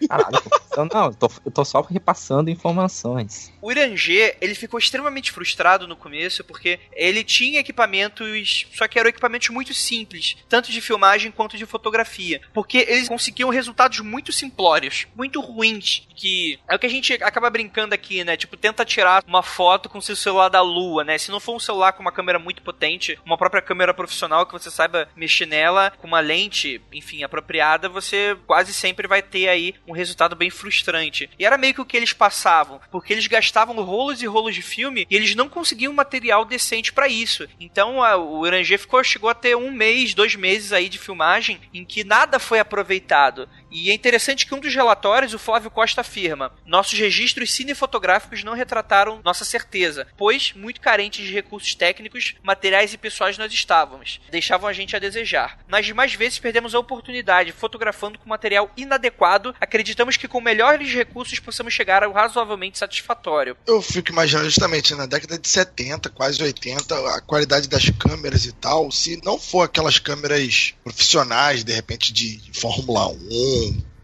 [0.08, 3.52] caralho, então, não, eu tô, eu tô só repassando informações.
[3.62, 9.10] O Irangê, ele ficou extremamente frustrado no começo, porque ele tinha equipamentos, só que eram
[9.10, 12.42] equipamentos muito simples, tanto de filmagem quanto de fotografia.
[12.54, 17.50] Porque eles conseguiam resultados muito simplórios, muito ruins, que é o que a gente acaba
[17.50, 18.38] brincando aqui, né?
[18.38, 21.18] Tipo, tenta tirar uma foto com seu celular da lua, né?
[21.18, 24.54] Se não for um celular com uma câmera muito potente, uma própria câmera profissional que
[24.54, 29.76] você saiba mexer nela, com uma lente, enfim, apropriada, você quase sempre vai ter aí
[29.88, 31.30] um resultado bem frustrante.
[31.38, 34.62] E era meio que o que eles passavam, porque eles gastavam rolos e rolos de
[34.62, 37.48] filme e eles não conseguiam material decente para isso.
[37.60, 41.60] Então a, o Irangê ficou, chegou a ter um mês, dois meses aí de filmagem
[41.74, 43.50] em que nada foi aproveitado.
[43.70, 48.54] E é interessante que um dos relatórios, o Flávio Costa afirma: nossos registros cinefotográficos não
[48.54, 54.22] retrataram nossa certeza, pois, muito carentes de recursos técnicos, materiais e pessoais nós estávamos.
[54.30, 55.60] Deixavam a gente a desejar.
[55.68, 61.40] Nas demais vezes perdemos a oportunidade, fotografando com material inadequado, acreditamos que com melhores recursos
[61.40, 63.58] possamos chegar ao razoavelmente satisfatório.
[63.66, 68.52] Eu fico imaginando justamente na década de 70, quase 80, a qualidade das câmeras e
[68.52, 73.57] tal, se não for aquelas câmeras profissionais, de repente de Fórmula 1,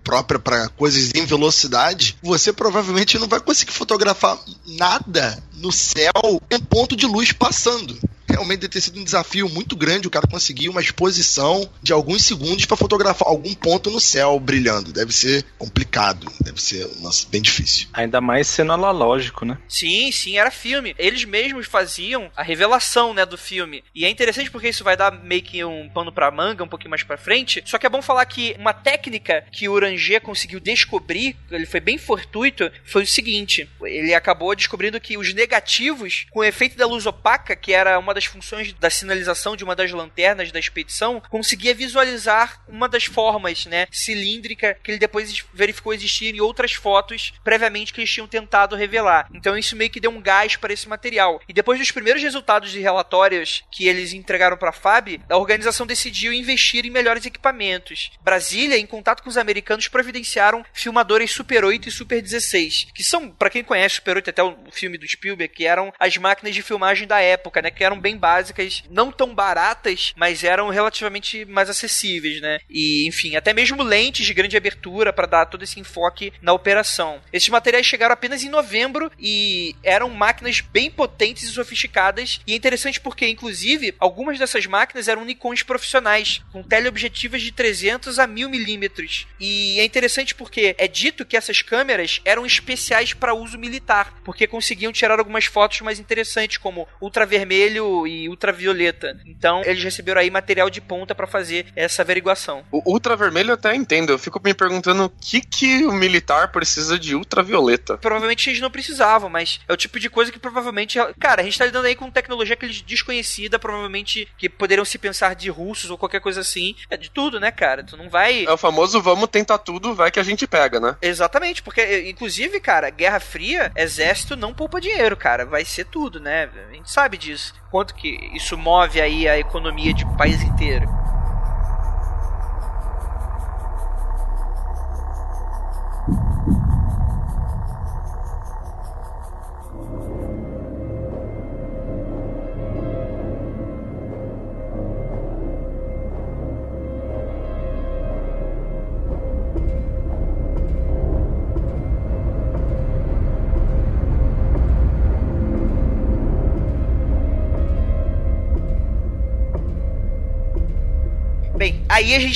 [0.04, 4.38] própria para coisas em velocidade, você provavelmente não vai conseguir fotografar
[4.68, 7.98] nada no céu com ponto de luz passando
[8.34, 12.24] realmente deve ter sido um desafio muito grande o cara conseguir uma exposição de alguns
[12.24, 14.92] segundos para fotografar algum ponto no céu brilhando.
[14.92, 17.88] Deve ser complicado, deve ser nossa, bem difícil.
[17.94, 19.58] Ainda mais sendo analógico, né?
[19.68, 20.96] Sim, sim, era filme.
[20.98, 23.84] Eles mesmos faziam a revelação, né, do filme.
[23.94, 26.90] E é interessante porque isso vai dar meio que um pano pra manga um pouquinho
[26.90, 27.64] mais pra frente.
[27.66, 31.80] Só que é bom falar que uma técnica que o Oranger conseguiu descobrir, ele foi
[31.80, 36.88] bem fortuito, foi o seguinte: ele acabou descobrindo que os negativos, com o efeito da
[36.88, 40.60] luz opaca, que era uma das das funções da sinalização de uma das lanternas da
[40.60, 46.74] expedição, conseguia visualizar uma das formas, né, cilíndrica que ele depois verificou existir em outras
[46.74, 49.30] fotos previamente que eles tinham tentado revelar.
[49.34, 51.42] Então isso meio que deu um gás para esse material.
[51.48, 55.86] E depois dos primeiros resultados de relatórios que eles entregaram para a FAB, a organização
[55.86, 58.12] decidiu investir em melhores equipamentos.
[58.22, 63.30] Brasília, em contato com os americanos, providenciaram filmadores Super 8 e Super 16, que são,
[63.30, 66.62] para quem conhece Super 8 até o filme do Spielberg, que eram as máquinas de
[66.62, 71.46] filmagem da época, né, que eram bem bem básicas, não tão baratas, mas eram relativamente
[71.46, 72.60] mais acessíveis, né?
[72.70, 77.20] E, enfim, até mesmo lentes de grande abertura para dar todo esse enfoque na operação.
[77.32, 82.40] Esses materiais chegaram apenas em novembro e eram máquinas bem potentes e sofisticadas.
[82.46, 88.20] E é interessante porque, inclusive, algumas dessas máquinas eram Nikons profissionais, com teleobjetivas de 300
[88.20, 89.28] a 1000 milímetros.
[89.40, 94.48] E é interessante porque é dito que essas câmeras eram especiais para uso militar, porque
[94.48, 99.18] conseguiam tirar algumas fotos mais interessantes, como ultravermelho e ultravioleta.
[99.26, 102.64] Então, eles receberam aí material de ponta para fazer essa averiguação.
[102.72, 104.12] O ultravermelho eu até entendo.
[104.12, 107.98] Eu fico me perguntando o que, que o militar precisa de ultravioleta.
[107.98, 110.98] Provavelmente eles não precisavam, mas é o tipo de coisa que provavelmente.
[111.20, 114.98] Cara, a gente tá lidando aí com tecnologia que eles desconhecida, provavelmente que poderiam se
[114.98, 116.76] pensar de russos ou qualquer coisa assim.
[116.90, 117.84] É de tudo, né, cara?
[117.84, 118.46] Tu não vai.
[118.46, 120.98] É o famoso vamos tentar tudo, vai que a gente pega, né?
[121.02, 125.46] Exatamente, porque, inclusive, cara, Guerra Fria, exército não poupa dinheiro, cara.
[125.46, 126.50] Vai ser tudo, né?
[126.70, 130.88] A gente sabe disso quanto que isso move aí a economia de um país inteiro.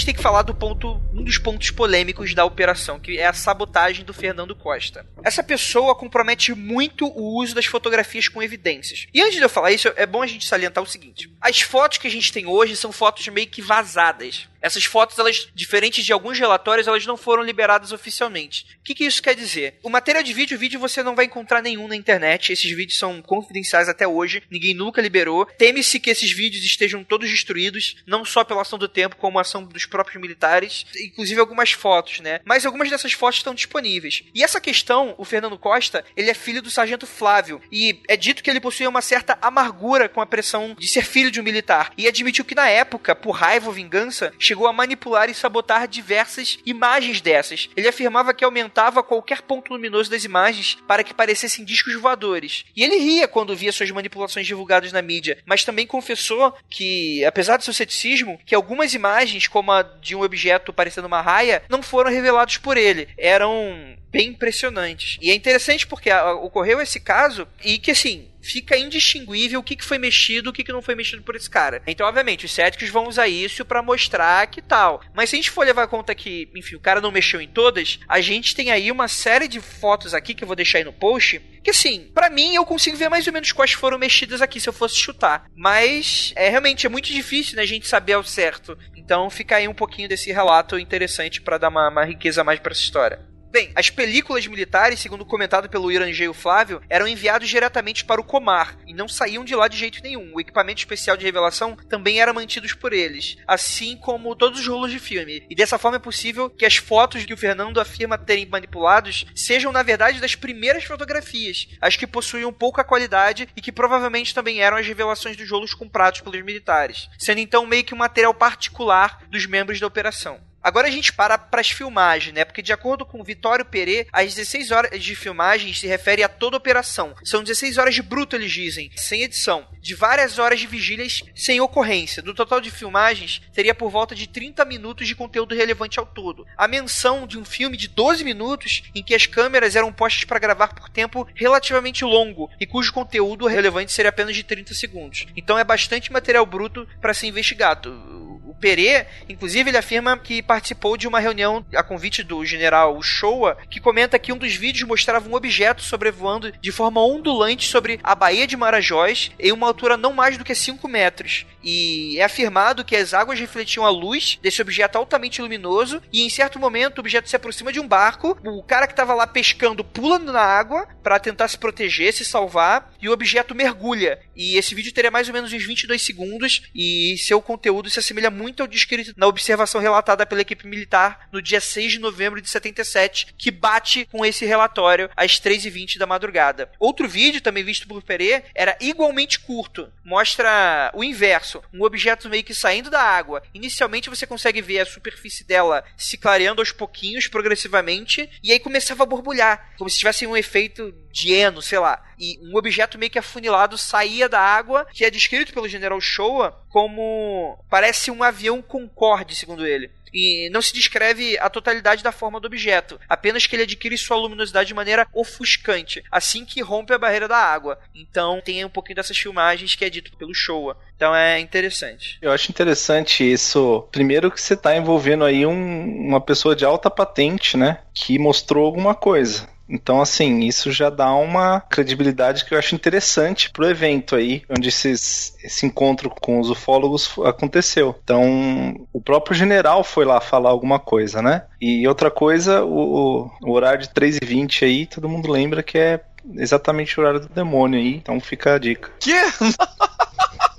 [0.08, 4.05] Tem que falar do ponto, um dos pontos polêmicos da operação, que é a sabotagem
[4.05, 5.05] do Fernando Costa.
[5.22, 9.05] Essa pessoa compromete muito o uso das fotografias com evidências.
[9.14, 11.97] E antes de eu falar isso, é bom a gente salientar o seguinte: as fotos
[11.97, 14.47] que a gente tem hoje são fotos meio que vazadas.
[14.62, 18.66] Essas fotos, elas, diferentes de alguns relatórios, elas não foram liberadas oficialmente.
[18.80, 19.76] O que, que isso quer dizer?
[19.84, 22.51] O material de vídeo, vídeo você não vai encontrar nenhum na internet.
[22.51, 24.43] Esses vídeos são confidenciais até hoje.
[24.49, 25.45] Ninguém nunca liberou.
[25.45, 29.41] Teme-se que esses vídeos estejam todos destruídos, não só pela ação do tempo, como a
[29.41, 30.86] ação dos próprios militares.
[30.95, 32.39] Inclusive algumas fotos, né?
[32.45, 34.24] Mas algumas dessas fotos estão disponíveis.
[34.34, 37.62] E essa questão, o Fernando Costa, ele é filho do sargento Flávio.
[37.72, 41.32] E é dito que ele possuía uma certa amargura com a pressão de ser filho
[41.32, 41.91] de um militar.
[41.97, 46.58] E admitiu que na época, por raiva ou vingança, chegou a manipular e sabotar diversas
[46.66, 47.70] imagens dessas.
[47.76, 52.66] Ele afirmava que aumentava qualquer ponto luminoso das imagens para que parecessem discos voadores.
[52.76, 57.58] E ele ria quando via suas manipulações divulgadas na mídia, mas também confessou que, apesar
[57.58, 61.82] do seu ceticismo, que algumas imagens, como a de um objeto parecendo uma raia, não
[61.82, 63.10] foram revelados por ele.
[63.18, 65.18] Eram bem impressionantes.
[65.22, 69.76] E é interessante porque a, ocorreu esse caso e que assim, fica indistinguível o que,
[69.76, 71.82] que foi mexido, o que, que não foi mexido por esse cara.
[71.86, 75.02] Então, obviamente, os céticos vão usar isso para mostrar que tal.
[75.14, 78.00] Mas se a gente for levar conta que, enfim, o cara não mexeu em todas,
[78.08, 80.93] a gente tem aí uma série de fotos aqui que eu vou deixar aí no
[80.93, 81.39] post.
[81.64, 84.70] Que assim, para mim eu consigo ver mais ou menos quais foram mexidas aqui se
[84.70, 85.50] eu fosse chutar.
[85.54, 88.78] Mas é realmente é muito difícil né, a gente saber ao certo.
[88.95, 92.72] Então fica aí um pouquinho desse relato interessante para dar uma, uma riqueza mais para
[92.72, 93.37] essa história.
[93.58, 98.78] Bem, as películas militares, segundo comentado pelo Irangeio Flávio, eram enviados diretamente para o Comar
[98.86, 100.32] e não saíam de lá de jeito nenhum.
[100.36, 104.91] O equipamento especial de revelação também era mantido por eles, assim como todos os rolos
[104.91, 105.43] de filme.
[105.49, 109.72] E dessa forma é possível que as fotos que o Fernando afirma terem manipulados sejam,
[109.72, 114.78] na verdade, das primeiras fotografias, as que possuíam pouca qualidade e que provavelmente também eram
[114.78, 119.47] as revelações dos rolos comprados pelos militares, sendo então meio que um material particular dos
[119.47, 120.45] membros da operação.
[120.68, 122.43] Agora a gente para para as filmagens, né?
[122.43, 126.57] Porque de acordo com Vitório Perê, as 16 horas de filmagem se refere a toda
[126.57, 127.15] a operação.
[127.24, 129.65] São 16 horas de bruto, eles dizem, sem edição.
[129.80, 132.22] De várias horas de vigílias sem ocorrência.
[132.22, 136.45] Do total de filmagens, teria por volta de 30 minutos de conteúdo relevante ao todo.
[136.57, 140.38] A menção de um filme de 12 minutos em que as câmeras eram postas para
[140.38, 145.28] gravar por tempo relativamente longo e cujo conteúdo relevante seria apenas de 30 segundos.
[145.34, 148.18] Então é bastante material bruto para ser investigado
[148.59, 153.80] Perê, inclusive, ele afirma que participou de uma reunião a convite do general Showa, que
[153.80, 158.47] comenta que um dos vídeos mostrava um objeto sobrevoando de forma ondulante sobre a Baía
[158.47, 161.45] de Marajós em uma altura não mais do que 5 metros.
[161.64, 166.30] E é afirmado que as águas refletiam a luz desse objeto altamente luminoso e em
[166.30, 169.84] certo momento o objeto se aproxima de um barco, o cara que estava lá pescando
[169.84, 174.20] pula na água para tentar se proteger, se salvar, e o objeto mergulha.
[174.36, 178.32] E esse vídeo teria mais ou menos uns 22 segundos e seu conteúdo se assemelha
[178.32, 182.50] muito ao descrito na observação relatada pela equipe militar no dia 6 de novembro de
[182.50, 186.72] 77, que bate com esse relatório às 3h20 da madrugada.
[186.80, 189.92] Outro vídeo, também visto por Perê, era igualmente curto.
[190.04, 193.44] Mostra o inverso, um objeto meio que saindo da água.
[193.54, 199.04] Inicialmente você consegue ver a superfície dela se clareando aos pouquinhos, progressivamente, e aí começava
[199.04, 202.04] a borbulhar, como se tivesse um efeito de eno, sei lá.
[202.20, 206.66] E um objeto meio que afunilado saía da água, que é descrito pelo General Showa
[206.70, 209.90] como parece um avião Concorde, segundo ele.
[210.18, 214.18] E não se descreve a totalidade da forma do objeto, apenas que ele adquire sua
[214.18, 217.78] luminosidade de maneira ofuscante, assim que rompe a barreira da água.
[217.93, 220.76] Então tem um pouquinho dessas filmagens que é dito pelo Showa.
[220.95, 222.18] Então é interessante.
[222.20, 223.88] Eu acho interessante isso.
[223.91, 227.82] Primeiro que você está envolvendo aí um, uma pessoa de alta patente, né?
[227.93, 229.47] Que mostrou alguma coisa.
[229.70, 234.70] Então, assim, isso já dá uma credibilidade que eu acho interessante pro evento aí, onde
[234.70, 237.95] esses, esse encontro com os ufólogos aconteceu.
[238.03, 241.43] Então, o próprio general foi lá falar alguma coisa, né?
[241.59, 246.01] E outra coisa, o, o horário de 3h20 aí, todo mundo lembra que é
[246.36, 248.91] exatamente o horário do demônio aí, então fica a dica.
[248.99, 249.13] Que?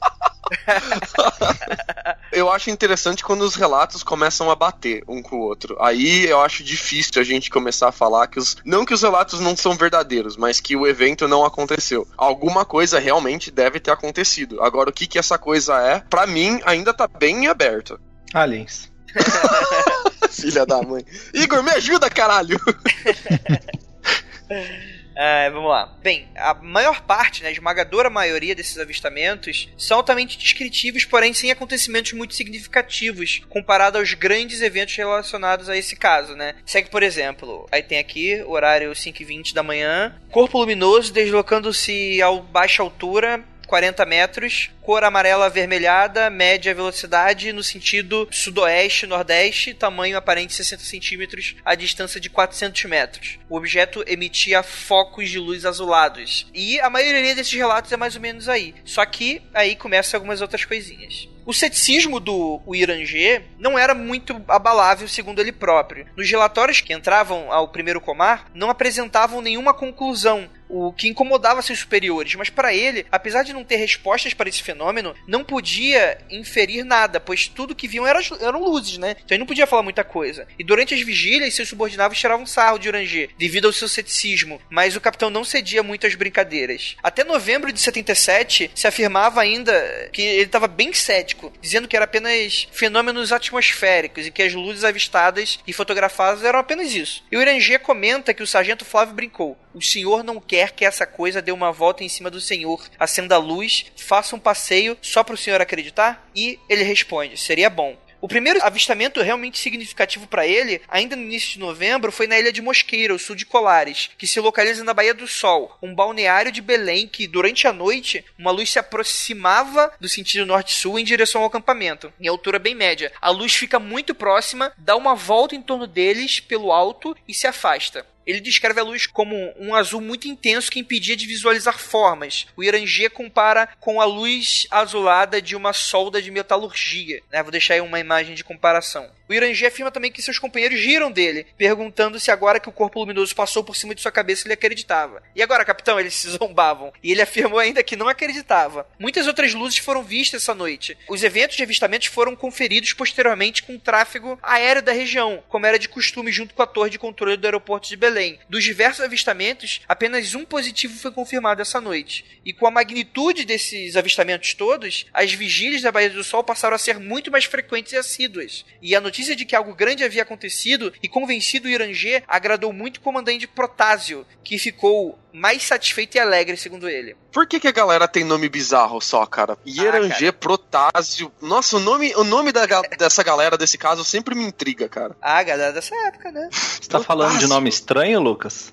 [2.33, 5.77] eu acho interessante quando os relatos começam a bater um com o outro.
[5.81, 8.57] Aí eu acho difícil a gente começar a falar que os.
[8.65, 12.07] Não que os relatos não são verdadeiros, mas que o evento não aconteceu.
[12.17, 14.63] Alguma coisa realmente deve ter acontecido.
[14.63, 17.99] Agora, o que, que essa coisa é, para mim, ainda tá bem aberto.
[18.35, 18.91] Aliens.
[20.31, 21.05] Filha da mãe.
[21.35, 22.61] Igor, me ajuda, caralho!
[25.19, 25.93] Uh, vamos lá.
[26.01, 31.51] Bem, a maior parte, né, a esmagadora maioria desses avistamentos são altamente descritivos, porém sem
[31.51, 36.55] acontecimentos muito significativos comparado aos grandes eventos relacionados a esse caso, né?
[36.65, 42.81] Segue, por exemplo, aí tem aqui horário 5h20 da manhã, corpo luminoso deslocando-se a baixa
[42.81, 51.55] altura 40 metros, cor amarela avermelhada, média velocidade no sentido sudoeste-nordeste, tamanho aparente 60 centímetros,
[51.63, 53.39] a distância de 400 metros.
[53.49, 56.47] O objeto emitia focos de luz azulados.
[56.55, 58.75] E a maioria desses relatos é mais ou menos aí.
[58.85, 61.29] Só que aí começam algumas outras coisinhas.
[61.49, 66.07] O ceticismo do Irangê não era muito abalável, segundo ele próprio.
[66.15, 71.81] Nos relatórios que entravam ao primeiro comar, não apresentavam nenhuma conclusão o que incomodava seus
[71.81, 76.85] superiores, mas para ele, apesar de não ter respostas para esse fenômeno, não podia inferir
[76.85, 79.17] nada, pois tudo que viam era, eram luzes, né?
[79.25, 80.47] Então ele não podia falar muita coisa.
[80.59, 84.97] E durante as vigílias, seus subordinados tiravam sarro de Uranger, devido ao seu ceticismo, mas
[84.97, 86.97] o capitão não cedia muito às brincadeiras.
[87.03, 92.05] Até novembro de 77, se afirmava ainda que ele estava bem cético, dizendo que era
[92.05, 97.25] apenas fenômenos atmosféricos e que as luzes avistadas e fotografadas eram apenas isso.
[97.31, 101.07] E o Uranger comenta que o sargento Flávio brincou: O senhor não quer que essa
[101.07, 105.23] coisa dê uma volta em cima do senhor, acenda a luz, faça um passeio só
[105.23, 106.29] para o senhor acreditar?
[106.35, 107.97] E ele responde: Seria bom.
[108.21, 112.53] O primeiro avistamento realmente significativo para ele, ainda no início de novembro, foi na ilha
[112.53, 116.51] de Mosqueira, ao sul de Colares, que se localiza na Baía do Sol, um balneário
[116.51, 121.43] de Belém que, durante a noite, uma luz se aproximava do sentido norte-sul em direção
[121.43, 123.13] ao acampamento, em altura bem média.
[123.21, 127.47] A luz fica muito próxima, dá uma volta em torno deles pelo alto e se
[127.47, 128.05] afasta.
[128.29, 132.47] Ele descreve a luz como um azul muito intenso que impedia de visualizar formas.
[132.55, 137.23] O Irangê compara com a luz azulada de uma solda de metalurgia.
[137.33, 137.43] Né?
[137.43, 139.11] Vou deixar aí uma imagem de comparação.
[139.29, 143.01] O Irangê afirma também que seus companheiros riram dele, perguntando se agora que o corpo
[143.01, 145.23] luminoso passou por cima de sua cabeça ele acreditava.
[145.35, 146.01] E agora, capitão?
[146.01, 146.93] Eles se zombavam.
[147.03, 148.87] E ele afirmou ainda que não acreditava.
[148.99, 150.97] Muitas outras luzes foram vistas essa noite.
[151.09, 155.79] Os eventos de avistamentos foram conferidos posteriormente com o tráfego aéreo da região, como era
[155.79, 158.39] de costume junto com a torre de controle do aeroporto de Belém.
[158.49, 162.25] Dos diversos avistamentos, apenas um positivo foi confirmado essa noite.
[162.45, 166.79] E com a magnitude desses avistamentos todos, as vigílias da Baía do Sol passaram a
[166.79, 168.65] ser muito mais frequentes e assíduas.
[168.81, 172.99] E a notícia de que algo grande havia acontecido e convencido o Irangê agradou muito
[172.99, 177.17] o comandante Protásio, que ficou mais satisfeito e alegre, segundo ele.
[177.33, 179.57] Por que, que a galera tem nome bizarro só, cara?
[179.67, 181.31] Ierangê, ah, Protásio.
[181.41, 182.65] Nossa, o nome, o nome da,
[182.99, 185.17] dessa galera desse caso sempre me intriga, cara.
[185.21, 186.49] Ah, galera dessa época, né?
[186.51, 188.73] Você tá falando de nome estranho, Lucas?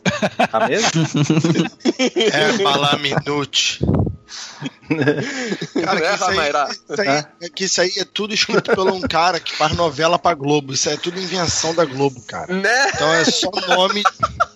[0.49, 0.89] Tá mesmo?
[2.33, 3.79] é, Malaminute.
[5.73, 9.01] Cara, que isso, aí, isso, aí, é que isso aí é tudo escrito por um
[9.01, 10.73] cara que faz novela pra Globo.
[10.73, 12.53] Isso é tudo invenção da Globo, cara.
[12.53, 12.89] Né?
[12.89, 14.03] Então é só nome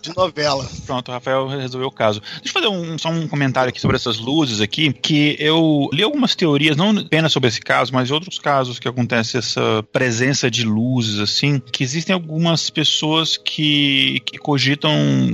[0.02, 0.68] de novela.
[0.86, 2.22] Pronto, o Rafael resolveu o caso.
[2.42, 6.04] Deixa eu fazer um, só um comentário aqui sobre essas luzes aqui, que eu li
[6.04, 10.64] algumas teorias, não apenas sobre esse caso, mas outros casos que acontece essa presença de
[10.64, 14.92] luzes, assim, que existem algumas pessoas que, que cogitam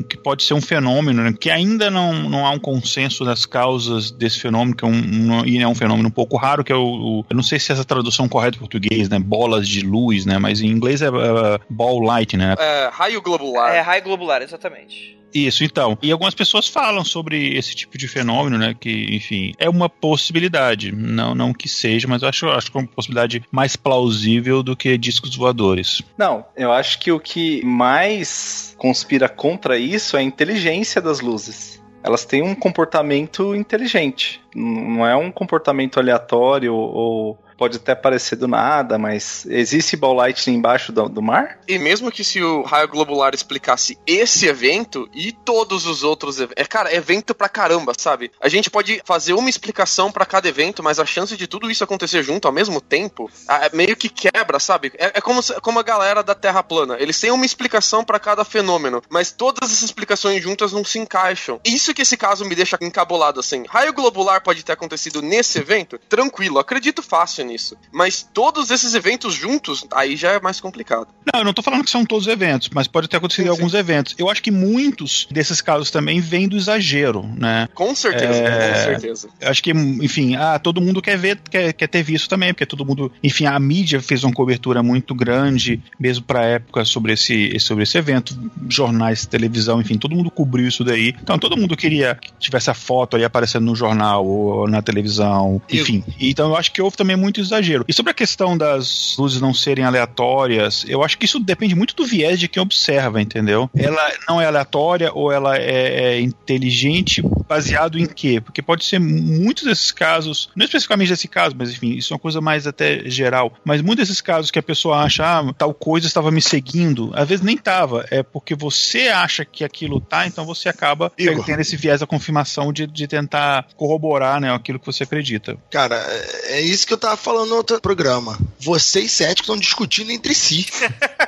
[0.07, 4.11] que pode ser um fenômeno, né, que ainda não, não há um consenso das causas
[4.11, 6.75] desse fenômeno, que é um, um, e é um fenômeno um pouco raro, que é
[6.75, 9.19] o, o, Eu não sei se essa tradução correta em português, né?
[9.19, 10.37] Bolas de luz, né?
[10.37, 12.55] Mas em inglês é, é ball light, né?
[12.57, 13.73] É, raio globular.
[13.73, 15.19] É, raio globular, exatamente.
[15.33, 15.97] Isso, então.
[16.01, 18.73] E algumas pessoas falam sobre esse tipo de fenômeno, né?
[18.79, 20.91] Que, enfim, é uma possibilidade.
[20.91, 24.75] Não, não que seja, mas eu acho, acho que é uma possibilidade mais plausível do
[24.75, 26.01] que discos voadores.
[26.17, 31.83] Não, eu acho que o que mais conspira contra isso é a inteligência das luzes
[32.05, 34.39] elas têm um comportamento inteligente.
[34.55, 40.57] Não é um comportamento aleatório ou pode até parecer do nada, mas existe ball lightning
[40.57, 41.59] embaixo do, do, mar?
[41.67, 46.39] E mesmo que se o raio globular explicasse esse evento e todos os outros.
[46.39, 48.31] É, cara, evento pra caramba, sabe?
[48.41, 51.83] A gente pode fazer uma explicação para cada evento, mas a chance de tudo isso
[51.83, 54.91] acontecer junto ao mesmo tempo é meio que quebra, sabe?
[54.97, 56.97] É, é como, como a galera da Terra plana.
[56.99, 61.59] Eles têm uma explicação para cada fenômeno, mas todas essas explicações juntas não se encaixam.
[61.63, 63.63] Isso que esse caso me deixa encabulado assim.
[63.69, 65.97] Raio globular pode ter acontecido nesse evento?
[66.09, 67.77] Tranquilo, acredito fácil nisso.
[67.91, 71.07] Mas todos esses eventos juntos, aí já é mais complicado.
[71.31, 73.71] Não, eu não tô falando que são todos eventos, mas pode ter acontecido sim, alguns
[73.71, 73.77] sim.
[73.77, 74.15] eventos.
[74.17, 77.67] Eu acho que muitos desses casos também vêm do exagero, né?
[77.73, 79.29] Com certeza, é, com certeza.
[79.39, 82.65] Eu acho que, enfim, ah, todo mundo quer ver, quer, quer ter visto também, porque
[82.65, 87.59] todo mundo, enfim, a mídia fez uma cobertura muito grande, mesmo pra época, sobre esse,
[87.59, 88.37] sobre esse evento,
[88.69, 91.15] jornais, televisão, enfim, todo mundo cobriu isso daí.
[91.21, 95.61] Então todo mundo queria que tivesse a foto ali aparecendo no jornal ou na televisão,
[95.69, 96.03] enfim.
[96.07, 96.13] Eu...
[96.19, 97.85] Então eu acho que houve também muito muito exagero.
[97.87, 101.95] E sobre a questão das luzes não serem aleatórias, eu acho que isso depende muito
[101.95, 103.69] do viés de quem observa, entendeu?
[103.75, 108.39] Ela não é aleatória ou ela é, é inteligente baseado em quê?
[108.41, 112.19] Porque pode ser muitos desses casos, não especificamente desse caso, mas enfim, isso é uma
[112.19, 116.07] coisa mais até geral, mas muitos desses casos que a pessoa acha, ah, tal coisa
[116.07, 120.45] estava me seguindo, às vezes nem estava, é porque você acha que aquilo tá, então
[120.45, 121.45] você acaba Igor.
[121.45, 125.57] tendo esse viés da confirmação de, de tentar corroborar, né, aquilo que você acredita.
[125.69, 128.37] Cara, é, é isso que eu tava falando no outro programa.
[128.59, 130.67] Vocês céticos estão discutindo entre si.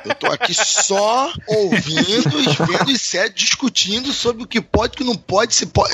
[0.04, 4.94] Eu tô aqui só ouvindo e vendo os céticos discutindo sobre o que pode e
[4.94, 5.54] o que não pode.
[5.54, 5.92] Se pode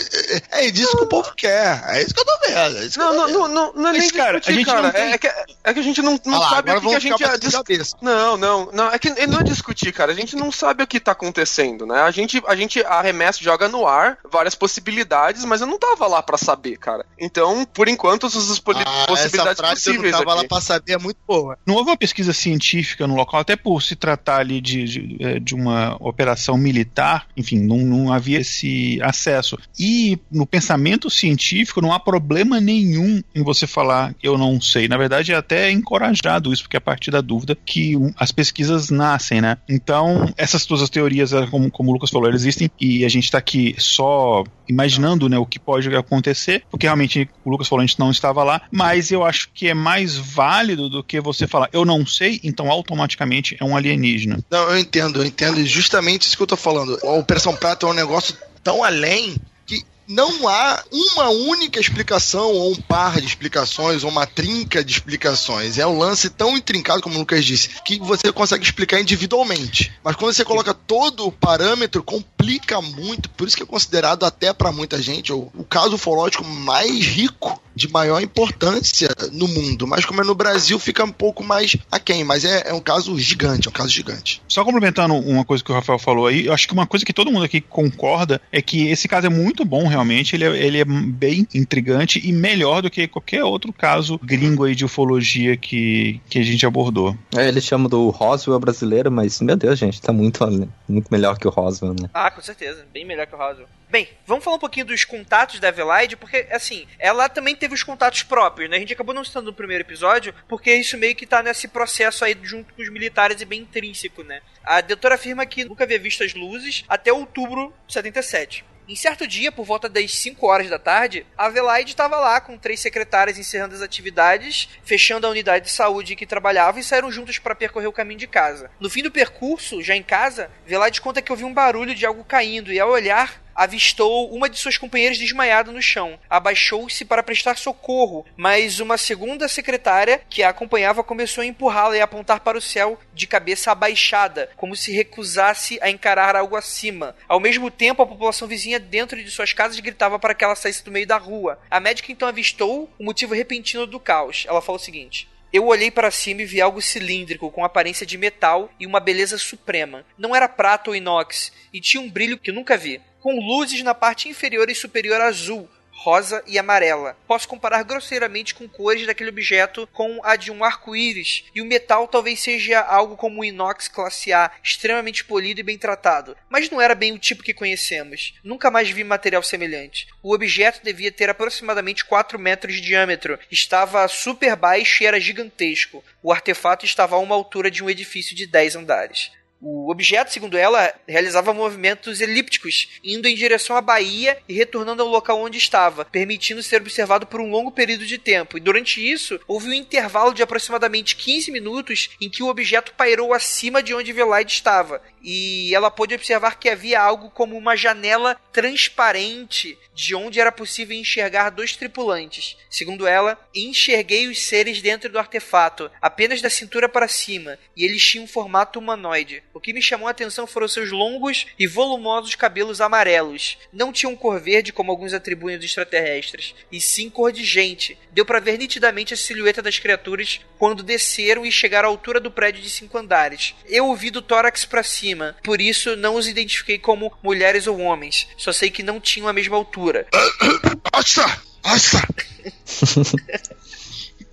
[0.50, 1.82] É disso que o povo quer.
[1.88, 2.56] É isso que eu tô vendo.
[2.78, 3.38] É isso que Não, eu tô não, vendo.
[3.38, 4.82] não, não, não é nem cara, discutir, a gente cara.
[4.82, 5.26] não tem- É, que,
[5.64, 7.64] é que a gente não, não lá, sabe o que, que a gente ia batendo
[7.64, 7.94] dis-.
[8.02, 8.90] Não, não, não.
[8.90, 10.12] É que não é discutir, cara.
[10.12, 12.02] A gente não sabe o que tá acontecendo, né?
[12.02, 16.22] A gente, a gente arremessa, joga no ar várias possibilidades, mas eu não tava lá
[16.22, 17.06] pra saber, cara.
[17.18, 20.92] Então, por enquanto, as Ah, essa possibilidades frase tava lá aqui.
[20.92, 21.58] é muito boa.
[21.66, 25.40] Não houve uma pesquisa científica no local, até por se tratar ali de, de, eh,
[25.40, 29.58] de uma operação militar, enfim, não, não havia esse acesso.
[29.78, 34.88] E no pensamento científico não há problema nenhum em você falar eu não sei.
[34.88, 38.90] Na verdade, é até encorajado isso, porque é a partir da dúvida que as pesquisas
[38.90, 39.58] nascem, né?
[39.68, 43.24] Então, essas duas teorias, eh, como, como o Lucas falou, elas existem e a gente
[43.24, 47.86] está aqui só imaginando né, o que pode acontecer, porque realmente o Lucas falou, a
[47.86, 51.68] gente não estava lá, mas eu acho que é mais válido do que você falar
[51.70, 54.42] eu não sei, então automaticamente é um alienígena.
[54.50, 55.60] Não, eu entendo, eu entendo.
[55.60, 56.98] E justamente isso que eu tô falando.
[57.02, 62.72] A Operação Prato é um negócio tão além que não há uma única explicação, ou
[62.72, 65.78] um par de explicações, ou uma trinca de explicações.
[65.78, 69.92] É um lance tão intrincado, como o Lucas disse, que você consegue explicar individualmente.
[70.02, 73.28] Mas quando você coloca todo o parâmetro, complica muito.
[73.30, 77.60] Por isso que é considerado até para muita gente o, o caso ufológico mais rico
[77.74, 79.86] de maior importância no mundo.
[79.86, 82.24] Mas como é no Brasil, fica um pouco mais aquém.
[82.24, 84.40] Mas é, é um caso gigante, é um caso gigante.
[84.46, 87.12] Só complementando uma coisa que o Rafael falou aí, eu acho que uma coisa que
[87.12, 90.36] todo mundo aqui concorda é que esse caso é muito bom, realmente.
[90.36, 94.74] Ele é, ele é bem intrigante e melhor do que qualquer outro caso gringo aí
[94.74, 97.16] de ufologia que, que a gente abordou.
[97.36, 100.44] É, eles chamam do Roswell brasileiro, mas, meu Deus, gente, tá muito,
[100.88, 102.10] muito melhor que o Roswell, né?
[102.12, 102.86] Ah, com certeza.
[102.92, 103.68] Bem melhor que o Roswell.
[103.88, 107.82] Bem, vamos falar um pouquinho dos contatos da Adelaide, porque, assim, ela também teve os
[107.84, 108.76] contatos próprios, né?
[108.76, 112.24] A gente acabou não citando no primeiro episódio, porque isso meio que tá nesse processo
[112.24, 114.40] aí junto com os militares e bem intrínseco, né?
[114.64, 118.64] A doutora afirma que nunca havia visto as luzes até outubro de 77.
[118.86, 122.58] Em certo dia, por volta das 5 horas da tarde, a Adelaide estava lá com
[122.58, 127.38] três secretárias encerrando as atividades, fechando a unidade de saúde que trabalhava e saíram juntas
[127.38, 128.70] para percorrer o caminho de casa.
[128.78, 132.24] No fim do percurso, já em casa, Adelaide conta que ouviu um barulho de algo
[132.24, 136.18] caindo e ao olhar avistou uma de suas companheiras desmaiada no chão.
[136.28, 142.00] Abaixou-se para prestar socorro, mas uma segunda secretária que a acompanhava começou a empurrá-la e
[142.00, 147.14] a apontar para o céu de cabeça abaixada, como se recusasse a encarar algo acima.
[147.28, 150.84] Ao mesmo tempo, a população vizinha dentro de suas casas gritava para que ela saísse
[150.84, 151.58] do meio da rua.
[151.70, 154.44] A médica então avistou o motivo repentino do caos.
[154.48, 158.18] Ela falou o seguinte: eu olhei para cima e vi algo cilíndrico, com aparência de
[158.18, 160.04] metal e uma beleza suprema.
[160.18, 163.00] Não era prata ou inox, e tinha um brilho que nunca vi.
[163.24, 167.16] Com luzes na parte inferior e superior azul, rosa e amarela.
[167.26, 172.06] Posso comparar grosseiramente com cores daquele objeto com a de um arco-íris, e o metal
[172.06, 176.82] talvez seja algo como um inox classe A, extremamente polido e bem tratado, mas não
[176.82, 178.34] era bem o tipo que conhecemos.
[178.44, 180.06] Nunca mais vi material semelhante.
[180.22, 186.04] O objeto devia ter aproximadamente 4 metros de diâmetro, estava super baixo e era gigantesco.
[186.22, 189.30] O artefato estava a uma altura de um edifício de 10 andares.
[189.60, 195.08] O objeto, segundo ela, realizava movimentos elípticos, indo em direção à Bahia e retornando ao
[195.08, 198.58] local onde estava, permitindo ser observado por um longo período de tempo.
[198.58, 203.32] E durante isso, houve um intervalo de aproximadamente 15 minutos em que o objeto pairou
[203.32, 205.00] acima de onde Velaide estava.
[205.22, 210.96] E ela pôde observar que havia algo como uma janela transparente de onde era possível
[210.96, 212.56] enxergar dois tripulantes.
[212.68, 218.04] Segundo ela, enxerguei os seres dentro do artefato, apenas da cintura para cima, e eles
[218.04, 219.42] tinham um formato humanoide.
[219.54, 223.56] O que me chamou a atenção foram seus longos e volumosos cabelos amarelos.
[223.72, 227.96] Não tinham cor verde como alguns atribuem dos extraterrestres, e sim cor de gente.
[228.10, 232.32] Deu para ver nitidamente a silhueta das criaturas quando desceram e chegaram à altura do
[232.32, 233.54] prédio de cinco andares.
[233.66, 238.26] Eu ouvi do tórax para cima, por isso não os identifiquei como mulheres ou homens.
[238.36, 240.08] Só sei que não tinham a mesma altura.
[240.92, 241.42] Nossa!
[241.64, 242.02] Nossa!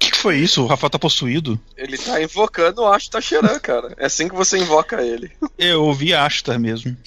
[0.01, 0.63] O que, que foi isso?
[0.63, 1.59] O Rafael tá possuído?
[1.77, 3.93] Ele tá invocando o Ashtar Sheran, cara.
[3.99, 5.31] É assim que você invoca ele.
[5.59, 6.97] Eu ouvi Ashtar mesmo.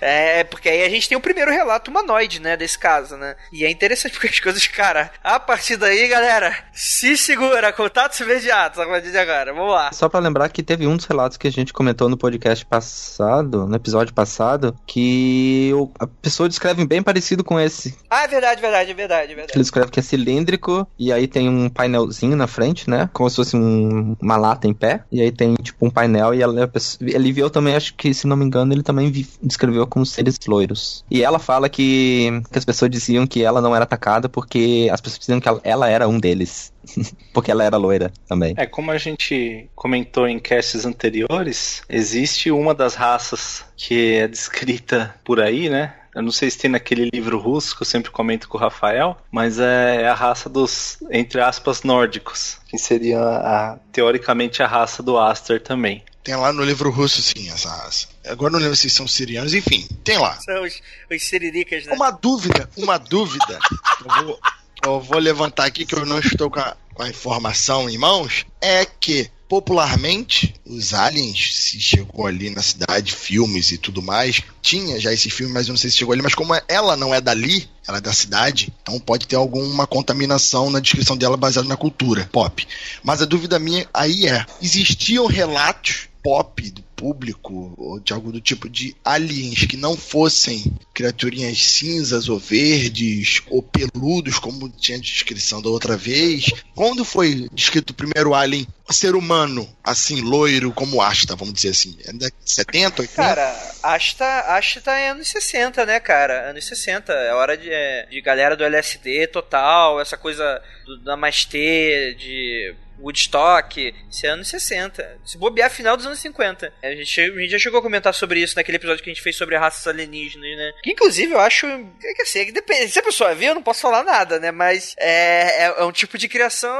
[0.00, 3.36] É, porque aí a gente tem o primeiro relato humanoide, né, desse caso, né?
[3.52, 8.78] E é interessante porque as coisas, cara, a partir daí, galera, se segura, contatos imediatos
[8.80, 9.92] a partir de agora, vamos lá.
[9.92, 13.66] Só pra lembrar que teve um dos relatos que a gente comentou no podcast passado,
[13.66, 17.96] no episódio passado, que o- a pessoa descreve bem parecido com esse.
[18.10, 19.52] Ah, é verdade, verdade, é verdade, é verdade.
[19.56, 23.08] Ele escreve que é cilíndrico, e aí tem um painelzinho na frente, né?
[23.12, 25.04] Como se fosse um- uma lata em pé.
[25.10, 28.26] E aí tem, tipo, um painel, e ela, pessoa- ele viu também, acho que, se
[28.26, 29.10] não me engano, ele também
[29.42, 31.04] descreveu como seres loiros.
[31.10, 35.00] E ela fala que, que as pessoas diziam que ela não era atacada porque as
[35.00, 36.72] pessoas diziam que ela, ela era um deles.
[37.32, 38.54] porque ela era loira também.
[38.56, 45.14] É, como a gente comentou em casts anteriores, existe uma das raças que é descrita
[45.24, 45.94] por aí, né?
[46.14, 49.16] Eu não sei se tem naquele livro russo que eu sempre comento com o Rafael,
[49.30, 55.18] mas é a raça dos, entre aspas, nórdicos, que seria a, teoricamente a raça do
[55.18, 56.04] Aster também.
[56.22, 58.08] Tem lá no livro russo, sim, essa raça.
[58.26, 60.38] Agora não lembro se são sirianos, enfim, tem lá.
[60.40, 60.80] São os,
[61.10, 61.94] os siriricas, né?
[61.94, 63.58] Uma dúvida, uma dúvida.
[64.04, 64.40] eu, vou,
[64.84, 68.46] eu vou levantar aqui que eu não estou com a, com a informação em mãos.
[68.60, 74.98] É que popularmente, os aliens, se chegou ali na cidade, filmes e tudo mais, tinha
[74.98, 77.20] já esses filmes, mas eu não sei se chegou ali, mas como ela não é
[77.20, 81.76] dali, ela é da cidade, então pode ter alguma contaminação na descrição dela baseada na
[81.76, 82.66] cultura pop.
[83.04, 88.40] Mas a dúvida minha aí é: existiam relatos pop do público ou de algo do
[88.40, 95.60] tipo de aliens que não fossem criaturinhas cinzas ou verdes ou peludos, como tinha descrição
[95.60, 96.52] da outra vez.
[96.76, 101.96] Quando foi descrito o primeiro alien ser humano, assim, loiro, como Asta, vamos dizer assim?
[102.04, 103.16] É da 70, 80?
[103.16, 106.50] Cara, Asta, Asta é anos 60, né, cara?
[106.50, 107.12] Anos 60.
[107.12, 113.94] É hora de, é, de galera do LSD total, essa coisa do Namastê, de Woodstock,
[114.10, 115.18] isso é anos 60.
[115.24, 116.72] Se bobear, final dos anos 50.
[116.82, 119.22] A gente, a gente já chegou a comentar sobre isso naquele episódio que a gente
[119.22, 120.72] fez sobre raças alienígenas, né?
[120.82, 121.66] Que inclusive eu acho.
[121.66, 122.90] É que assim, é que depende.
[122.90, 124.50] Se a pessoa viu, eu não posso falar nada, né?
[124.50, 126.70] Mas é, é, é um tipo de criação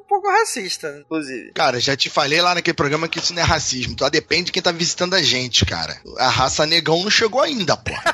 [0.00, 1.52] um pouco racista, inclusive.
[1.52, 3.96] Cara, já te falei lá naquele programa que isso não é racismo.
[3.98, 6.00] Só depende de quem tá visitando a gente, cara.
[6.18, 7.92] A raça negão não chegou ainda, pô.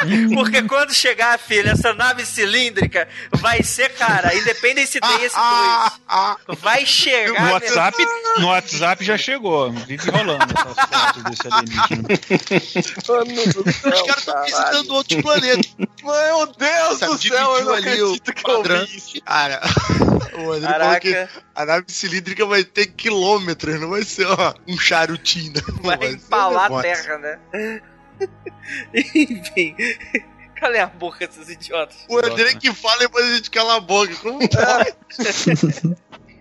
[0.34, 6.58] Porque quando chegar, filho, essa nave cilíndrica vai ser, cara, Independence Day esse 2.
[6.60, 7.44] Vai chegar.
[7.44, 7.96] No WhatsApp,
[8.38, 9.70] no WhatsApp já chegou.
[9.72, 12.08] Vive rolando essas fotos desse alienígena.
[13.66, 15.72] Os caras estão visitando outros planetas.
[15.78, 19.20] Meu Deus Sabe, do céu, eu não acredito que eu vi isso.
[19.22, 19.60] Cara,
[20.38, 24.78] o André falou que a nave cilíndrica vai ter quilômetros, não vai ser ó, um
[24.78, 25.52] charutinho.
[25.82, 27.38] não, Vai um empalar a terra, né?
[28.94, 29.76] Enfim.
[30.56, 31.96] Calem a boca, seus idiotas.
[32.08, 34.14] O André que fala e depois a gente cala a boca.
[34.16, 35.96] Como pode?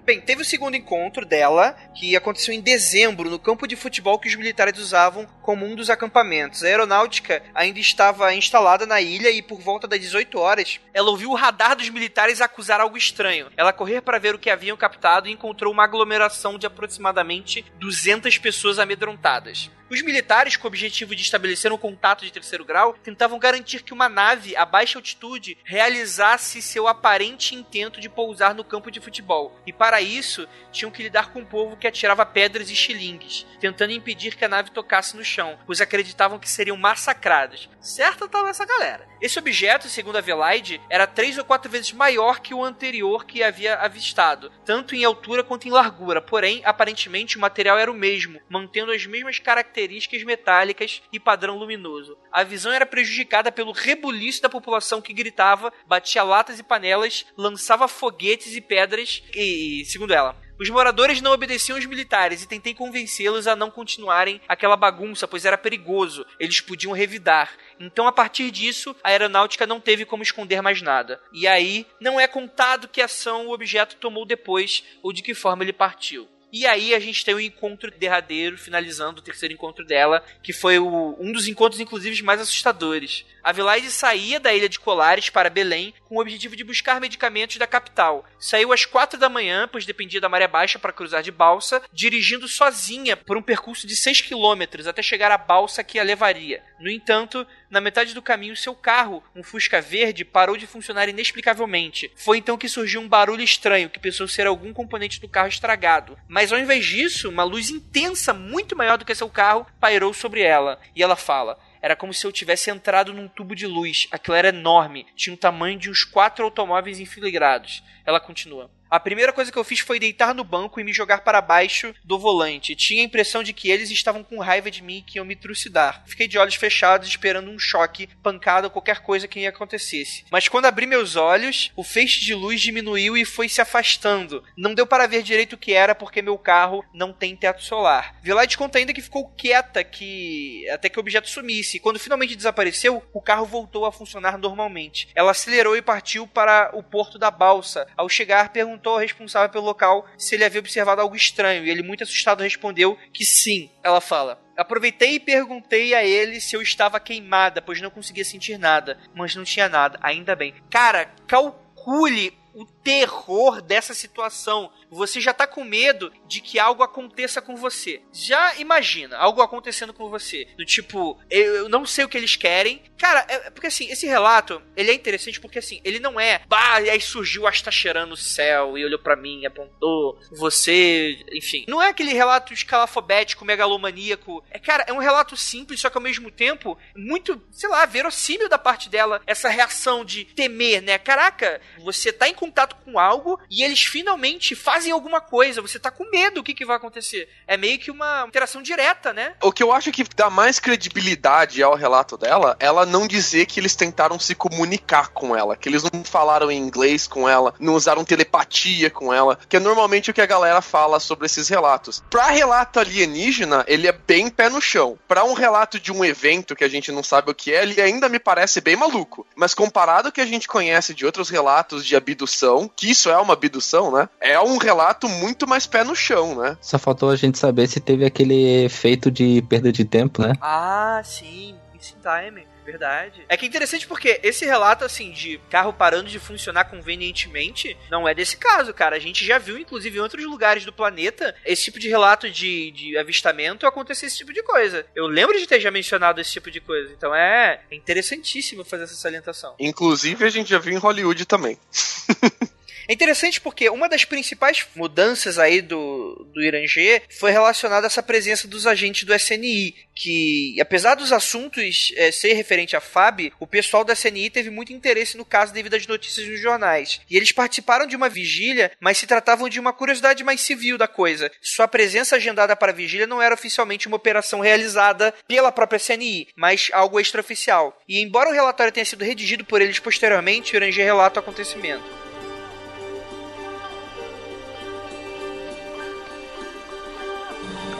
[0.09, 4.27] Bem, teve o segundo encontro dela, que aconteceu em dezembro, no campo de futebol que
[4.27, 6.63] os militares usavam como um dos acampamentos.
[6.63, 11.29] A aeronáutica ainda estava instalada na ilha e, por volta das 18 horas, ela ouviu
[11.29, 13.51] o radar dos militares acusar algo estranho.
[13.55, 18.35] Ela correu para ver o que haviam captado e encontrou uma aglomeração de aproximadamente 200
[18.39, 19.69] pessoas amedrontadas.
[19.89, 23.91] Os militares, com o objetivo de estabelecer um contato de terceiro grau, tentavam garantir que
[23.91, 29.59] uma nave a baixa altitude realizasse seu aparente intento de pousar no campo de futebol.
[29.65, 33.93] E para isso, tinham que lidar com um povo que atirava pedras e xilingues, tentando
[33.93, 37.69] impedir que a nave tocasse no chão, pois acreditavam que seriam massacrados.
[37.81, 39.07] Certo estava essa galera.
[39.21, 43.43] Esse objeto, segundo a Velaide, era três ou quatro vezes maior que o anterior que
[43.43, 46.21] havia avistado, tanto em altura quanto em largura.
[46.21, 52.17] Porém, aparentemente o material era o mesmo, mantendo as mesmas características metálicas e padrão luminoso.
[52.31, 57.87] A visão era prejudicada pelo rebuliço da população que gritava, batia latas e panelas, lançava
[57.87, 63.47] foguetes e pedras e, segundo ela, os moradores não obedeciam os militares e tentei convencê-los
[63.47, 66.25] a não continuarem aquela bagunça, pois era perigoso.
[66.39, 67.51] Eles podiam revidar.
[67.79, 71.21] Então, a partir disso, a aeronáutica não teve como esconder mais nada.
[71.31, 75.63] E aí, não é contado que ação o objeto tomou depois ou de que forma
[75.63, 76.27] ele partiu.
[76.51, 80.79] E aí a gente tem o encontro derradeiro, finalizando o terceiro encontro dela, que foi
[80.79, 83.23] o- um dos encontros, inclusive, mais assustadores.
[83.43, 87.57] A Vilaide saía da ilha de Colares para Belém com o objetivo de buscar medicamentos
[87.57, 88.25] da capital.
[88.39, 92.47] Saiu às quatro da manhã, pois dependia da maré baixa para cruzar de balsa, dirigindo
[92.47, 96.63] sozinha por um percurso de 6 quilômetros até chegar à balsa que a levaria.
[96.79, 102.11] No entanto, na metade do caminho, seu carro, um Fusca verde, parou de funcionar inexplicavelmente.
[102.15, 106.17] Foi então que surgiu um barulho estranho, que pensou ser algum componente do carro estragado.
[106.27, 110.41] Mas ao invés disso, uma luz intensa, muito maior do que seu carro, pairou sobre
[110.41, 110.79] ela.
[110.95, 114.07] E ela fala: era como se eu tivesse entrado num tubo de luz.
[114.11, 117.83] Aquilo era enorme, tinha o tamanho de uns quatro automóveis enfileirados.
[118.05, 118.69] Ela continua.
[118.89, 121.93] A primeira coisa que eu fiz foi deitar no banco e me jogar para baixo
[122.03, 122.75] do volante.
[122.75, 125.35] Tinha a impressão de que eles estavam com raiva de mim e que iam me
[125.35, 126.03] trucidar.
[126.07, 130.25] Fiquei de olhos fechados, esperando um choque, pancada ou qualquer coisa que acontecesse.
[130.31, 134.43] Mas quando abri meus olhos, o feixe de luz diminuiu e foi se afastando.
[134.57, 138.15] Não deu para ver direito o que era porque meu carro não tem teto solar.
[138.23, 141.79] Vilaide conta ainda que ficou quieta que até que o objeto sumisse.
[141.79, 145.09] Quando finalmente desapareceu, o carro voltou a funcionar normalmente.
[145.13, 147.85] Ela acelerou e partiu para o porto da balsa.
[147.95, 151.65] Ao chegar, perguntou ao responsável pelo local se ele havia observado algo estranho.
[151.65, 153.69] E ele, muito assustado, respondeu que sim.
[153.83, 154.41] Ela fala.
[154.55, 158.97] Aproveitei e perguntei a ele se eu estava queimada, pois não conseguia sentir nada.
[159.13, 160.53] Mas não tinha nada, ainda bem.
[160.69, 164.71] Cara, calcule o terror dessa situação.
[164.91, 168.01] Você já tá com medo de que algo aconteça com você.
[168.11, 170.47] Já imagina algo acontecendo com você.
[170.57, 172.81] Do tipo, eu, eu não sei o que eles querem.
[172.97, 176.81] Cara, é, porque assim, esse relato, ele é interessante porque assim, ele não é, bah,
[176.81, 181.65] e aí surgiu Astacheran no céu e olhou para mim, apontou, você, enfim.
[181.67, 184.43] Não é aquele relato escalafobético, megalomaníaco.
[184.49, 188.49] É, cara, é um relato simples, só que ao mesmo tempo, muito, sei lá, verossímil
[188.49, 190.97] da parte dela, essa reação de temer, né?
[190.97, 195.91] Caraca, você tá em contato com algo e eles finalmente fazem alguma coisa, você tá
[195.91, 197.27] com medo do que, que vai acontecer.
[197.47, 199.35] É meio que uma interação direta, né?
[199.41, 203.59] O que eu acho que dá mais credibilidade ao relato dela, ela não dizer que
[203.59, 207.73] eles tentaram se comunicar com ela, que eles não falaram em inglês com ela, não
[207.73, 212.03] usaram telepatia com ela, que é normalmente o que a galera fala sobre esses relatos.
[212.09, 214.97] Pra relato alienígena, ele é bem pé no chão.
[215.07, 217.81] Pra um relato de um evento que a gente não sabe o que é, ele
[217.81, 219.25] ainda me parece bem maluco.
[219.35, 223.17] Mas comparado ao que a gente conhece de outros relatos de abdução, que isso é
[223.17, 224.09] uma abdução, né?
[224.19, 226.55] É um relato muito mais pé no chão, né?
[226.61, 230.33] Só faltou a gente saber se teve aquele efeito de perda de tempo, né?
[230.39, 232.47] Ah, sim, missing time.
[232.63, 233.25] Verdade.
[233.27, 238.07] É que é interessante porque esse relato, assim, de carro parando de funcionar convenientemente, não
[238.07, 238.95] é desse caso, cara.
[238.95, 242.69] A gente já viu, inclusive, em outros lugares do planeta, esse tipo de relato de,
[242.69, 244.85] de avistamento acontecer esse tipo de coisa.
[244.93, 246.93] Eu lembro de ter já mencionado esse tipo de coisa.
[246.93, 249.55] Então é interessantíssimo fazer essa salientação.
[249.59, 251.57] Inclusive, a gente já viu em Hollywood também.
[252.89, 258.01] É interessante porque uma das principais mudanças aí do, do Irangê foi relacionada a essa
[258.01, 263.45] presença dos agentes do SNI, que apesar dos assuntos é, ser referente à FAB, o
[263.45, 266.99] pessoal do SNI teve muito interesse no caso devido às notícias nos jornais.
[267.07, 270.87] E eles participaram de uma vigília, mas se tratavam de uma curiosidade mais civil da
[270.87, 271.31] coisa.
[271.43, 276.29] Sua presença agendada para a vigília não era oficialmente uma operação realizada pela própria SNI,
[276.35, 277.79] mas algo extraoficial.
[277.87, 282.08] E embora o relatório tenha sido redigido por eles posteriormente, Irangê relata o acontecimento.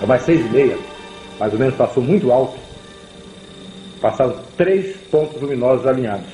[0.01, 0.77] Umas seis e meia,
[1.39, 2.57] mais ou menos, passou muito alto.
[4.01, 6.29] Passaram três pontos luminosos alinhados.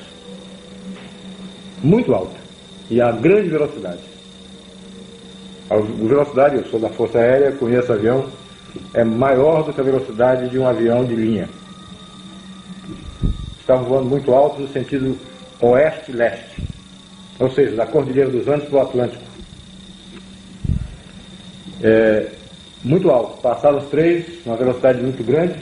[1.82, 2.36] Muito alto.
[2.90, 4.00] E a grande velocidade.
[5.68, 8.26] A velocidade, eu sou da Força Aérea, conheço avião,
[8.94, 11.48] é maior do que a velocidade de um avião de linha.
[13.58, 15.18] Estavam voando muito alto no sentido
[15.60, 16.62] oeste-leste.
[17.38, 19.22] Ou seja, da Cordilheira dos Andes para o Atlântico.
[21.82, 22.30] É,
[22.84, 23.40] muito alto.
[23.40, 25.58] Passaram os três, uma velocidade muito grande.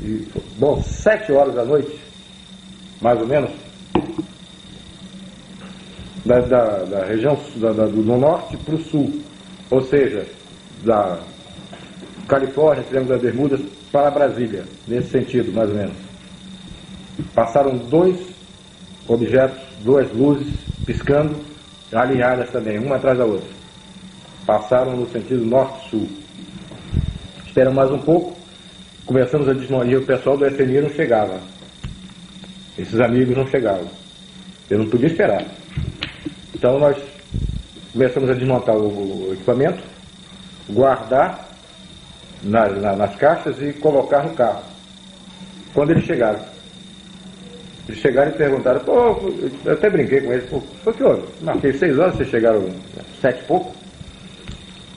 [0.00, 0.26] E,
[0.58, 1.98] bom, sete horas da noite,
[3.00, 3.50] mais ou menos,
[6.24, 9.20] da, da, da região da, do norte para o sul.
[9.70, 10.26] Ou seja,
[10.84, 11.18] da
[12.26, 15.96] Califórnia, Triângulo das Bermudas, para Brasília, nesse sentido, mais ou menos.
[17.34, 18.16] Passaram dois
[19.06, 20.52] objetos, duas luzes
[20.84, 21.36] piscando,
[21.92, 23.48] alinhadas também, uma atrás da outra.
[24.46, 26.08] Passaram no sentido norte-sul.
[27.58, 28.38] Esperamos mais um pouco,
[29.04, 31.40] começamos a desmontar, e o pessoal do FMI não chegava.
[32.78, 33.88] Esses amigos não chegavam.
[34.70, 35.44] Eu não podia esperar.
[36.54, 36.96] Então nós
[37.92, 39.82] começamos a desmontar o, equipamento,
[40.70, 41.48] guardar
[42.44, 44.62] na, na, nas caixas e colocar no carro.
[45.74, 46.38] Quando eles chegaram,
[47.88, 49.32] eles chegaram e perguntaram, pô,
[49.64, 51.24] eu até brinquei com eles, pô, o que houve?
[51.40, 52.72] Marquei seis horas, vocês chegaram
[53.20, 53.74] sete e pouco.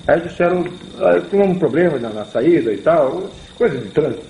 [0.07, 0.65] Aí disseram,
[0.99, 4.25] ah, um problema na, na, saída e tal, coisas de trânsito.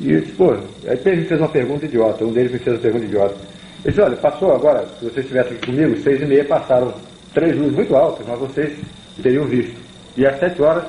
[0.00, 2.82] E eu disse, pô, aí ele fez uma pergunta idiota, um deles me fez uma
[2.82, 3.34] pergunta idiota.
[3.34, 6.94] Ele disse, olha, passou agora, se vocês estivessem aqui comigo, seis e meia passaram
[7.34, 8.78] três luzes muito altas, mas vocês
[9.22, 9.74] teriam visto.
[10.16, 10.84] E às sete horas,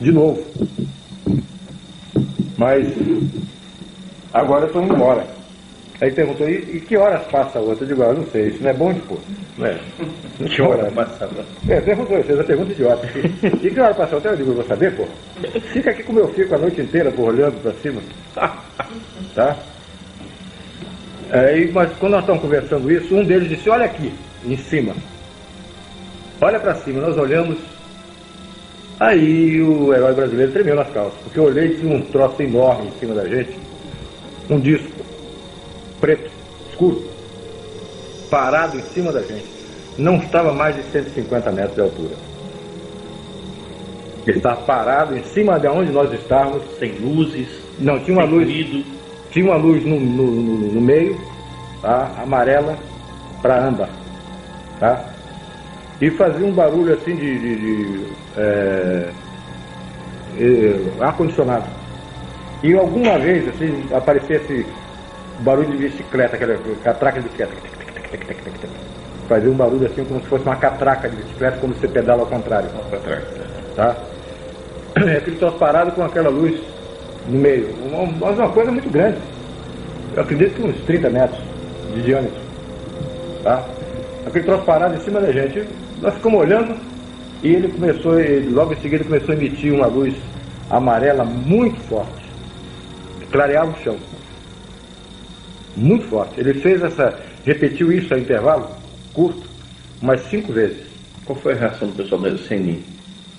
[0.00, 0.44] de novo.
[2.56, 2.86] Mas
[4.32, 5.33] agora eu estou indo embora.
[6.00, 7.84] Aí perguntou, e, e, que horas passa a outra?
[7.84, 9.18] Eu digo, ah, não sei, isso não é bom de pôr.
[9.56, 9.78] Não é?
[10.48, 13.08] Que horas passa a É, perguntou, fez a pergunta idiota.
[13.62, 14.32] e que hora passa a outra?
[14.32, 15.06] Eu digo, eu vou saber, pô.
[15.72, 18.00] Fica aqui como eu fico a noite inteira, pô, olhando pra cima.
[19.34, 19.56] Tá?
[21.32, 24.12] Aí, mas quando nós estamos conversando isso, um deles disse, olha aqui,
[24.44, 24.94] em cima.
[26.40, 27.58] Olha para cima, nós olhamos.
[29.00, 32.88] Aí o herói brasileiro tremeu nas calças, porque eu olhei e tinha um troço enorme
[32.88, 33.58] em cima da gente,
[34.48, 34.93] um disco
[36.04, 36.30] preto,
[36.68, 37.02] escuro,
[38.30, 39.46] parado em cima da gente.
[39.96, 42.14] Não estava mais de 150 metros de altura.
[44.26, 46.62] Ele estava parado em cima de onde nós estávamos.
[46.78, 47.48] Sem luzes.
[47.78, 48.44] Não, tinha uma luz.
[48.44, 48.84] Ruído.
[49.30, 51.18] Tinha uma luz no, no, no, no meio,
[51.80, 52.10] tá?
[52.22, 52.76] amarela
[53.40, 53.88] para âmbar.
[54.78, 55.06] Tá?
[56.00, 58.06] E fazia um barulho assim de, de, de
[58.36, 59.10] é,
[60.38, 61.66] é, ar-condicionado.
[62.62, 64.66] E alguma vez assim, aparecia esse
[65.44, 67.52] barulho de bicicleta, aquela catraca de bicicleta.
[69.28, 72.26] Fazia um barulho assim como se fosse uma catraca de bicicleta, quando você pedala ao
[72.26, 72.68] contrário.
[73.76, 73.94] Tá?
[74.96, 76.58] Aquele troço parado com aquela luz
[77.28, 77.74] no meio.
[77.84, 79.18] Uma, mas uma coisa muito grande.
[80.16, 81.40] Eu acredito que uns 30 metros
[81.94, 82.40] de diâmetro.
[83.42, 83.64] Tá?
[84.26, 85.66] Aquele troço parado em cima da gente.
[86.00, 86.76] Nós ficamos olhando
[87.42, 90.14] e ele começou, ele, logo em seguida começou a emitir uma luz
[90.70, 92.24] amarela muito forte.
[93.30, 93.96] Clareava o chão.
[95.76, 96.38] Muito forte.
[96.38, 97.18] Ele fez essa.
[97.44, 98.68] repetiu isso a intervalo
[99.12, 99.48] curto,
[100.02, 100.78] umas cinco vezes.
[101.24, 102.84] Qual foi a reação do pessoal da CNI?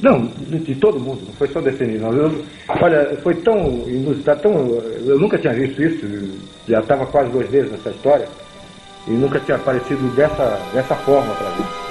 [0.02, 2.12] Não, de, todo mundo, não foi só da CNI, não.
[2.12, 2.44] Eu,
[2.82, 4.70] olha, foi tão inusitado, tão.
[5.06, 6.38] Eu nunca tinha visto isso,
[6.68, 8.28] já estava quase dois vezes nessa história,
[9.08, 11.85] e nunca tinha aparecido dessa, dessa forma para mim.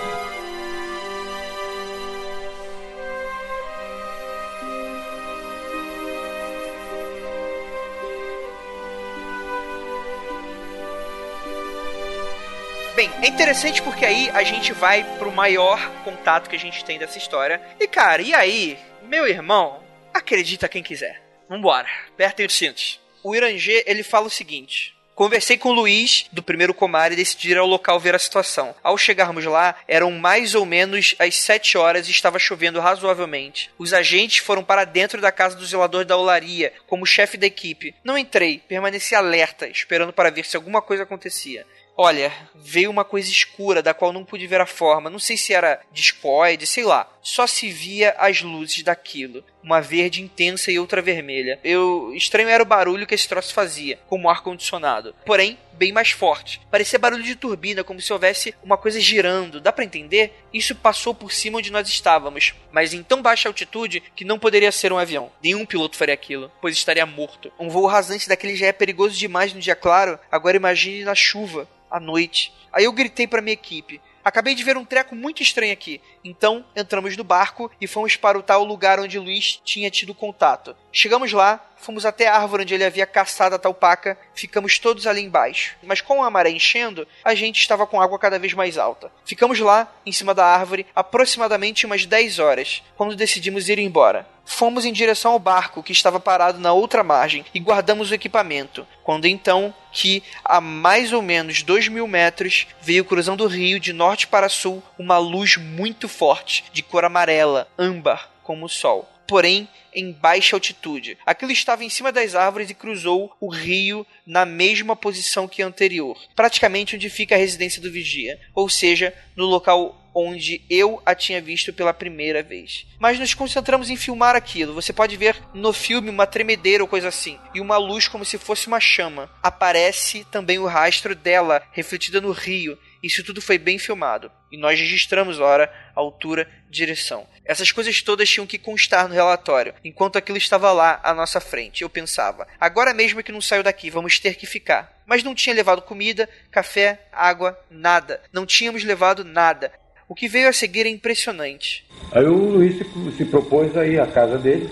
[13.35, 17.61] Interessante porque aí a gente vai pro maior contato que a gente tem dessa história.
[17.81, 19.83] E cara, e aí, meu irmão,
[20.15, 21.21] acredita quem quiser.
[21.49, 23.01] Vambora, apertem os cintos.
[23.25, 27.51] O Irangê, ele fala o seguinte: Conversei com o Luiz, do primeiro Comar, e decidi
[27.51, 28.73] ir ao local ver a situação.
[28.83, 33.69] Ao chegarmos lá, eram mais ou menos às 7 horas e estava chovendo razoavelmente.
[33.77, 37.95] Os agentes foram para dentro da casa do zelador da olaria, como chefe da equipe.
[38.05, 41.67] Não entrei, permaneci alerta, esperando para ver se alguma coisa acontecia.
[41.97, 45.09] Olha, veio uma coisa escura da qual não pude ver a forma.
[45.09, 47.09] Não sei se era discoide, sei lá.
[47.25, 49.43] Só se via as luzes daquilo.
[49.63, 51.59] Uma verde intensa e outra vermelha.
[51.65, 55.15] Eu estranho era o barulho que esse troço fazia, como ar condicionado.
[55.25, 56.61] Porém, bem mais forte.
[56.71, 59.59] Parecia barulho de turbina, como se houvesse uma coisa girando.
[59.59, 60.35] Dá para entender?
[60.53, 64.71] Isso passou por cima onde nós estávamos, mas em tão baixa altitude que não poderia
[64.71, 65.33] ser um avião.
[65.43, 67.51] Nenhum piloto faria aquilo, pois estaria morto.
[67.59, 70.19] Um voo rasante daquele já é perigoso demais no dia claro.
[70.31, 72.53] Agora imagine na chuva à noite.
[72.71, 76.01] Aí eu gritei para minha equipe: Acabei de ver um treco muito estranho aqui.
[76.25, 80.75] Então, entramos no barco e fomos para o tal lugar onde Luiz tinha tido contato.
[80.91, 85.07] Chegamos lá, fomos até a árvore onde ele havia caçado a tal paca, ficamos todos
[85.07, 85.77] ali embaixo.
[85.83, 89.13] Mas com a maré enchendo, a gente estava com água cada vez mais alta.
[89.27, 94.27] Ficamos lá, em cima da árvore, aproximadamente umas 10 horas, quando decidimos ir embora.
[94.47, 98.87] Fomos em direção ao barco que estava parado na outra margem e guardamos o equipamento.
[99.03, 103.93] Quando então que, a mais ou menos dois mil metros, veio cruzando o rio de
[103.93, 109.09] norte para sul uma luz muito forte, de cor amarela, âmbar, como o sol.
[109.27, 111.17] Porém, em baixa altitude.
[111.25, 116.19] Aquilo estava em cima das árvores e cruzou o rio na mesma posição que anterior,
[116.35, 121.43] praticamente onde fica a residência do vigia, ou seja, no local onde eu a tinha
[121.43, 122.87] visto pela primeira vez.
[122.99, 124.75] Mas nos concentramos em filmar aquilo.
[124.75, 128.39] Você pode ver no filme uma tremedeira ou coisa assim, e uma luz como se
[128.39, 129.31] fosse uma chama.
[129.43, 132.79] Aparece também o rastro dela refletida no rio.
[133.03, 134.33] Isso tudo foi bem filmado.
[134.51, 137.29] E nós registramos hora, altura, direção.
[137.45, 141.83] Essas coisas todas tinham que constar no relatório, enquanto aquilo estava lá à nossa frente.
[141.83, 145.03] Eu pensava, agora mesmo que não saio daqui, vamos ter que ficar.
[145.05, 148.23] Mas não tinha levado comida, café, água, nada.
[148.33, 149.71] Não tínhamos levado nada.
[150.15, 151.85] O que veio a seguir é impressionante.
[152.13, 152.87] Aí o Luiz se,
[153.17, 154.71] se propôs a ir à casa dele,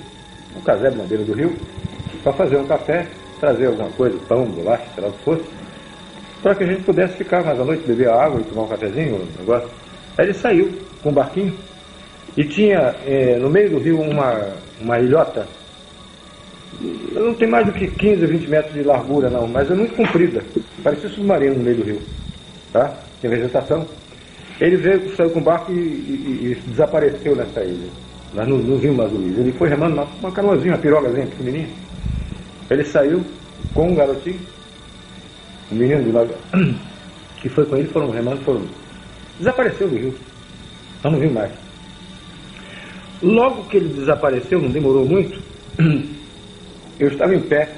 [0.55, 1.57] no casebre na beira do rio,
[2.23, 3.09] para fazer um café,
[3.41, 5.43] trazer alguma coisa, pão, bolacha, sei lá o que fosse,
[6.41, 9.17] para que a gente pudesse ficar mais à noite, beber água e tomar um cafezinho,
[9.17, 9.69] um negócio.
[10.17, 11.59] Aí ele saiu com um barquinho
[12.37, 15.49] e tinha eh, no meio do rio uma, uma ilhota,
[17.15, 19.97] não tem mais do que 15 ou 20 metros de largura não, mas é muito
[19.97, 20.41] comprida,
[20.85, 22.03] parecia submarino no meio do rio,
[22.73, 22.97] tá?
[23.21, 23.89] Tem vegetação.
[24.63, 27.89] Ele veio, saiu com o barco e, e, e desapareceu nessa ilha.
[28.33, 29.37] Nós não, não vimos mais o Luiz.
[29.37, 31.69] Ele foi remando uma, uma canoazinha, uma pirogazinha pequenininha.
[32.71, 33.25] Ele saiu
[33.75, 34.39] com um garotinho,
[35.73, 36.25] um menino de lá,
[37.43, 38.63] que foi com ele, foram remando, foram.
[39.37, 40.15] Desapareceu do rio.
[41.03, 41.51] Nós não vimos mais.
[43.21, 45.43] Logo que ele desapareceu, não demorou muito,
[47.01, 47.69] eu estava em pé,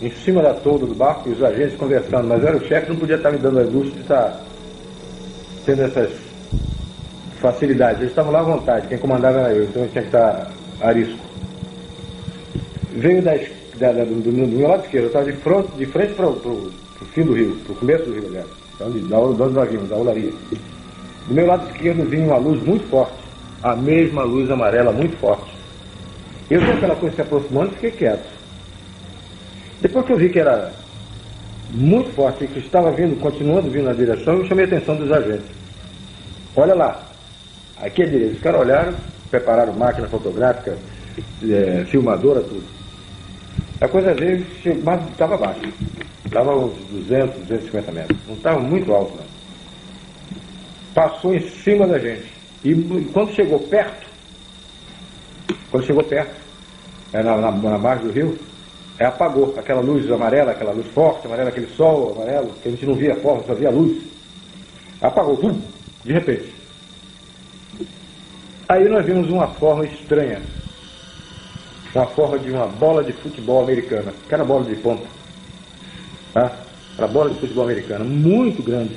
[0.00, 2.96] em cima da tolda do barco, e os agentes conversando, mas era o chefe, não
[2.96, 4.50] podia estar me dando a luz de estar
[5.64, 6.10] tendo essas
[7.40, 7.98] facilidades.
[7.98, 10.92] Eles estavam lá à vontade, quem comandava era eu, então eu tinha que estar a
[10.92, 11.18] risco.
[12.92, 13.34] Veio da,
[13.78, 16.72] da, da do, do, meu lado esquerdo, eu estava de, de frente para o
[17.12, 19.88] fim do rio, para o começo do rio, aliás, então, de, da, onde nós vimos,
[19.88, 20.32] da olaria.
[21.26, 23.14] Do meu lado esquerdo vinha uma luz muito forte,
[23.62, 25.52] a mesma luz amarela muito forte.
[26.50, 28.28] Eu vi aquela coisa se aproximando e fiquei quieto.
[29.80, 30.72] Depois que eu vi que era
[31.72, 35.46] muito forte, que estava vindo, continuando vindo na direção, eu chamei a atenção dos agentes.
[36.54, 37.02] Olha lá,
[37.78, 38.34] aqui é direito.
[38.34, 38.94] Os caras olharam,
[39.30, 40.76] prepararam máquina fotográfica,
[41.42, 42.64] é, filmadora, tudo.
[43.80, 44.46] A coisa veio,
[44.84, 45.60] mas estava baixo.
[46.24, 48.18] Estava uns 200, 250 metros.
[48.28, 49.24] Não estava muito alto, não.
[50.94, 52.30] passou em cima da gente.
[52.64, 52.74] E
[53.12, 54.06] quando chegou perto,
[55.70, 56.34] quando chegou perto,
[57.12, 58.38] é, na, na, na margem do rio,
[58.98, 62.86] é, apagou aquela luz amarela, aquela luz forte, amarela, aquele sol amarelo, que a gente
[62.86, 64.02] não via forma, só via luz.
[65.00, 65.60] Apagou, pum,
[66.04, 66.52] de repente.
[68.68, 70.40] Aí nós vimos uma forma estranha.
[71.94, 74.14] Uma forma de uma bola de futebol americana.
[74.24, 75.06] Aquela bola de ponta.
[76.32, 76.56] Tá?
[76.96, 78.96] Era bola de futebol americana, muito grande.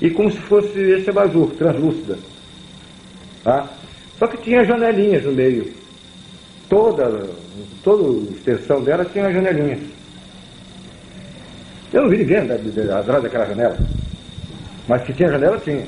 [0.00, 2.18] E como se fosse esse abajur, translúcida.
[3.42, 3.68] Tá?
[4.18, 5.72] Só que tinha janelinhas no meio.
[6.68, 7.30] Toda,
[7.82, 9.78] toda a extensão dela tinha uma janelinha.
[11.92, 13.78] Eu não vi ninguém atrás daquela janela.
[14.86, 15.86] Mas que tinha janela, tinha.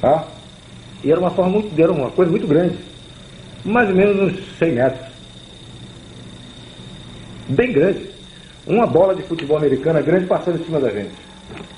[0.00, 0.26] Tá?
[1.02, 2.76] E era uma forma muito, era uma coisa muito grande.
[3.64, 5.06] Mais ou menos uns 100 metros.
[7.48, 8.10] Bem grande.
[8.66, 11.14] Uma bola de futebol americana grande passando em cima da gente,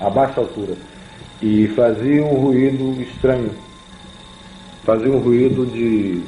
[0.01, 0.75] a baixa altura.
[1.41, 3.51] E fazia um ruído estranho.
[4.85, 6.23] Fazia um ruído de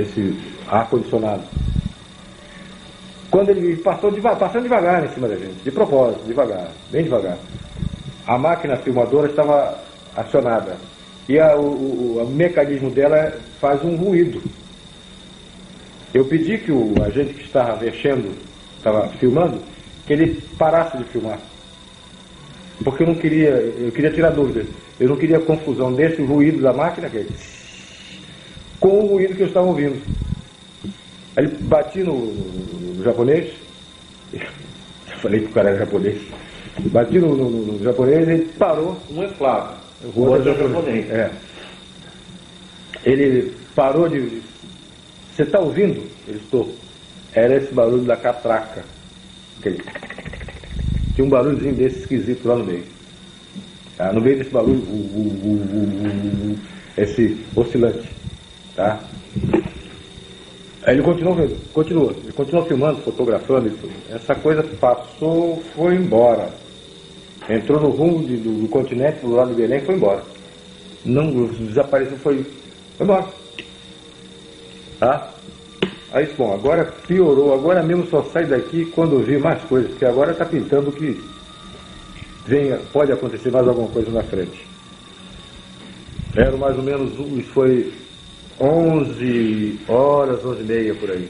[0.00, 1.42] esse ar condicionado.
[3.30, 7.36] Quando ele passou devagar, passando devagar em cima da gente, de propósito, devagar, bem devagar.
[8.26, 9.78] A máquina filmadora estava
[10.16, 10.76] acionada
[11.28, 14.40] e a, o, o, mecanismo dela faz um ruído.
[16.14, 18.32] Eu pedi que o agente que estava mexendo,
[18.78, 19.60] estava filmando,
[20.06, 21.38] que ele parasse de filmar.
[22.82, 24.66] Porque eu não queria, eu queria tirar dúvidas.
[24.98, 27.26] Eu não queria confusão desse ruído da máquina, que é
[28.86, 30.00] com o ruído que eu estava ouvindo.
[31.34, 33.52] Aí ele bati no, no, no japonês,
[34.32, 36.22] eu falei que o cara era japonês,
[36.92, 38.96] bati no, no, japonês e ele parou.
[39.10, 39.76] Um é Flávio,
[40.14, 41.10] o outro é japonês.
[41.10, 41.30] É.
[43.04, 44.40] Ele parou de.
[45.34, 46.08] Você está ouvindo?
[46.28, 46.72] Ele estou.
[47.34, 48.84] Era esse barulho da catraca.
[49.58, 49.82] Aquele...
[51.14, 52.84] Tinha um barulhozinho desse esquisito lá no meio.
[53.98, 54.82] Ah, no meio desse barulho,
[56.96, 58.16] esse oscilante.
[58.76, 59.00] Tá?
[60.84, 61.34] Aí ele continuou,
[61.72, 63.72] continua, ele continuou filmando, fotografando,
[64.10, 66.50] essa coisa passou, foi embora.
[67.48, 70.22] Entrou no rumo de, do, do, continente, do lado de Belém, foi embora.
[71.04, 72.44] Não desapareceu, foi,
[72.96, 73.26] foi embora.
[75.00, 75.30] Tá?
[76.12, 80.32] Aí, bom, agora piorou, agora mesmo só sai daqui quando vi mais coisas, porque agora
[80.32, 81.20] está pintando que
[82.46, 84.66] venha, pode acontecer mais alguma coisa na frente.
[86.34, 87.92] Era mais ou menos, isso foi
[88.60, 91.28] 11 horas, 11 e meia por aí.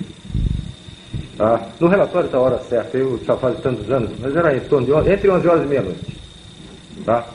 [1.37, 1.69] Tá?
[1.79, 4.87] No relatório está a hora certa, eu já faz tantos anos, mas era em torno
[4.87, 6.17] de 11, entre 11 horas e meia-noite.
[7.05, 7.27] Tá?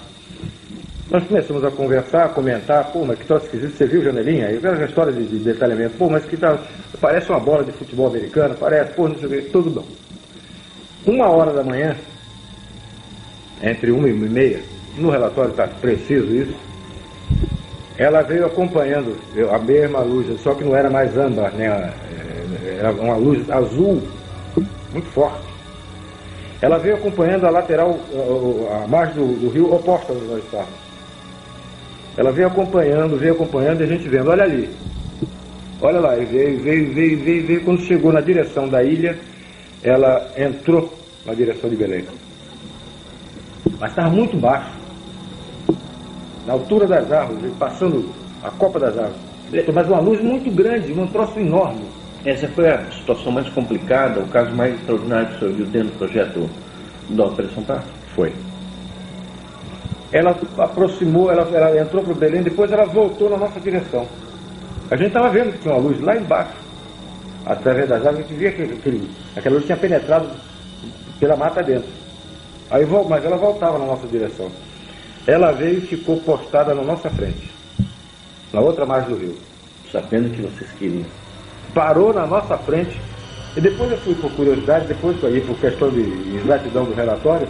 [1.11, 4.47] Nós começamos a conversar, a comentar, pô, mas que troço esquisito, você viu janelinha?
[4.47, 6.57] Aí veio a história de, de, detalhamento, pô, mas que tal,
[7.01, 9.85] parece uma bola de futebol americano, parece, pô, não sei o que, tudo bom.
[11.05, 11.95] Uma hora da manhã,
[13.61, 14.61] entre uma e meia,
[14.97, 16.55] no relatório está preciso isso,
[18.01, 19.15] ela veio acompanhando
[19.53, 21.67] a mesma luz, só que não era mais âmbar, né?
[21.67, 24.01] É, era uma luz azul,
[24.91, 25.45] muito forte.
[26.63, 27.99] Ela veio acompanhando a lateral,
[28.83, 30.73] a margem do, do rio oposta onde nós estávamos.
[32.17, 34.67] Ela veio acompanhando, veio acompanhando e a gente vendo, olha ali.
[35.79, 37.63] Olha lá, e veio, veio, veio, veio, veio.
[37.63, 39.15] Quando chegou na direção da ilha,
[39.83, 40.91] ela entrou
[41.23, 42.05] na direção de Belém.
[43.79, 44.80] Mas estava muito baixo
[46.45, 48.09] na altura das árvores, passando
[48.43, 49.22] a copa das árvores.
[49.73, 51.85] Mas uma luz muito grande, um troço enorme.
[52.23, 55.89] Essa foi a situação mais complicada, o caso mais extraordinário que o senhor viu dentro
[55.89, 56.49] do projeto
[57.09, 57.88] da Operação Prato?
[58.15, 58.31] Foi.
[60.11, 64.05] Ela aproximou, ela, ela entrou para o Belém, depois ela voltou na nossa direção.
[64.89, 66.53] A gente estava vendo que tinha uma luz lá embaixo,
[67.45, 70.30] através das árvores, a gente via que aquele, aquela luz tinha penetrado
[71.19, 71.89] pela mata dentro.
[72.69, 74.49] Aí, mas ela voltava na nossa direção.
[75.27, 77.52] Ela veio e ficou postada na nossa frente,
[78.52, 79.38] na outra margem do rio.
[79.91, 81.06] Sabendo que vocês queriam.
[81.73, 82.99] Parou na nossa frente.
[83.56, 87.48] E depois eu fui, por curiosidade, depois aí por questão de exatidão do relatório,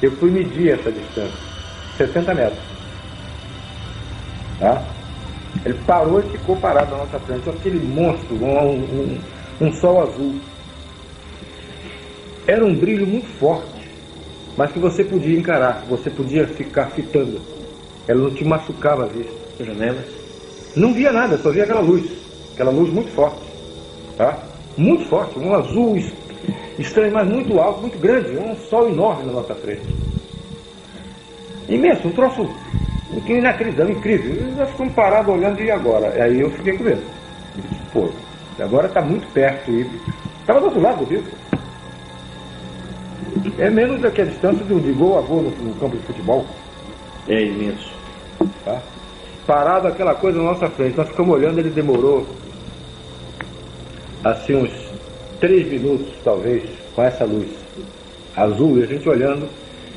[0.00, 1.38] eu fui medir essa distância.
[1.96, 2.62] 60 metros.
[4.60, 4.82] Tá?
[5.64, 7.50] Ele parou e ficou parado na nossa frente.
[7.50, 9.20] Aquele monstro, um, um,
[9.60, 10.36] um sol azul.
[12.46, 13.71] Era um brilho muito forte
[14.56, 17.40] mas que você podia encarar, você podia ficar fitando.
[18.06, 19.32] Ela não te machucava a vista.
[19.60, 20.04] Janelas?
[20.74, 22.10] Não via nada, só via aquela luz.
[22.54, 23.40] Aquela luz muito forte.
[24.16, 24.38] Tá?
[24.76, 25.96] Muito forte, um azul
[26.78, 29.82] estranho, mas muito alto, muito grande, um sol enorme na nossa frente.
[31.68, 32.48] Imenso, um troço
[33.26, 34.52] inacreditável, incrível.
[34.56, 36.08] Nós ficamos parados olhando e agora?
[36.22, 37.02] Aí eu fiquei com medo.
[37.92, 38.08] Pô,
[38.58, 39.70] agora está muito perto
[40.40, 41.24] estava do outro lado do rio.
[43.58, 46.02] É menos do que a distância de, de gol a gol no, no campo de
[46.04, 46.46] futebol.
[47.28, 47.92] É imenso.
[48.64, 48.80] Tá?
[49.46, 50.96] Parado aquela coisa na nossa frente.
[50.96, 52.26] Nós ficamos olhando, ele demorou
[54.24, 54.70] assim uns
[55.40, 56.62] três minutos, talvez,
[56.94, 57.48] com essa luz
[58.36, 59.48] azul, e a gente olhando,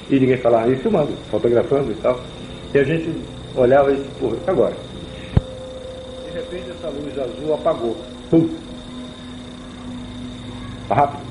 [0.10, 2.20] e ninguém falava, e filmando, fotografando e tal.
[2.74, 3.14] E a gente
[3.56, 4.76] olhava e disse, porra, agora?
[6.26, 7.96] De repente essa luz azul apagou.
[8.30, 8.50] Pum!
[10.90, 11.24] Rápido.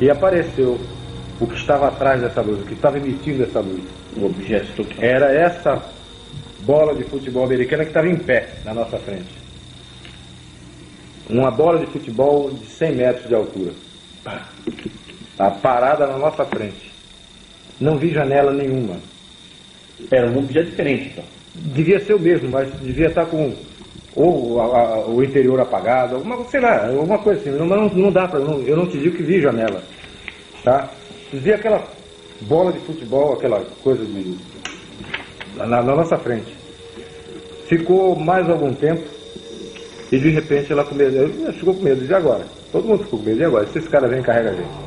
[0.00, 0.78] E apareceu
[1.40, 3.82] o que estava atrás dessa luz, o que estava emitindo essa luz.
[4.16, 5.82] O objeto Era essa
[6.60, 9.36] bola de futebol americana que estava em pé na nossa frente.
[11.28, 13.72] Uma bola de futebol de 100 metros de altura.
[15.38, 16.90] A parada na nossa frente.
[17.80, 18.96] Não vi janela nenhuma.
[20.10, 21.24] Era um objeto diferente, então.
[21.54, 23.54] Devia ser o mesmo, mas devia estar com
[24.14, 27.50] ou a- a- o interior apagado, alguma, sei lá, alguma coisa assim.
[27.50, 29.82] Não, não, não dá para, eu não te digo que vi janela,
[30.64, 30.90] tá?
[31.32, 31.84] Vi aquela
[32.42, 34.38] bola de futebol, aquela coisa de
[35.56, 36.54] na, na nossa frente.
[37.68, 39.02] Ficou mais algum tempo
[40.12, 42.04] e de repente ela com medo, ela ficou com medo.
[42.04, 42.46] E agora?
[42.70, 43.40] Todo mundo ficou com medo.
[43.40, 43.66] E agora?
[43.66, 44.86] Se esse cara vem carrega a gente?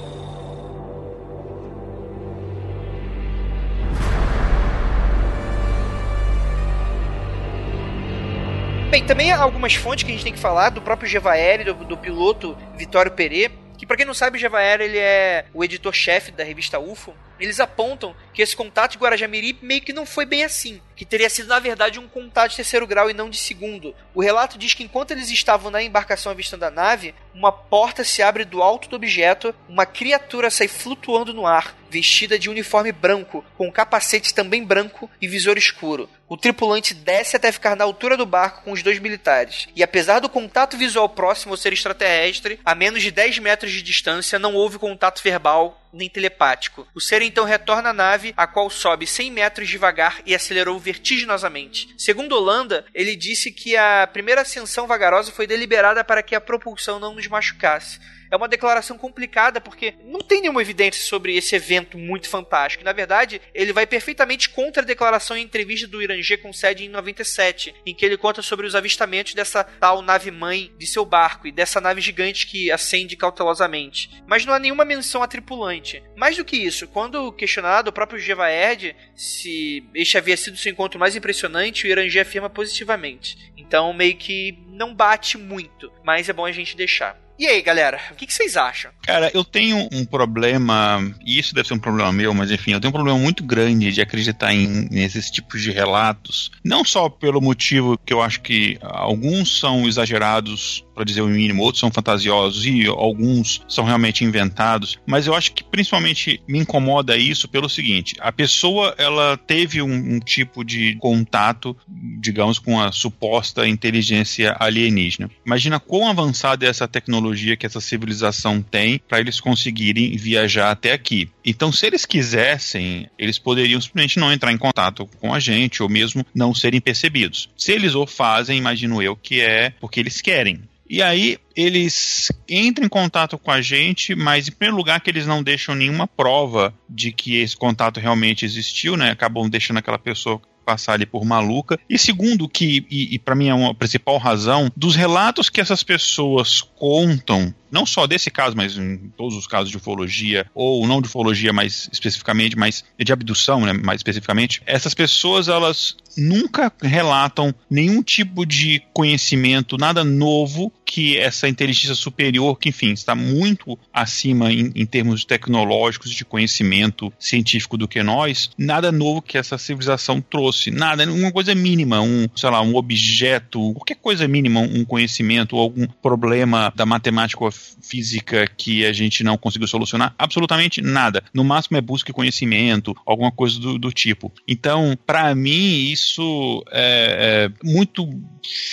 [8.90, 11.74] Bem, também há algumas fontes que a gente tem que falar do próprio Gevaeri, do,
[11.74, 13.52] do piloto Vitório Perê,
[13.90, 17.12] pra quem não sabe, o Gevaeri ele é o editor-chefe da revista UFO.
[17.40, 21.30] Eles apontam que esse contato de Guarajamiri meio que não foi bem assim, que teria
[21.30, 23.96] sido na verdade um contato de terceiro grau e não de segundo.
[24.14, 28.22] O relato diz que enquanto eles estavam na embarcação avistando a nave, uma porta se
[28.22, 33.44] abre do alto do objeto, uma criatura sai flutuando no ar, vestida de uniforme branco,
[33.58, 36.10] com um capacete também branco e visor escuro.
[36.28, 39.68] O tripulante desce até ficar na altura do barco com os dois militares.
[39.76, 43.82] E apesar do contato visual próximo ao ser extraterrestre, a menos de 10 metros de
[43.82, 46.88] distância não houve contato verbal nem telepático.
[46.94, 51.94] O ser então retorna à nave, a qual sobe 100 metros devagar e acelerou vertiginosamente.
[51.98, 57.00] Segundo Holanda, ele disse que a primeira ascensão vagarosa foi deliberada para que a propulsão
[57.00, 58.00] não nos machucasse.
[58.32, 62.84] É uma declaração complicada porque não tem nenhuma evidência sobre esse evento muito fantástico.
[62.84, 66.90] Na verdade, ele vai perfeitamente contra a declaração em entrevista do Irangê com sede em
[66.90, 71.52] 97, em que ele conta sobre os avistamentos dessa tal nave-mãe de seu barco e
[71.52, 74.10] dessa nave gigante que acende cautelosamente.
[74.28, 76.04] Mas não há nenhuma menção a tripulante.
[76.16, 81.00] Mais do que isso, quando questionado o próprio Gevaerd se este havia sido seu encontro
[81.00, 83.52] mais impressionante, o Irangê afirma positivamente.
[83.58, 87.29] Então, meio que não bate muito, mas é bom a gente deixar.
[87.40, 88.92] E aí, galera, o que, que vocês acham?
[89.02, 92.82] Cara, eu tenho um problema, e isso deve ser um problema meu, mas enfim, eu
[92.82, 96.52] tenho um problema muito grande de acreditar em nesses tipos de relatos.
[96.66, 101.64] Não só pelo motivo que eu acho que alguns são exagerados, para dizer o mínimo,
[101.64, 107.16] outros são fantasiosos e alguns são realmente inventados, mas eu acho que principalmente me incomoda
[107.16, 111.74] isso pelo seguinte: a pessoa ela teve um, um tipo de contato,
[112.20, 115.32] digamos, com a suposta inteligência alienígena.
[115.46, 120.94] Imagina quão avançada é essa tecnologia que essa civilização tem para eles conseguirem viajar até
[120.94, 121.30] aqui.
[121.46, 125.90] Então, se eles quisessem, eles poderiam simplesmente não entrar em contato com a gente ou
[125.90, 127.50] mesmo não serem percebidos.
[127.58, 130.62] Se eles o fazem, imagino eu que é porque eles querem.
[130.90, 135.28] E aí eles entram em contato com a gente, mas em primeiro lugar que eles
[135.28, 139.12] não deixam nenhuma prova de que esse contato realmente existiu, né?
[139.12, 141.80] Acabam deixando aquela pessoa passar ali por maluca.
[141.90, 145.82] E segundo, que, e, e para mim é uma principal razão, dos relatos que essas
[145.82, 151.02] pessoas contam, não só desse caso, mas em todos os casos de ufologia, ou não
[151.02, 157.54] de ufologia mais especificamente, mas de abdução, né, mais especificamente, essas pessoas, elas nunca relatam
[157.70, 164.52] nenhum tipo de conhecimento, nada novo que essa inteligência superior, que enfim, está muito acima
[164.52, 170.20] em, em termos tecnológicos de conhecimento científico do que nós, nada novo que essa civilização
[170.20, 175.56] trouxe, nada, uma coisa mínima, um, sei lá, um objeto, qualquer coisa mínima, um conhecimento
[175.56, 181.24] algum problema da matemática ou física que a gente não conseguiu solucionar, absolutamente nada.
[181.34, 184.32] No máximo é busca de conhecimento, alguma coisa do, do tipo.
[184.48, 188.08] Então, para mim, isso é, é muito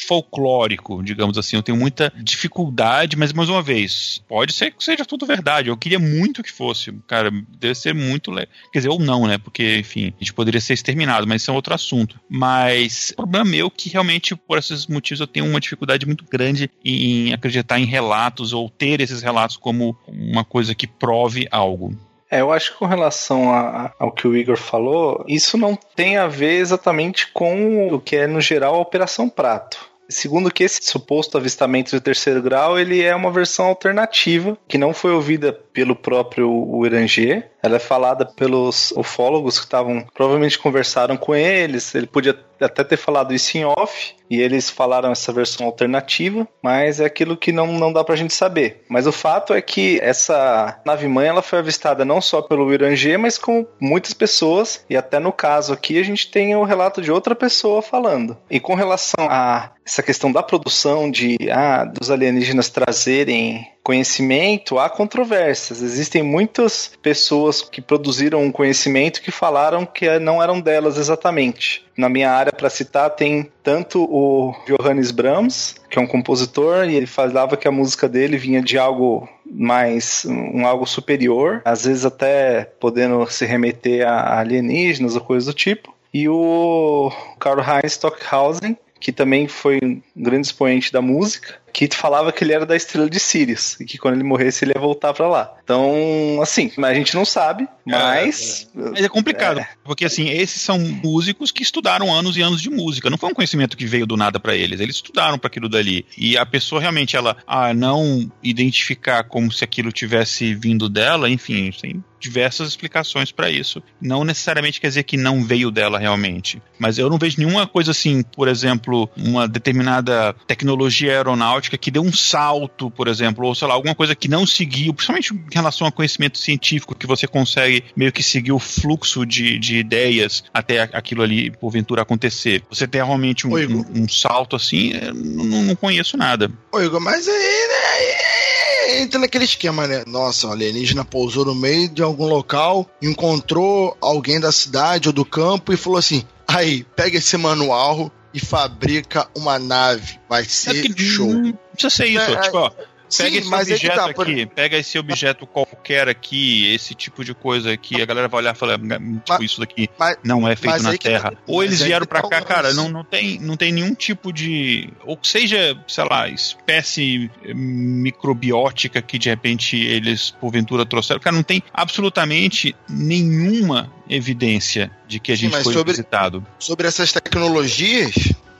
[0.06, 1.56] folclórico, digamos assim.
[1.56, 5.68] Eu tenho muita dificuldade, mas mais uma vez, pode ser que seja tudo verdade.
[5.68, 6.92] Eu queria muito que fosse.
[7.06, 8.52] Cara, deve ser muito legal.
[8.72, 9.38] Quer dizer, ou não, né?
[9.38, 12.18] Porque, enfim, a gente poderia ser exterminado, mas isso é outro assunto.
[12.28, 16.24] Mas o problema meu é que realmente, por esses motivos, eu tenho uma dificuldade muito
[16.24, 21.94] grande em acreditar em relatos ou ter esses relatos como uma coisa que prove algo.
[22.30, 26.16] É, eu acho que com relação a, ao que o Igor falou, isso não tem
[26.16, 29.78] a ver exatamente com o que é, no geral, a Operação Prato.
[30.08, 34.94] Segundo que esse suposto avistamento de terceiro grau, ele é uma versão alternativa, que não
[34.94, 37.44] foi ouvida pelo próprio Irangê.
[37.66, 41.94] Ela é falada pelos ufólogos que estavam, provavelmente conversaram com eles.
[41.96, 47.00] Ele podia até ter falado isso em off, e eles falaram essa versão alternativa, mas
[47.00, 48.84] é aquilo que não, não dá pra gente saber.
[48.88, 53.36] Mas o fato é que essa nave-mãe ela foi avistada não só pelo Irangê, mas
[53.36, 57.34] com muitas pessoas, e até no caso aqui a gente tem o relato de outra
[57.34, 58.36] pessoa falando.
[58.50, 64.90] E com relação a essa questão da produção de ah, dos alienígenas trazerem conhecimento, há
[64.90, 65.80] controvérsias.
[65.80, 71.86] Existem muitas pessoas que produziram um conhecimento que falaram que não eram delas exatamente.
[71.96, 76.96] Na minha área, para citar, tem tanto o Johannes Brahms, que é um compositor, e
[76.96, 82.04] ele falava que a música dele vinha de algo mais um algo superior, às vezes
[82.04, 85.94] até podendo se remeter a alienígenas ou coisa do tipo.
[86.12, 92.32] E o Karl Heinz Stockhausen, que também foi um grande expoente da música, que falava
[92.32, 95.12] que ele era da estrela de Sirius e que quando ele morresse ele ia voltar
[95.12, 95.55] para lá.
[95.66, 98.70] Então, assim, a gente não sabe, mas.
[98.72, 98.90] É, é.
[98.90, 99.68] Mas é complicado, é.
[99.82, 103.10] porque assim, esses são músicos que estudaram anos e anos de música.
[103.10, 104.78] Não foi um conhecimento que veio do nada para eles.
[104.78, 106.06] Eles estudaram para aquilo dali.
[106.16, 111.72] E a pessoa realmente, ela, a não identificar como se aquilo tivesse vindo dela, enfim,
[111.72, 113.82] tem diversas explicações para isso.
[114.00, 116.62] Não necessariamente quer dizer que não veio dela realmente.
[116.78, 122.02] Mas eu não vejo nenhuma coisa assim, por exemplo, uma determinada tecnologia aeronáutica que deu
[122.02, 125.92] um salto, por exemplo, ou sei lá, alguma coisa que não seguiu, principalmente relação a
[125.92, 131.22] conhecimento científico, que você consegue meio que seguir o fluxo de, de ideias até aquilo
[131.22, 132.62] ali, porventura, acontecer.
[132.70, 136.50] Você tem realmente um, um, um salto assim, não, não conheço nada.
[136.72, 140.04] Ô Igor, mas aí, né, entra naquele esquema, né?
[140.06, 145.24] Nossa, o alienígena pousou no meio de algum local, encontrou alguém da cidade ou do
[145.24, 150.18] campo e falou assim: aí, pega esse manual e fabrica uma nave.
[150.28, 151.26] Vai ser é show.
[151.26, 152.70] Não precisa ser isso, é, tipo, ó.
[153.16, 154.54] Pega Sim, esse objeto tá, aqui, por...
[154.54, 158.58] pega esse objeto qualquer aqui, esse tipo de coisa aqui, a galera vai olhar e
[158.58, 161.30] falar, hum, tipo, mas, isso daqui mas, não é feito na Terra.
[161.30, 164.90] Tá, ou eles vieram para cá, cara, não, não, tem, não tem nenhum tipo de.
[165.04, 171.20] Ou seja, sei lá, espécie microbiótica que de repente eles, porventura, trouxeram.
[171.20, 176.44] Cara, não tem absolutamente nenhuma evidência de que a gente Sim, foi sobre, visitado.
[176.58, 178.14] Sobre essas tecnologias,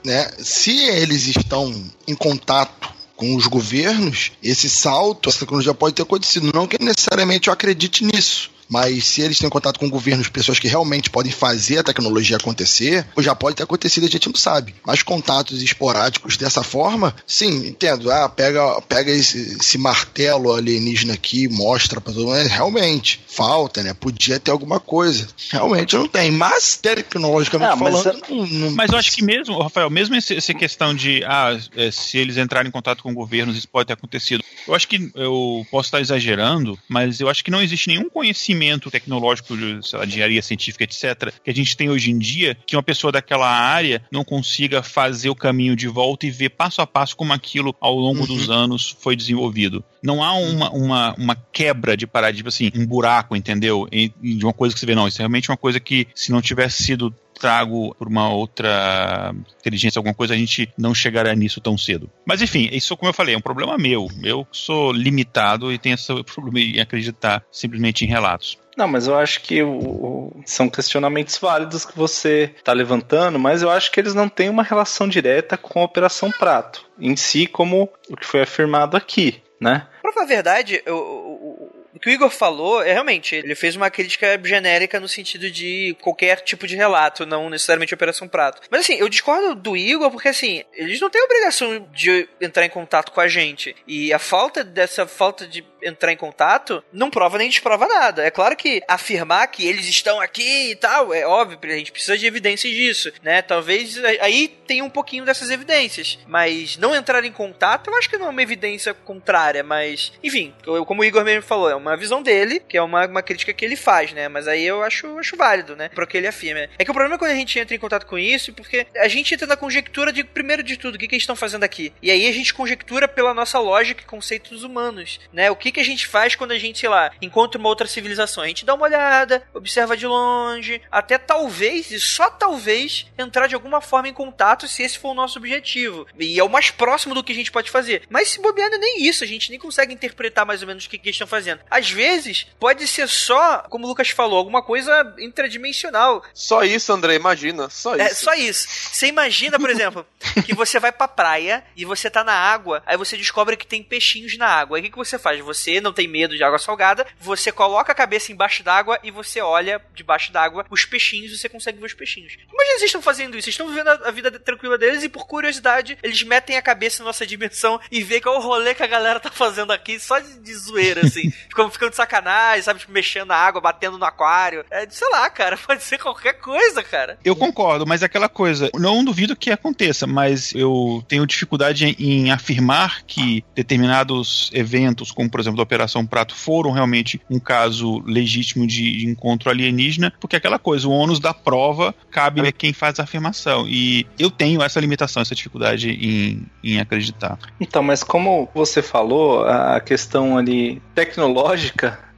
[0.05, 0.31] né?
[0.39, 1.73] Se eles estão
[2.07, 6.51] em contato com os governos, esse salto, essa tecnologia pode ter acontecido.
[6.53, 10.67] Não que necessariamente eu acredite nisso, mas se eles têm contato com governos, pessoas que
[10.67, 14.75] realmente podem fazer a tecnologia acontecer, já pode ter acontecido, a gente não sabe.
[14.85, 18.11] Mas contatos esporádicos dessa forma, sim, entendo.
[18.11, 22.47] Ah, pega, pega esse, esse martelo alienígena aqui, mostra para todo mundo.
[22.47, 23.93] Realmente, falta, né?
[23.93, 25.27] Podia ter alguma coisa.
[25.49, 26.31] Realmente não tem.
[26.31, 28.21] Mas, tecnologicamente ah, falando.
[28.21, 28.71] Mas, não, não...
[28.71, 32.69] mas eu acho que mesmo, Rafael, mesmo essa questão de ah, é, se eles entrarem
[32.69, 34.43] em contato com governos, isso pode ter acontecido.
[34.67, 38.56] Eu acho que eu posso estar exagerando, mas eu acho que não existe nenhum conhecimento
[38.57, 42.57] conhecimento tecnológico, sei lá, de engenharia científica, etc., que a gente tem hoje em dia,
[42.65, 46.81] que uma pessoa daquela área não consiga fazer o caminho de volta e ver passo
[46.81, 48.27] a passo como aquilo, ao longo uhum.
[48.27, 49.83] dos anos, foi desenvolvido.
[50.01, 53.87] Não há uma, uma, uma quebra de paradigma, assim, um buraco, entendeu?
[53.91, 56.31] E, de uma coisa que você vê, não, isso é realmente uma coisa que, se
[56.31, 61.61] não tivesse sido trago por uma outra inteligência, alguma coisa, a gente não chegará nisso
[61.61, 62.09] tão cedo.
[62.25, 64.07] Mas enfim, isso, como eu falei, é um problema meu.
[64.23, 68.57] Eu sou limitado e tenho esse problema em acreditar simplesmente em relatos.
[68.77, 73.71] Não, mas eu acho que o, são questionamentos válidos que você está levantando, mas eu
[73.71, 77.89] acho que eles não têm uma relação direta com a Operação Prato, em si, como
[78.07, 79.87] o que foi afirmado aqui, né?
[80.03, 83.89] Pra falar a verdade, eu, o que o Igor falou é realmente, ele fez uma
[83.89, 88.61] crítica genérica no sentido de qualquer tipo de relato, não necessariamente Operação Prato.
[88.69, 92.69] Mas assim, eu discordo do Igor porque assim, eles não têm obrigação de entrar em
[92.69, 93.75] contato com a gente.
[93.87, 98.23] E a falta dessa falta de entrar em contato não prova nem desprova nada.
[98.23, 102.17] É claro que afirmar que eles estão aqui e tal, é óbvio, a gente precisa
[102.17, 103.41] de evidências disso, né?
[103.41, 106.19] Talvez aí tenha um pouquinho dessas evidências.
[106.27, 110.53] Mas não entrar em contato, eu acho que não é uma evidência contrária, mas enfim,
[110.85, 113.53] como o Igor mesmo falou, é uma uma visão dele, que é uma, uma crítica
[113.53, 114.27] que ele faz, né?
[114.27, 115.89] Mas aí eu acho, acho válido, né?
[115.89, 116.67] Pro que ele afirma.
[116.77, 119.07] É que o problema é quando a gente entra em contato com isso, porque a
[119.07, 121.93] gente entra na conjectura de, primeiro de tudo, o que, que eles estão fazendo aqui.
[122.01, 125.49] E aí a gente conjectura pela nossa lógica e conceitos humanos, né?
[125.51, 128.43] O que, que a gente faz quando a gente, sei lá, encontra uma outra civilização?
[128.43, 133.55] A gente dá uma olhada, observa de longe, até talvez, e só talvez, entrar de
[133.55, 136.07] alguma forma em contato se esse for o nosso objetivo.
[136.17, 138.03] E é o mais próximo do que a gente pode fazer.
[138.09, 140.89] Mas se bobear, é nem isso, a gente nem consegue interpretar mais ou menos o
[140.89, 141.61] que, que eles estão fazendo.
[141.77, 146.23] Às vezes pode ser só, como o Lucas falou, alguma coisa intradimensional.
[146.33, 147.69] Só isso, André, imagina.
[147.69, 148.03] Só isso.
[148.03, 148.67] É, só isso.
[148.67, 150.05] Você imagina, por exemplo,
[150.45, 153.83] que você vai pra praia e você tá na água, aí você descobre que tem
[153.83, 154.77] peixinhos na água.
[154.77, 155.39] Aí o que, que você faz?
[155.41, 159.41] Você não tem medo de água salgada, você coloca a cabeça embaixo d'água e você
[159.41, 162.33] olha debaixo d'água os peixinhos e você consegue ver os peixinhos.
[162.51, 165.97] Imagina vocês estão fazendo isso, vocês estão vivendo a vida tranquila deles e por curiosidade
[166.01, 168.87] eles metem a cabeça na nossa dimensão e vê qual é o rolê que a
[168.87, 171.29] galera tá fazendo aqui só de, de zoeira, assim.
[171.49, 172.79] Ficam ficando de sacanagem, sabe?
[172.79, 174.65] Tipo, mexendo na água, batendo no aquário.
[174.69, 177.17] É, sei lá, cara, pode ser qualquer coisa, cara.
[177.23, 181.95] Eu concordo, mas é aquela coisa, não duvido que aconteça, mas eu tenho dificuldade em,
[181.99, 188.01] em afirmar que determinados eventos, como por exemplo a Operação Prato, foram realmente um caso
[188.05, 192.51] legítimo de, de encontro alienígena, porque é aquela coisa, o ônus da prova cabe a
[192.51, 193.67] quem faz a afirmação.
[193.67, 197.37] E eu tenho essa limitação, essa dificuldade em, em acreditar.
[197.59, 201.56] Então, mas como você falou, a questão ali tecnológica,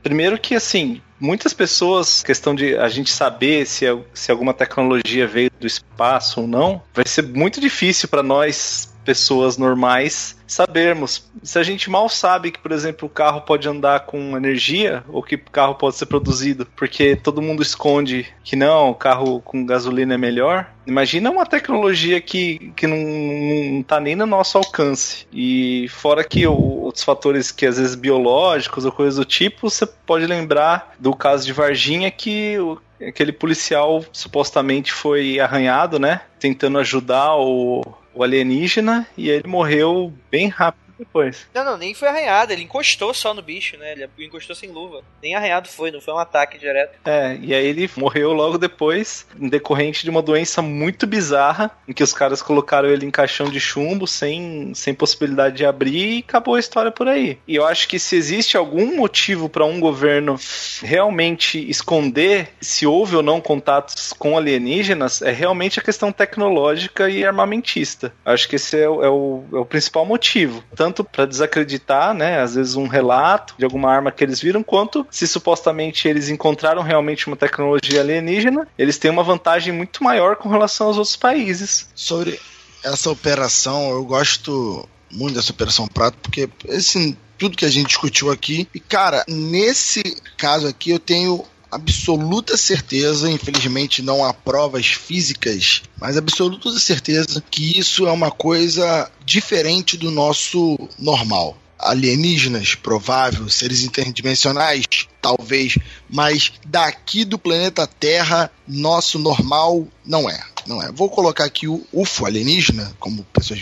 [0.01, 5.51] primeiro que assim, muitas pessoas, questão de a gente saber se, se alguma tecnologia veio
[5.59, 11.27] do espaço ou não, vai ser muito difícil para nós, pessoas normais, sabermos.
[11.41, 15.23] Se a gente mal sabe que, por exemplo, o carro pode andar com energia ou
[15.23, 19.65] que o carro pode ser produzido, porque todo mundo esconde que não, o carro com
[19.65, 20.69] gasolina é melhor.
[20.85, 25.25] Imagina uma tecnologia que, que não, não tá nem no nosso alcance.
[25.33, 30.27] E fora que outros fatores que às vezes biológicos ou coisas do tipo, você pode
[30.27, 32.57] lembrar do caso de Varginha que
[33.01, 36.21] aquele policial supostamente foi arranhado, né?
[36.39, 37.83] Tentando ajudar o,
[38.13, 41.47] o alienígena e ele morreu bem rápido depois.
[41.53, 43.93] Não, não, nem foi arranhado, ele encostou só no bicho, né?
[43.93, 45.01] Ele encostou sem luva.
[45.21, 46.99] Nem arranhado foi, não foi um ataque direto.
[47.05, 51.93] É, e aí ele morreu logo depois, em decorrente de uma doença muito bizarra, em
[51.93, 56.19] que os caras colocaram ele em caixão de chumbo, sem, sem possibilidade de abrir, e
[56.19, 57.37] acabou a história por aí.
[57.47, 60.37] E eu acho que se existe algum motivo para um governo
[60.81, 67.25] realmente esconder se houve ou não contatos com alienígenas, é realmente a questão tecnológica e
[67.25, 68.13] armamentista.
[68.25, 70.63] Acho que esse é o, é o, é o principal motivo.
[70.75, 74.63] Tanto tanto para desacreditar, né, às vezes um relato de alguma arma que eles viram,
[74.63, 80.35] quanto se supostamente eles encontraram realmente uma tecnologia alienígena, eles têm uma vantagem muito maior
[80.35, 81.89] com relação aos outros países.
[81.93, 82.39] Sobre
[82.83, 88.29] essa operação, eu gosto muito dessa operação Prato, porque esse tudo que a gente discutiu
[88.29, 88.67] aqui.
[88.75, 90.03] E, cara, nesse
[90.37, 97.77] caso aqui eu tenho absoluta certeza, infelizmente não há provas físicas, mas absoluta certeza que
[97.77, 101.57] isso é uma coisa diferente do nosso normal.
[101.77, 104.85] Alienígenas, provável, seres interdimensionais,
[105.21, 105.77] talvez,
[106.09, 110.43] mas daqui do planeta Terra, nosso normal não é.
[110.67, 110.91] Não é.
[110.91, 113.59] Vou colocar aqui o UFO alienígena, como pessoas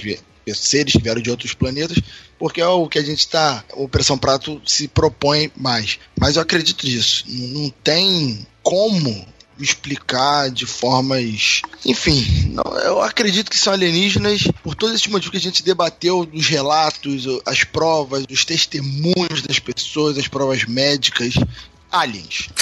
[0.56, 1.98] seres que vieram de outros planetas,
[2.38, 6.00] porque é o que a gente está, Operação Prato se propõe mais.
[6.20, 7.26] Mas eu acredito nisso.
[7.28, 9.26] Não tem como
[9.60, 11.62] explicar de formas.
[11.86, 16.28] Enfim, não, eu acredito que são alienígenas por todos esses motivos que a gente debateu,
[16.32, 21.34] os relatos, as provas, os testemunhos das pessoas, as provas médicas.
[21.92, 22.50] Aliens.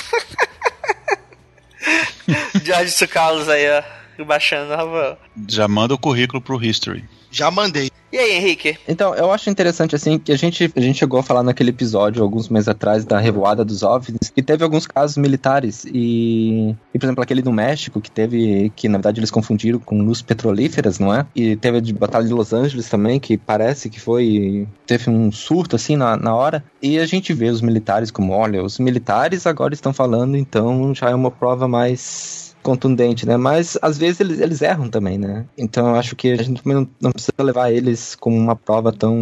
[2.63, 3.83] Jorge Carlos aí, ó,
[4.25, 5.17] baixando, Rafael.
[5.47, 7.03] Já manda o currículo pro History.
[7.31, 7.91] Já mandei.
[8.13, 8.77] E aí, Henrique?
[8.87, 12.23] Então, eu acho interessante, assim, que a gente, a gente chegou a falar naquele episódio,
[12.23, 17.05] alguns meses atrás, da revoada dos OVNIs, que teve alguns casos militares, e, e, por
[17.05, 21.13] exemplo, aquele do México, que teve, que na verdade eles confundiram com luz petrolíferas, não
[21.13, 21.25] é?
[21.35, 25.29] E teve a de Batalha de Los Angeles também, que parece que foi, teve um
[25.29, 29.45] surto, assim, na, na hora, e a gente vê os militares como, olha, os militares
[29.45, 33.37] agora estão falando, então já é uma prova mais contundente, né?
[33.37, 35.45] Mas às vezes eles, eles erram também, né?
[35.55, 39.15] Então eu acho que a gente não, não precisa levar eles como uma prova tão.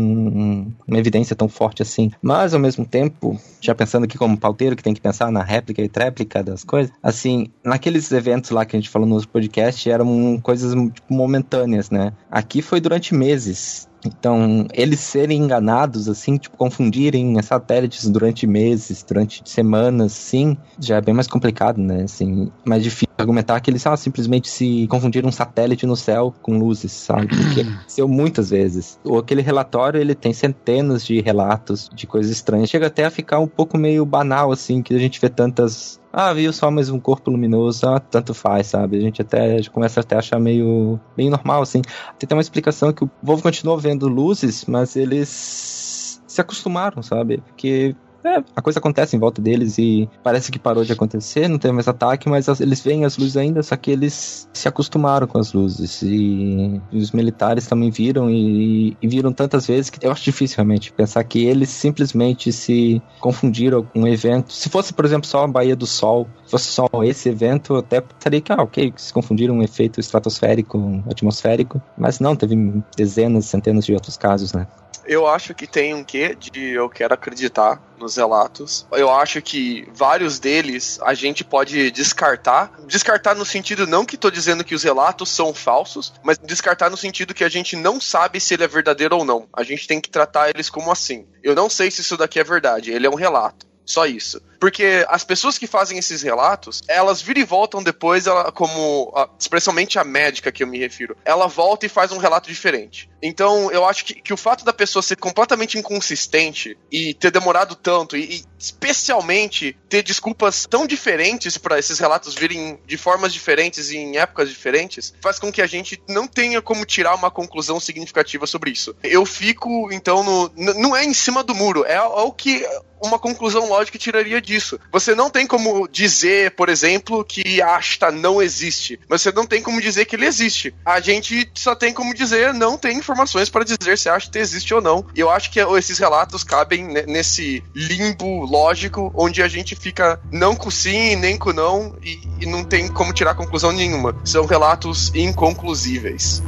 [0.88, 2.10] uma evidência tão forte assim.
[2.22, 5.82] Mas ao mesmo tempo, já pensando aqui como pauteiro, que tem que pensar na réplica
[5.82, 10.40] e tréplica das coisas, assim, naqueles eventos lá que a gente falou no podcast eram
[10.42, 12.14] coisas tipo, momentâneas, né?
[12.32, 13.90] Aqui foi durante meses.
[14.06, 21.02] Então, eles serem enganados, assim, tipo, confundirem satélites durante meses, durante semanas, sim, já é
[21.02, 22.04] bem mais complicado, né?
[22.04, 26.58] Assim, mais difícil argumentar que eles ah, simplesmente se confundiram um satélite no céu com
[26.58, 27.28] luzes, sabe?
[27.28, 29.00] Porque aconteceu muitas vezes.
[29.04, 32.70] Ou aquele relatório, ele tem centenas de relatos de coisas estranhas.
[32.70, 36.32] Chega até a ficar um pouco meio banal, assim, que a gente vê tantas ah,
[36.32, 38.98] viu só mais um corpo luminoso, ah, tanto faz, sabe?
[38.98, 41.82] A gente até começa até a achar meio bem normal, assim.
[42.20, 47.38] Tem uma explicação que o povo continuou vendo luzes, mas eles se acostumaram, sabe?
[47.38, 51.60] Porque É, a coisa acontece em volta deles e parece que parou de acontecer, não
[51.60, 55.28] tem mais ataque, mas as, eles veem as luzes ainda, só que eles se acostumaram
[55.28, 56.02] com as luzes.
[56.02, 60.58] E, e os militares também viram e, e, viram tantas vezes que eu acho difícil
[60.58, 64.54] realmente pensar que eles simplesmente se confundiram com um evento.
[64.54, 68.40] Se fosse, por exemplo, só a Baía do Sol, fosse só esse evento, até estaria
[68.40, 72.56] que, ah, ok, se confundiram um efeito estratosférico, atmosférico, mas não, teve
[72.96, 74.68] dezenas, centenas de outros casos, né?
[75.06, 78.86] Eu acho que tem um quê de eu quero acreditar nos relatos.
[78.92, 82.72] Eu acho que vários deles a gente pode descartar.
[82.86, 86.98] Descartar no sentido não que tô dizendo que os relatos são falsos, mas descartar no
[86.98, 89.48] sentido que a gente não sabe se ele é verdadeiro ou não.
[89.54, 91.28] A gente tem que tratar eles como assim.
[91.42, 93.73] Eu não sei se isso daqui é verdade, ele é um relato.
[93.86, 94.42] Só isso.
[94.60, 100.00] Porque as pessoas que fazem esses relatos, elas viram e voltam depois, ela, como especialmente
[100.00, 103.10] a médica que eu me refiro, ela volta e faz um relato diferente.
[103.22, 107.76] Então, eu acho que, que o fato da pessoa ser completamente inconsistente e ter demorado
[107.76, 113.92] tanto, e, e especialmente ter desculpas tão diferentes para esses relatos virem de formas diferentes
[113.92, 117.82] e em épocas diferentes, faz com que a gente não tenha como tirar uma conclusão
[117.82, 118.96] significativa sobre isso.
[119.04, 120.52] Eu fico, então, no.
[120.56, 122.66] Não é em cima do muro, é, é o que
[123.04, 124.80] uma conclusão lógica tiraria disso.
[124.92, 129.82] Você não tem como dizer, por exemplo, que Asta não existe, você não tem como
[129.82, 130.74] dizer que ele existe.
[130.86, 134.82] A gente só tem como dizer, não tem informações para dizer se Asta existe ou
[134.82, 135.06] não.
[135.16, 140.56] E eu acho que esses relatos cabem nesse limbo lógico onde a gente fica não
[140.56, 144.16] com sim, nem com não e, e não tem como tirar conclusão nenhuma.
[144.24, 146.42] São relatos inconclusíveis.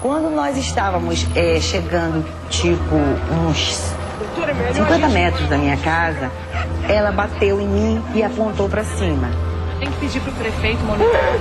[0.00, 3.92] Quando nós estávamos é, chegando, tipo, uns
[4.74, 6.30] 50 metros da minha casa,
[6.88, 9.28] ela bateu em mim e apontou para cima.
[9.78, 11.38] Tem que pedir pro prefeito monitorar.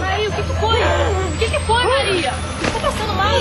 [0.00, 0.80] Maria, o que, que foi?
[0.80, 2.32] O que, que foi, Maria?
[2.32, 3.38] Você tá passando mal?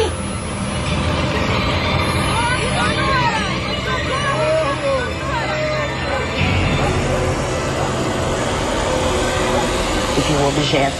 [10.16, 10.96] Eu vi um objeto,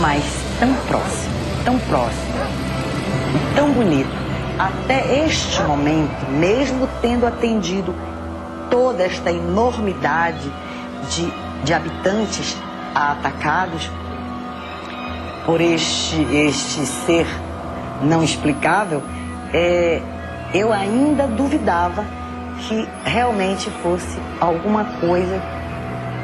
[0.00, 0.24] mas
[0.60, 1.34] tão próximo,
[1.64, 2.34] tão próximo,
[3.54, 4.25] tão bonito
[4.58, 7.94] até este momento, mesmo tendo atendido
[8.70, 10.50] toda esta enormidade
[11.10, 11.30] de,
[11.64, 12.56] de habitantes
[12.94, 13.90] atacados
[15.44, 17.26] por este, este ser
[18.02, 19.02] não explicável,
[19.52, 20.00] é,
[20.52, 22.04] eu ainda duvidava
[22.66, 25.40] que realmente fosse alguma coisa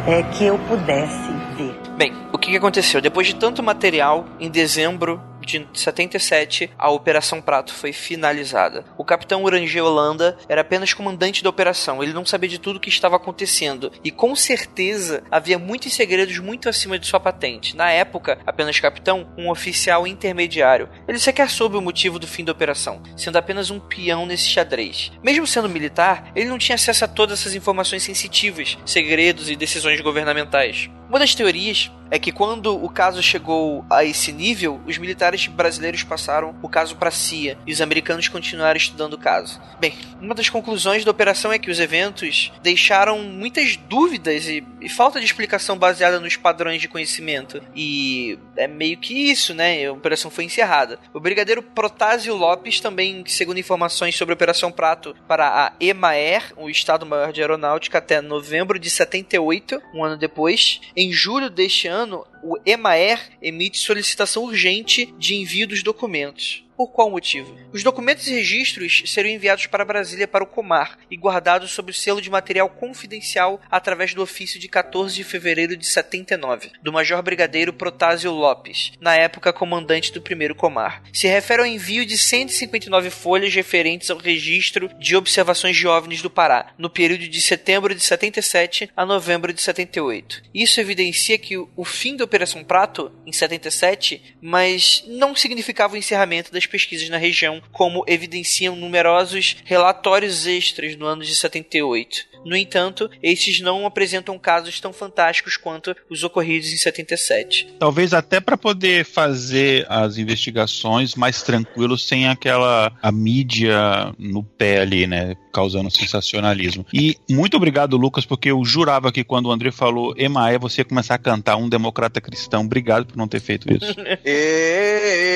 [0.07, 1.79] é, que eu pudesse ver.
[1.97, 3.01] Bem, o que aconteceu?
[3.01, 8.85] Depois de tanto material, em dezembro de 77, a Operação Prato foi finalizada.
[8.97, 12.81] O capitão Uranger Holanda era apenas comandante da operação, ele não sabia de tudo o
[12.81, 17.77] que estava acontecendo e com certeza havia muitos segredos muito acima de sua patente.
[17.77, 20.89] Na época, apenas capitão, um oficial intermediário.
[21.07, 25.13] Ele sequer soube o motivo do fim da operação, sendo apenas um peão nesse xadrez.
[25.23, 30.01] Mesmo sendo militar, ele não tinha acesso a todas essas informações sensitivas, segredos e decisões
[30.01, 30.91] governamentais.
[31.09, 36.03] Uma das teorias é que quando o caso chegou a esse nível, os militares brasileiros
[36.03, 39.61] passaram o caso para a CIA e os americanos continuaram estudando o caso.
[39.81, 44.89] Bem, uma das conclusões da operação é que os eventos deixaram muitas dúvidas e, e
[44.89, 47.63] falta de explicação baseada nos padrões de conhecimento.
[47.75, 49.87] E é meio que isso, né?
[49.87, 50.99] A operação foi encerrada.
[51.13, 56.69] O brigadeiro Protásio Lopes também, segundo informações sobre a Operação Prato para a EMAER, o
[56.69, 62.59] Estado-Maior de Aeronáutica, até novembro de 78, um ano depois, em julho deste ano, o
[62.67, 66.62] EMAER emite solicitação urgente de envio dos documentos.
[66.77, 67.57] Por qual motivo?
[67.73, 71.95] Os documentos e registros serão enviados para Brasília para o Comar e guardados sob o
[71.95, 77.23] selo de material confidencial através do ofício de 14 de fevereiro de 79, do Major
[77.23, 81.03] Brigadeiro Protásio Lopes, na época comandante do primeiro Comar.
[81.13, 86.31] Se refere ao envio de 159 folhas referentes ao registro de observações de OVNIs do
[86.31, 90.43] Pará, no período de setembro de 77 a novembro de 78.
[90.55, 96.53] Isso evidencia que o fim da Operação Prato, em 77, mas não significava o encerramento
[96.73, 102.33] pesquisas na região, como evidenciam numerosos relatórios extras no ano de 78.
[102.45, 107.75] No entanto, estes não apresentam casos tão fantásticos quanto os ocorridos em 77.
[107.79, 114.81] Talvez até para poder fazer as investigações mais tranquilos sem aquela a mídia no pé
[114.81, 116.87] ali, né, causando sensacionalismo.
[116.93, 120.85] E muito obrigado, Lucas, porque eu jurava que quando o André falou Emaé, você ia
[120.85, 122.63] começar a cantar um democrata cristão.
[122.63, 123.95] Obrigado por não ter feito isso.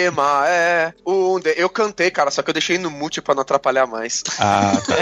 [0.09, 1.55] Emaé, um de...
[1.57, 4.23] eu cantei, cara, só que eu deixei no mute para não atrapalhar mais.
[4.39, 4.97] Ah, tá.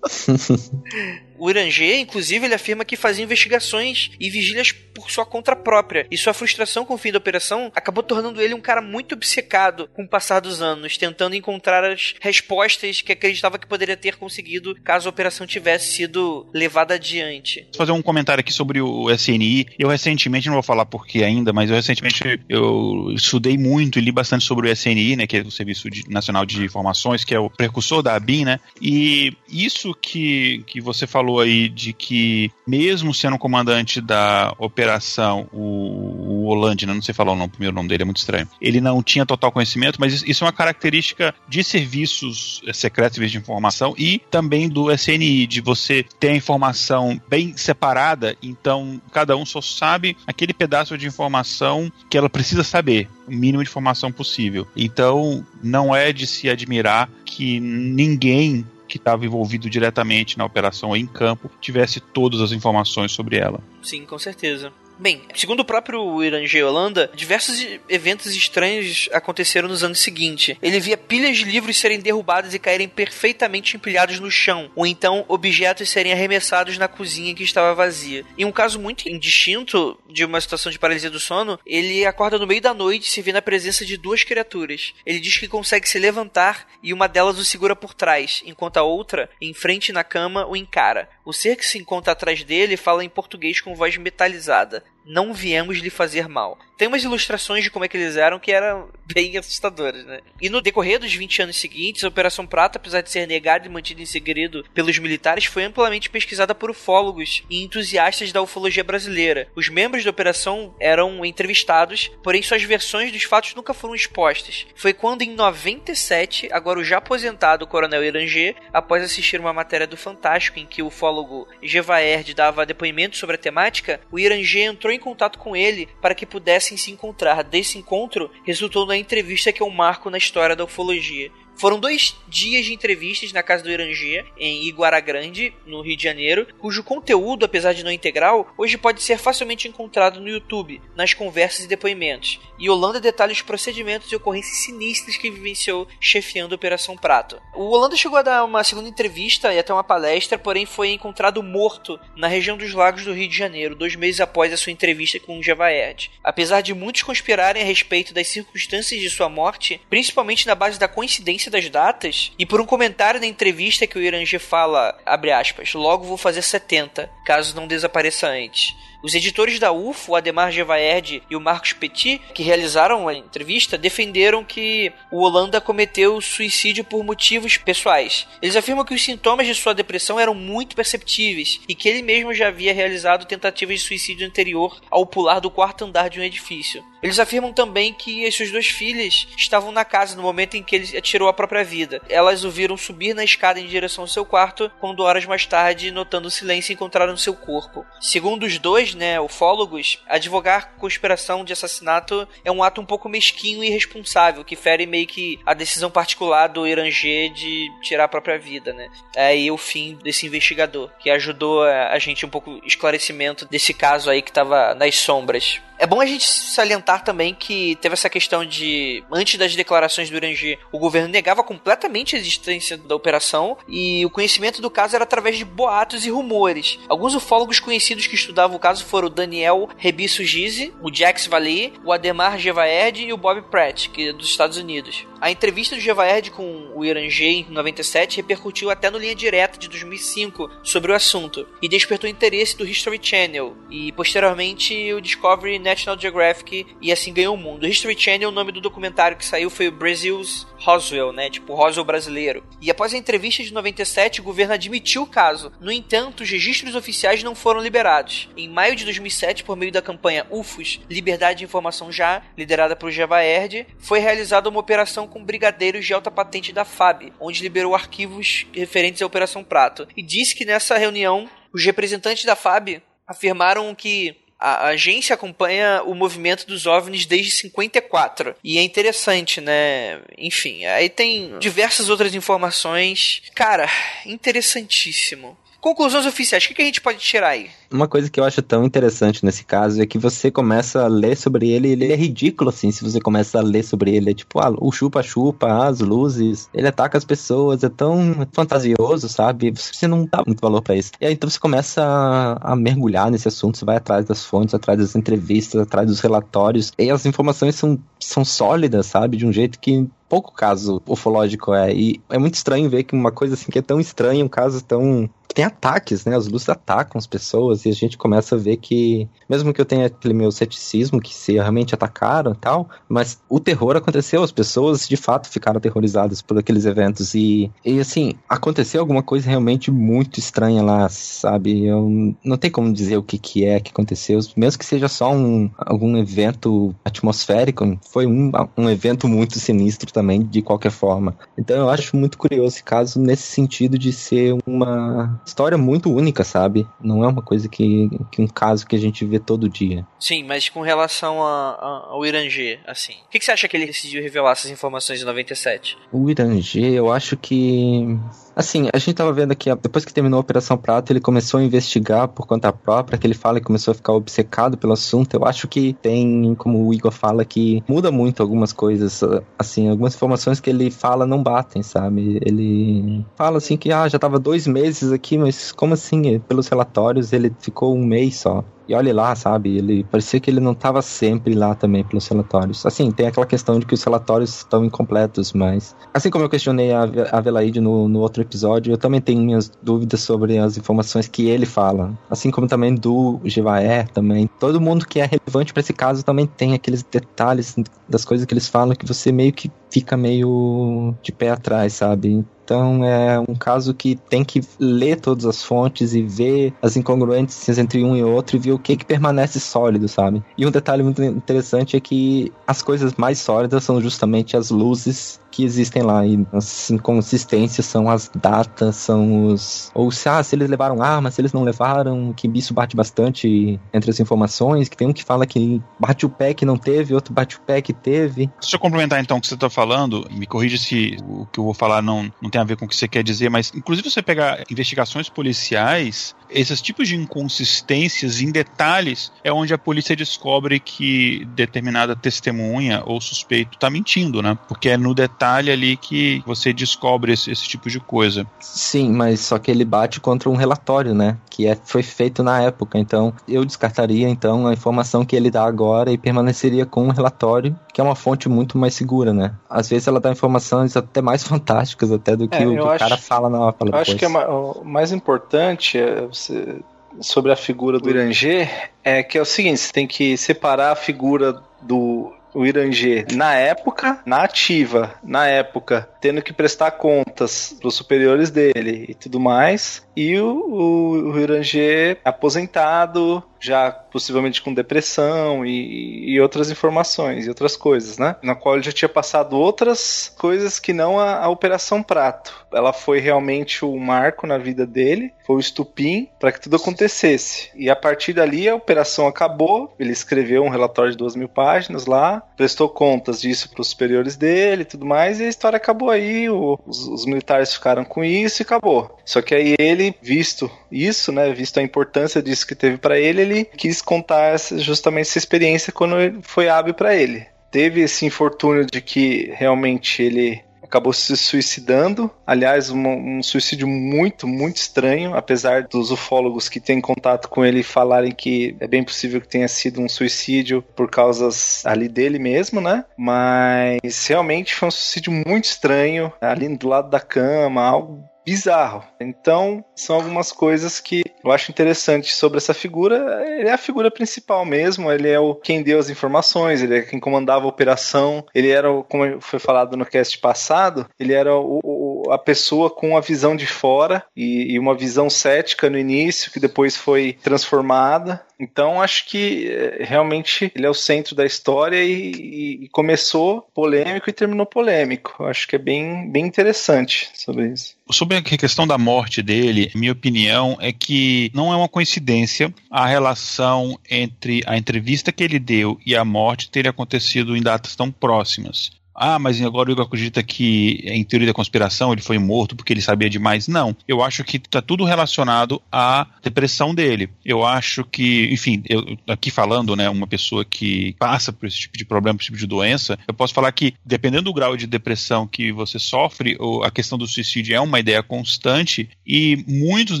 [1.42, 6.06] o Iranger, inclusive, ele afirma que fazia investigações e vigílias por sua conta própria.
[6.08, 9.90] E sua frustração com o fim da operação acabou tornando ele um cara muito obcecado
[9.92, 14.76] com o passar dos anos, tentando encontrar as respostas que acreditava que poderia ter conseguido
[14.84, 17.62] caso a operação tivesse sido levada adiante.
[17.72, 19.66] Vou fazer um comentário aqui sobre o SNI.
[19.76, 24.12] Eu recentemente, não vou falar porquê ainda, mas eu recentemente eu estudei muito e li
[24.12, 27.50] bastante sobre o SNI, né, que é o Serviço Nacional de Informações, que é o
[27.50, 28.60] precursor da ABIN, né?
[28.80, 36.48] E isso que, que você falou aí de que mesmo sendo comandante da operação, o,
[36.48, 38.80] o né, não sei falar o, nome, o primeiro nome dele, é muito estranho, ele
[38.80, 43.94] não tinha total conhecimento, mas isso é uma característica de serviços eh, secretos de informação
[43.96, 49.60] e também do SNI, de você ter a informação bem separada, então cada um só
[49.60, 54.66] sabe aquele pedaço de informação que ela precisa saber, o mínimo de informação possível.
[54.76, 61.06] Então não é de se admirar que ninguém que estava envolvido diretamente na operação em
[61.06, 63.58] campo tivesse todas as informações sobre ela.
[63.82, 64.70] Sim, com certeza.
[65.02, 70.56] Bem, segundo o próprio Irangê Holanda, diversos eventos estranhos aconteceram nos anos seguintes.
[70.62, 75.24] Ele via pilhas de livros serem derrubadas e caírem perfeitamente empilhados no chão, ou então
[75.26, 78.24] objetos serem arremessados na cozinha que estava vazia.
[78.38, 82.46] Em um caso muito indistinto de uma situação de paralisia do sono, ele acorda no
[82.46, 84.94] meio da noite e se vê na presença de duas criaturas.
[85.04, 88.84] Ele diz que consegue se levantar e uma delas o segura por trás, enquanto a
[88.84, 91.08] outra, em frente na cama, o encara.
[91.24, 95.78] O ser que se encontra atrás dele fala em português com voz metalizada não viemos
[95.78, 96.58] lhe fazer mal.
[96.76, 100.20] Tem umas ilustrações de como é que eles eram que eram bem assustadoras, né?
[100.40, 103.70] E no decorrer dos 20 anos seguintes, a Operação Prata, apesar de ser negada e
[103.70, 109.46] mantida em segredo pelos militares, foi amplamente pesquisada por ufólogos e entusiastas da ufologia brasileira.
[109.54, 114.66] Os membros da operação eram entrevistados, porém suas versões dos fatos nunca foram expostas.
[114.74, 119.96] Foi quando, em 97, agora o já aposentado Coronel Iranger, após assistir uma matéria do
[119.96, 124.98] Fantástico em que o ufólogo Gevaerd dava depoimento sobre a temática, o Iranger entrou em
[124.98, 127.42] contato com ele para que pudessem se encontrar.
[127.42, 131.30] Desse encontro resultou na entrevista que é um marco na história da ufologia.
[131.62, 136.02] Foram dois dias de entrevistas na casa do Irangê, em Iguara Grande, no Rio de
[136.02, 141.14] Janeiro, cujo conteúdo, apesar de não integral, hoje pode ser facilmente encontrado no YouTube, nas
[141.14, 142.40] conversas e depoimentos.
[142.58, 147.40] E Holanda detalha os procedimentos e ocorrências sinistras que vivenciou chefiando a Operação Prato.
[147.54, 151.44] O Holanda chegou a dar uma segunda entrevista e até uma palestra, porém foi encontrado
[151.44, 155.20] morto na região dos Lagos do Rio de Janeiro, dois meses após a sua entrevista
[155.20, 156.10] com o Javaerd.
[156.24, 160.88] Apesar de muitos conspirarem a respeito das circunstâncias de sua morte, principalmente na base da
[160.88, 165.72] coincidência das datas e por um comentário na entrevista que o Irangê fala, abre aspas,
[165.74, 168.74] logo vou fazer 70, caso não desapareça antes.
[169.02, 174.44] Os editores da UFO, Ademar Gevaerd e o Marcos Petit, que realizaram a entrevista, defenderam
[174.44, 178.28] que o Holanda cometeu suicídio por motivos pessoais.
[178.40, 182.32] Eles afirmam que os sintomas de sua depressão eram muito perceptíveis e que ele mesmo
[182.32, 186.84] já havia realizado tentativas de suicídio anterior ao pular do quarto andar de um edifício.
[187.02, 190.76] Eles afirmam também que as suas duas filhas estavam na casa no momento em que
[190.76, 192.00] ele atirou a própria vida.
[192.08, 195.90] Elas o viram subir na escada em direção ao seu quarto, quando horas mais tarde,
[195.90, 197.84] notando o silêncio, encontraram seu corpo.
[198.00, 203.64] Segundo os dois, né, ufólogos, advogar conspiração de assassinato é um ato um pouco mesquinho
[203.64, 208.38] e irresponsável, que fere meio que a decisão particular do Iranger de tirar a própria
[208.38, 208.88] vida, né?
[209.16, 214.10] É aí o fim desse investigador, que ajudou a gente um pouco esclarecimento desse caso
[214.10, 215.60] aí que estava nas sombras.
[215.78, 220.16] É bom a gente salientar também que teve essa questão de, antes das declarações do
[220.16, 225.04] Iranger, o governo negava completamente a existência da operação e o conhecimento do caso era
[225.04, 226.78] através de boatos e rumores.
[226.88, 231.72] Alguns ufólogos conhecidos que estudavam o caso foram o Daniel Rebisso Gize, o Jax Valley,
[231.84, 235.06] o Ademar Gevaerd e o Bob Pratt, que é dos Estados Unidos.
[235.22, 239.68] A entrevista do Gevaerd com o Iranger em 97 repercutiu até no Linha Direta de
[239.68, 245.96] 2005 sobre o assunto e despertou interesse do History Channel e posteriormente o Discovery National
[245.96, 247.62] Geographic e assim ganhou o mundo.
[247.62, 251.30] O History Channel, o nome do documentário que saiu foi o Brazil's Roswell, né?
[251.30, 252.42] Tipo Roswell brasileiro.
[252.60, 255.52] E após a entrevista de 97, o governo admitiu o caso.
[255.60, 258.28] No entanto, os registros oficiais não foram liberados.
[258.36, 262.90] Em maio de 2007, por meio da campanha UFOS, Liberdade de Informação Já, liderada por
[262.90, 268.46] Javaerd, foi realizada uma operação com brigadeiros de alta patente da FAB, onde liberou arquivos
[268.52, 269.86] referentes à Operação Prato.
[269.96, 275.94] E disse que nessa reunião, os representantes da FAB afirmaram que a agência acompanha o
[275.94, 278.34] movimento dos OVNIs desde 54.
[278.42, 280.00] E é interessante, né?
[280.18, 283.22] Enfim, aí tem diversas outras informações.
[283.36, 283.68] Cara,
[284.04, 285.38] interessantíssimo.
[285.62, 287.48] Conclusões oficiais, o que, que a gente pode tirar aí?
[287.70, 291.16] Uma coisa que eu acho tão interessante nesse caso é que você começa a ler
[291.16, 294.40] sobre ele, ele é ridículo assim, se você começa a ler sobre ele, é tipo,
[294.40, 299.52] ah, o chupa-chupa, as luzes, ele ataca as pessoas, é tão fantasioso, sabe?
[299.52, 300.90] Você não dá muito valor para isso.
[301.00, 304.56] E aí então você começa a, a, mergulhar nesse assunto, você vai atrás das fontes,
[304.56, 309.16] atrás das entrevistas, atrás dos relatórios, e as informações são, são sólidas, sabe?
[309.16, 311.72] De um jeito que pouco caso ufológico é.
[311.72, 314.62] E é muito estranho ver que uma coisa assim que é tão estranha, um caso
[314.62, 316.16] tão tem ataques, né?
[316.16, 319.64] As luzes atacam as pessoas e a gente começa a ver que, mesmo que eu
[319.64, 324.32] tenha aquele meu ceticismo que se realmente atacaram e tal, mas o terror aconteceu, as
[324.32, 329.70] pessoas de fato ficaram aterrorizadas por aqueles eventos e, e assim, aconteceu alguma coisa realmente
[329.70, 331.66] muito estranha lá, sabe?
[331.66, 335.12] Eu não tem como dizer o que que é que aconteceu, mesmo que seja só
[335.12, 341.16] um algum evento atmosférico, foi um, um evento muito sinistro também, de qualquer forma.
[341.38, 346.24] Então eu acho muito curioso esse caso nesse sentido de ser uma história muito única,
[346.24, 346.66] sabe?
[346.80, 349.86] Não é uma coisa que, que um caso que a gente vê todo dia.
[349.98, 353.56] Sim, mas com relação a, a, ao Irangê, assim, o que, que, você acha que
[353.56, 355.78] ele decidiu revelar essas informações em 97?
[355.92, 357.98] O Irangê, eu acho que
[358.34, 361.42] Assim, a gente tava vendo aqui, depois que terminou a Operação Prato, ele começou a
[361.42, 365.14] investigar por conta própria, que ele fala que começou a ficar obcecado pelo assunto.
[365.14, 369.02] Eu acho que tem, como o Igor fala, que muda muito algumas coisas.
[369.38, 372.18] Assim, algumas informações que ele fala não batem, sabe?
[372.24, 376.18] Ele fala assim que, ah, já tava dois meses aqui, mas como assim?
[376.20, 378.42] Pelos relatórios, ele ficou um mês só.
[378.68, 379.56] E olhe lá, sabe?
[379.56, 382.64] Ele parecia que ele não estava sempre lá também pelos relatórios.
[382.64, 385.76] Assim, tem aquela questão de que os relatórios estão incompletos, mas.
[385.92, 386.82] Assim como eu questionei a
[387.12, 391.46] Avelaide no, no outro episódio, eu também tenho minhas dúvidas sobre as informações que ele
[391.46, 391.92] fala.
[392.10, 394.28] Assim como também do Givaer também.
[394.38, 397.56] Todo mundo que é relevante para esse caso também tem aqueles detalhes
[397.88, 402.22] das coisas que eles falam que você meio que fica meio de pé atrás, sabe?
[402.44, 407.56] Então é um caso que tem que ler todas as fontes e ver as incongruências
[407.56, 410.22] entre um e outro e ver o que que permanece sólido, sabe?
[410.36, 415.18] E um detalhe muito interessante é que as coisas mais sólidas são justamente as luzes
[415.32, 416.06] que existem lá.
[416.06, 419.72] E as inconsistências são as datas, são os.
[419.74, 423.58] Ou se, ah, se eles levaram armas, se eles não levaram, que isso bate bastante
[423.72, 426.94] entre as informações, que tem um que fala que bate o pé que não teve,
[426.94, 428.30] outro bate o pé que teve.
[428.40, 431.44] Deixa eu complementar então o que você está falando, me corrija se o que eu
[431.44, 433.90] vou falar não, não tem a ver com o que você quer dizer, mas inclusive
[433.90, 440.60] você pegar investigações policiais, esses tipos de inconsistências em detalhes é onde a polícia descobre
[440.60, 444.36] que determinada testemunha ou suspeito está mentindo, né?
[444.48, 448.26] Porque é no detalhe ali que você descobre esse, esse, tipo de coisa.
[448.40, 451.16] Sim, mas só que ele bate contra um relatório, né?
[451.30, 452.78] Que é, foi feito na época.
[452.78, 457.58] Então, eu descartaria então a informação que ele dá agora e permaneceria com um relatório
[457.72, 459.34] que é uma fonte muito mais segura, né?
[459.48, 462.66] Às vezes ela dá informações até mais fantásticas até do que é, o que acho,
[462.66, 466.60] o cara fala na fala Eu acho que é o mais importante é você,
[467.00, 468.48] sobre a figura do Irangê
[468.84, 473.34] é que é o seguinte, você tem que separar a figura do o Irangê na
[473.34, 479.20] época, na ativa, na época, tendo que prestar contas para os superiores dele e tudo
[479.20, 487.26] mais, e o, o, o Irangê aposentado, já possivelmente com depressão e, e, outras informações
[487.26, 488.16] e outras coisas, né?
[488.22, 492.46] Na qual ele já tinha passado outras coisas que não a, a Operação Prato.
[492.52, 497.50] Ela foi realmente o marco na vida dele, foi o estupim para que tudo acontecesse.
[497.54, 501.86] E a partir dali a operação acabou, ele escreveu um relatório de duas mil páginas
[501.86, 505.90] lá, prestou contas disso para os superiores dele e tudo mais, e a história acabou
[505.90, 508.98] aí, o, os, os militares ficaram com isso e acabou.
[509.04, 513.22] Só que aí ele, visto isso, né, visto a importância disso que teve para ele,
[513.22, 517.26] ele quis contar justamente essa experiência quando foi hábil para ele.
[517.50, 520.42] Teve esse infortúnio de que realmente ele
[520.72, 522.10] acabou se suicidando.
[522.26, 527.62] Aliás, um, um, suicídio muito, muito estranho, apesar dos ufólogos que têm contato com ele
[527.62, 532.58] falarem que é bem possível que tenha sido um suicídio por causas ali dele mesmo,
[532.58, 532.86] né?
[532.96, 538.84] Mas realmente foi um suicídio muito estranho, ali do lado da cama, algo bizarro.
[539.00, 543.22] Então, são algumas coisas que eu acho interessante sobre essa figura.
[543.38, 546.82] Ele é a figura principal mesmo, ele é o quem deu as informações, ele é
[546.82, 551.60] quem comandava a operação, ele era, como foi falado no cast passado, ele era o,
[551.62, 556.30] o, a pessoa com a visão de fora e, e uma visão cética no início,
[556.30, 558.24] que depois foi transformada.
[558.38, 564.10] Então acho que eh, realmente ele é o centro da história e, e, começou polêmico
[564.10, 565.22] e terminou polêmico.
[565.24, 567.76] Acho que é bem, bem interessante sobre isso.
[567.90, 572.86] Sobre a questão da morte dele, minha opinião é que não é uma coincidência a
[572.86, 577.92] relação entre a entrevista que ele deu e a morte ter acontecido em datas tão
[577.92, 578.70] próximas.
[578.94, 582.72] Ah, mas agora o Igor acredita que em teoria da conspiração ele foi morto porque
[582.72, 583.48] ele sabia demais.
[583.48, 587.08] Não, eu acho que está tudo relacionado à depressão dele.
[587.24, 591.76] Eu acho que, enfim, eu aqui falando, né, uma pessoa que passa por esse tipo
[591.76, 594.66] de problema, por esse tipo de doença, eu posso falar que dependendo do grau de
[594.66, 600.00] depressão que você sofre, a questão do suicídio é uma ideia constante e muitos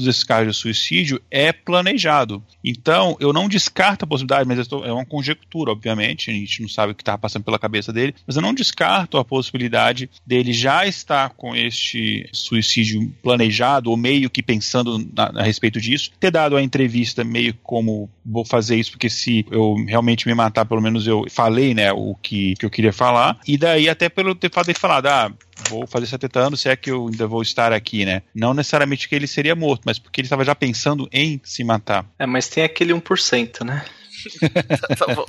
[0.00, 2.42] desses casos de suicídio é planejado.
[2.62, 6.68] Então, eu não descarto a possibilidade, mas estou, é uma conjectura, obviamente, a gente não
[6.68, 10.52] sabe o que estava passando pela cabeça dele, mas eu não descarto a possibilidade dele
[10.52, 16.30] já estar com este suicídio planejado ou meio que pensando na, a respeito disso, ter
[16.30, 20.80] dado a entrevista meio como vou fazer isso porque se eu realmente me matar, pelo
[20.80, 24.50] menos eu falei, né, o que, que eu queria falar, e daí até pelo ter
[24.78, 25.32] falado, ah,
[25.68, 28.22] vou fazer 70 anos, se é que eu ainda vou estar aqui, né?
[28.34, 32.06] Não necessariamente que ele seria morto, mas porque ele estava já pensando em se matar.
[32.18, 33.84] É, mas tem aquele 1%, né?
[34.98, 35.24] tá bom.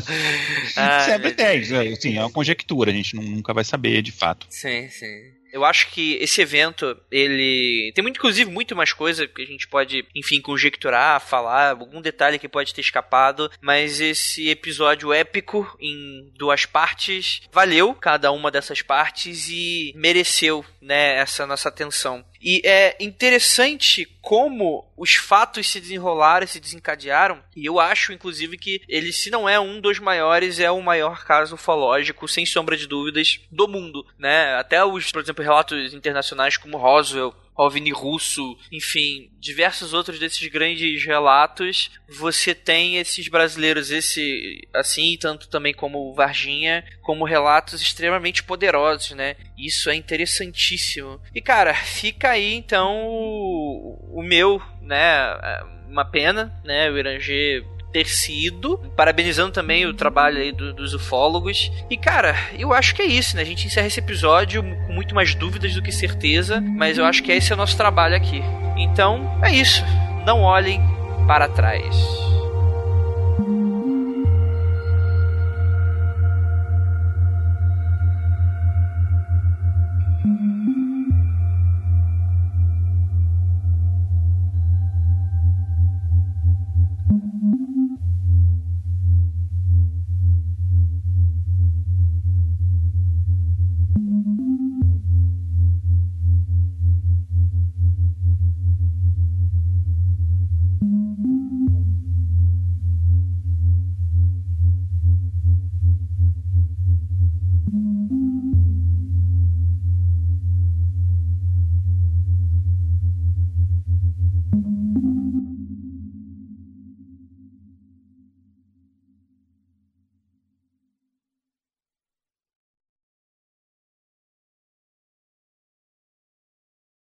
[1.04, 4.46] Sempre tem, é, assim, é uma conjectura, a gente nunca vai saber de fato.
[4.50, 5.36] Sim, sim.
[5.52, 7.90] Eu acho que esse evento, ele.
[7.94, 12.38] Tem muito, inclusive, muito mais coisa que a gente pode, enfim, conjecturar, falar, algum detalhe
[12.38, 13.50] que pode ter escapado.
[13.60, 21.16] Mas esse episódio épico em duas partes valeu cada uma dessas partes e mereceu, né,
[21.16, 22.22] essa nossa atenção.
[22.40, 28.80] E é interessante como os fatos se desenrolaram, se desencadearam, e eu acho, inclusive, que
[28.88, 32.86] ele, se não é um dos maiores, é o maior caso ufológico, sem sombra de
[32.86, 34.54] dúvidas, do mundo, né?
[34.54, 41.04] Até os, por exemplo, relatos internacionais como Roswell, OVNI russo, enfim, diversos outros desses grandes
[41.04, 49.12] relatos, você tem esses brasileiros, esse assim, tanto também como Varginha, como relatos extremamente poderosos,
[49.12, 49.36] né?
[49.56, 51.20] Isso é interessantíssimo.
[51.34, 55.62] E cara, fica aí então o, o meu, né?
[55.88, 56.90] Uma pena, né?
[56.90, 57.64] O Iranger
[57.96, 58.78] ter sido.
[58.94, 61.72] Parabenizando também o trabalho aí do, dos ufólogos.
[61.88, 63.42] E, cara, eu acho que é isso, né?
[63.42, 67.22] A gente encerra esse episódio com muito mais dúvidas do que certeza, mas eu acho
[67.22, 68.42] que esse é o nosso trabalho aqui.
[68.76, 69.82] Então, é isso.
[70.26, 70.82] Não olhem
[71.26, 71.96] para trás.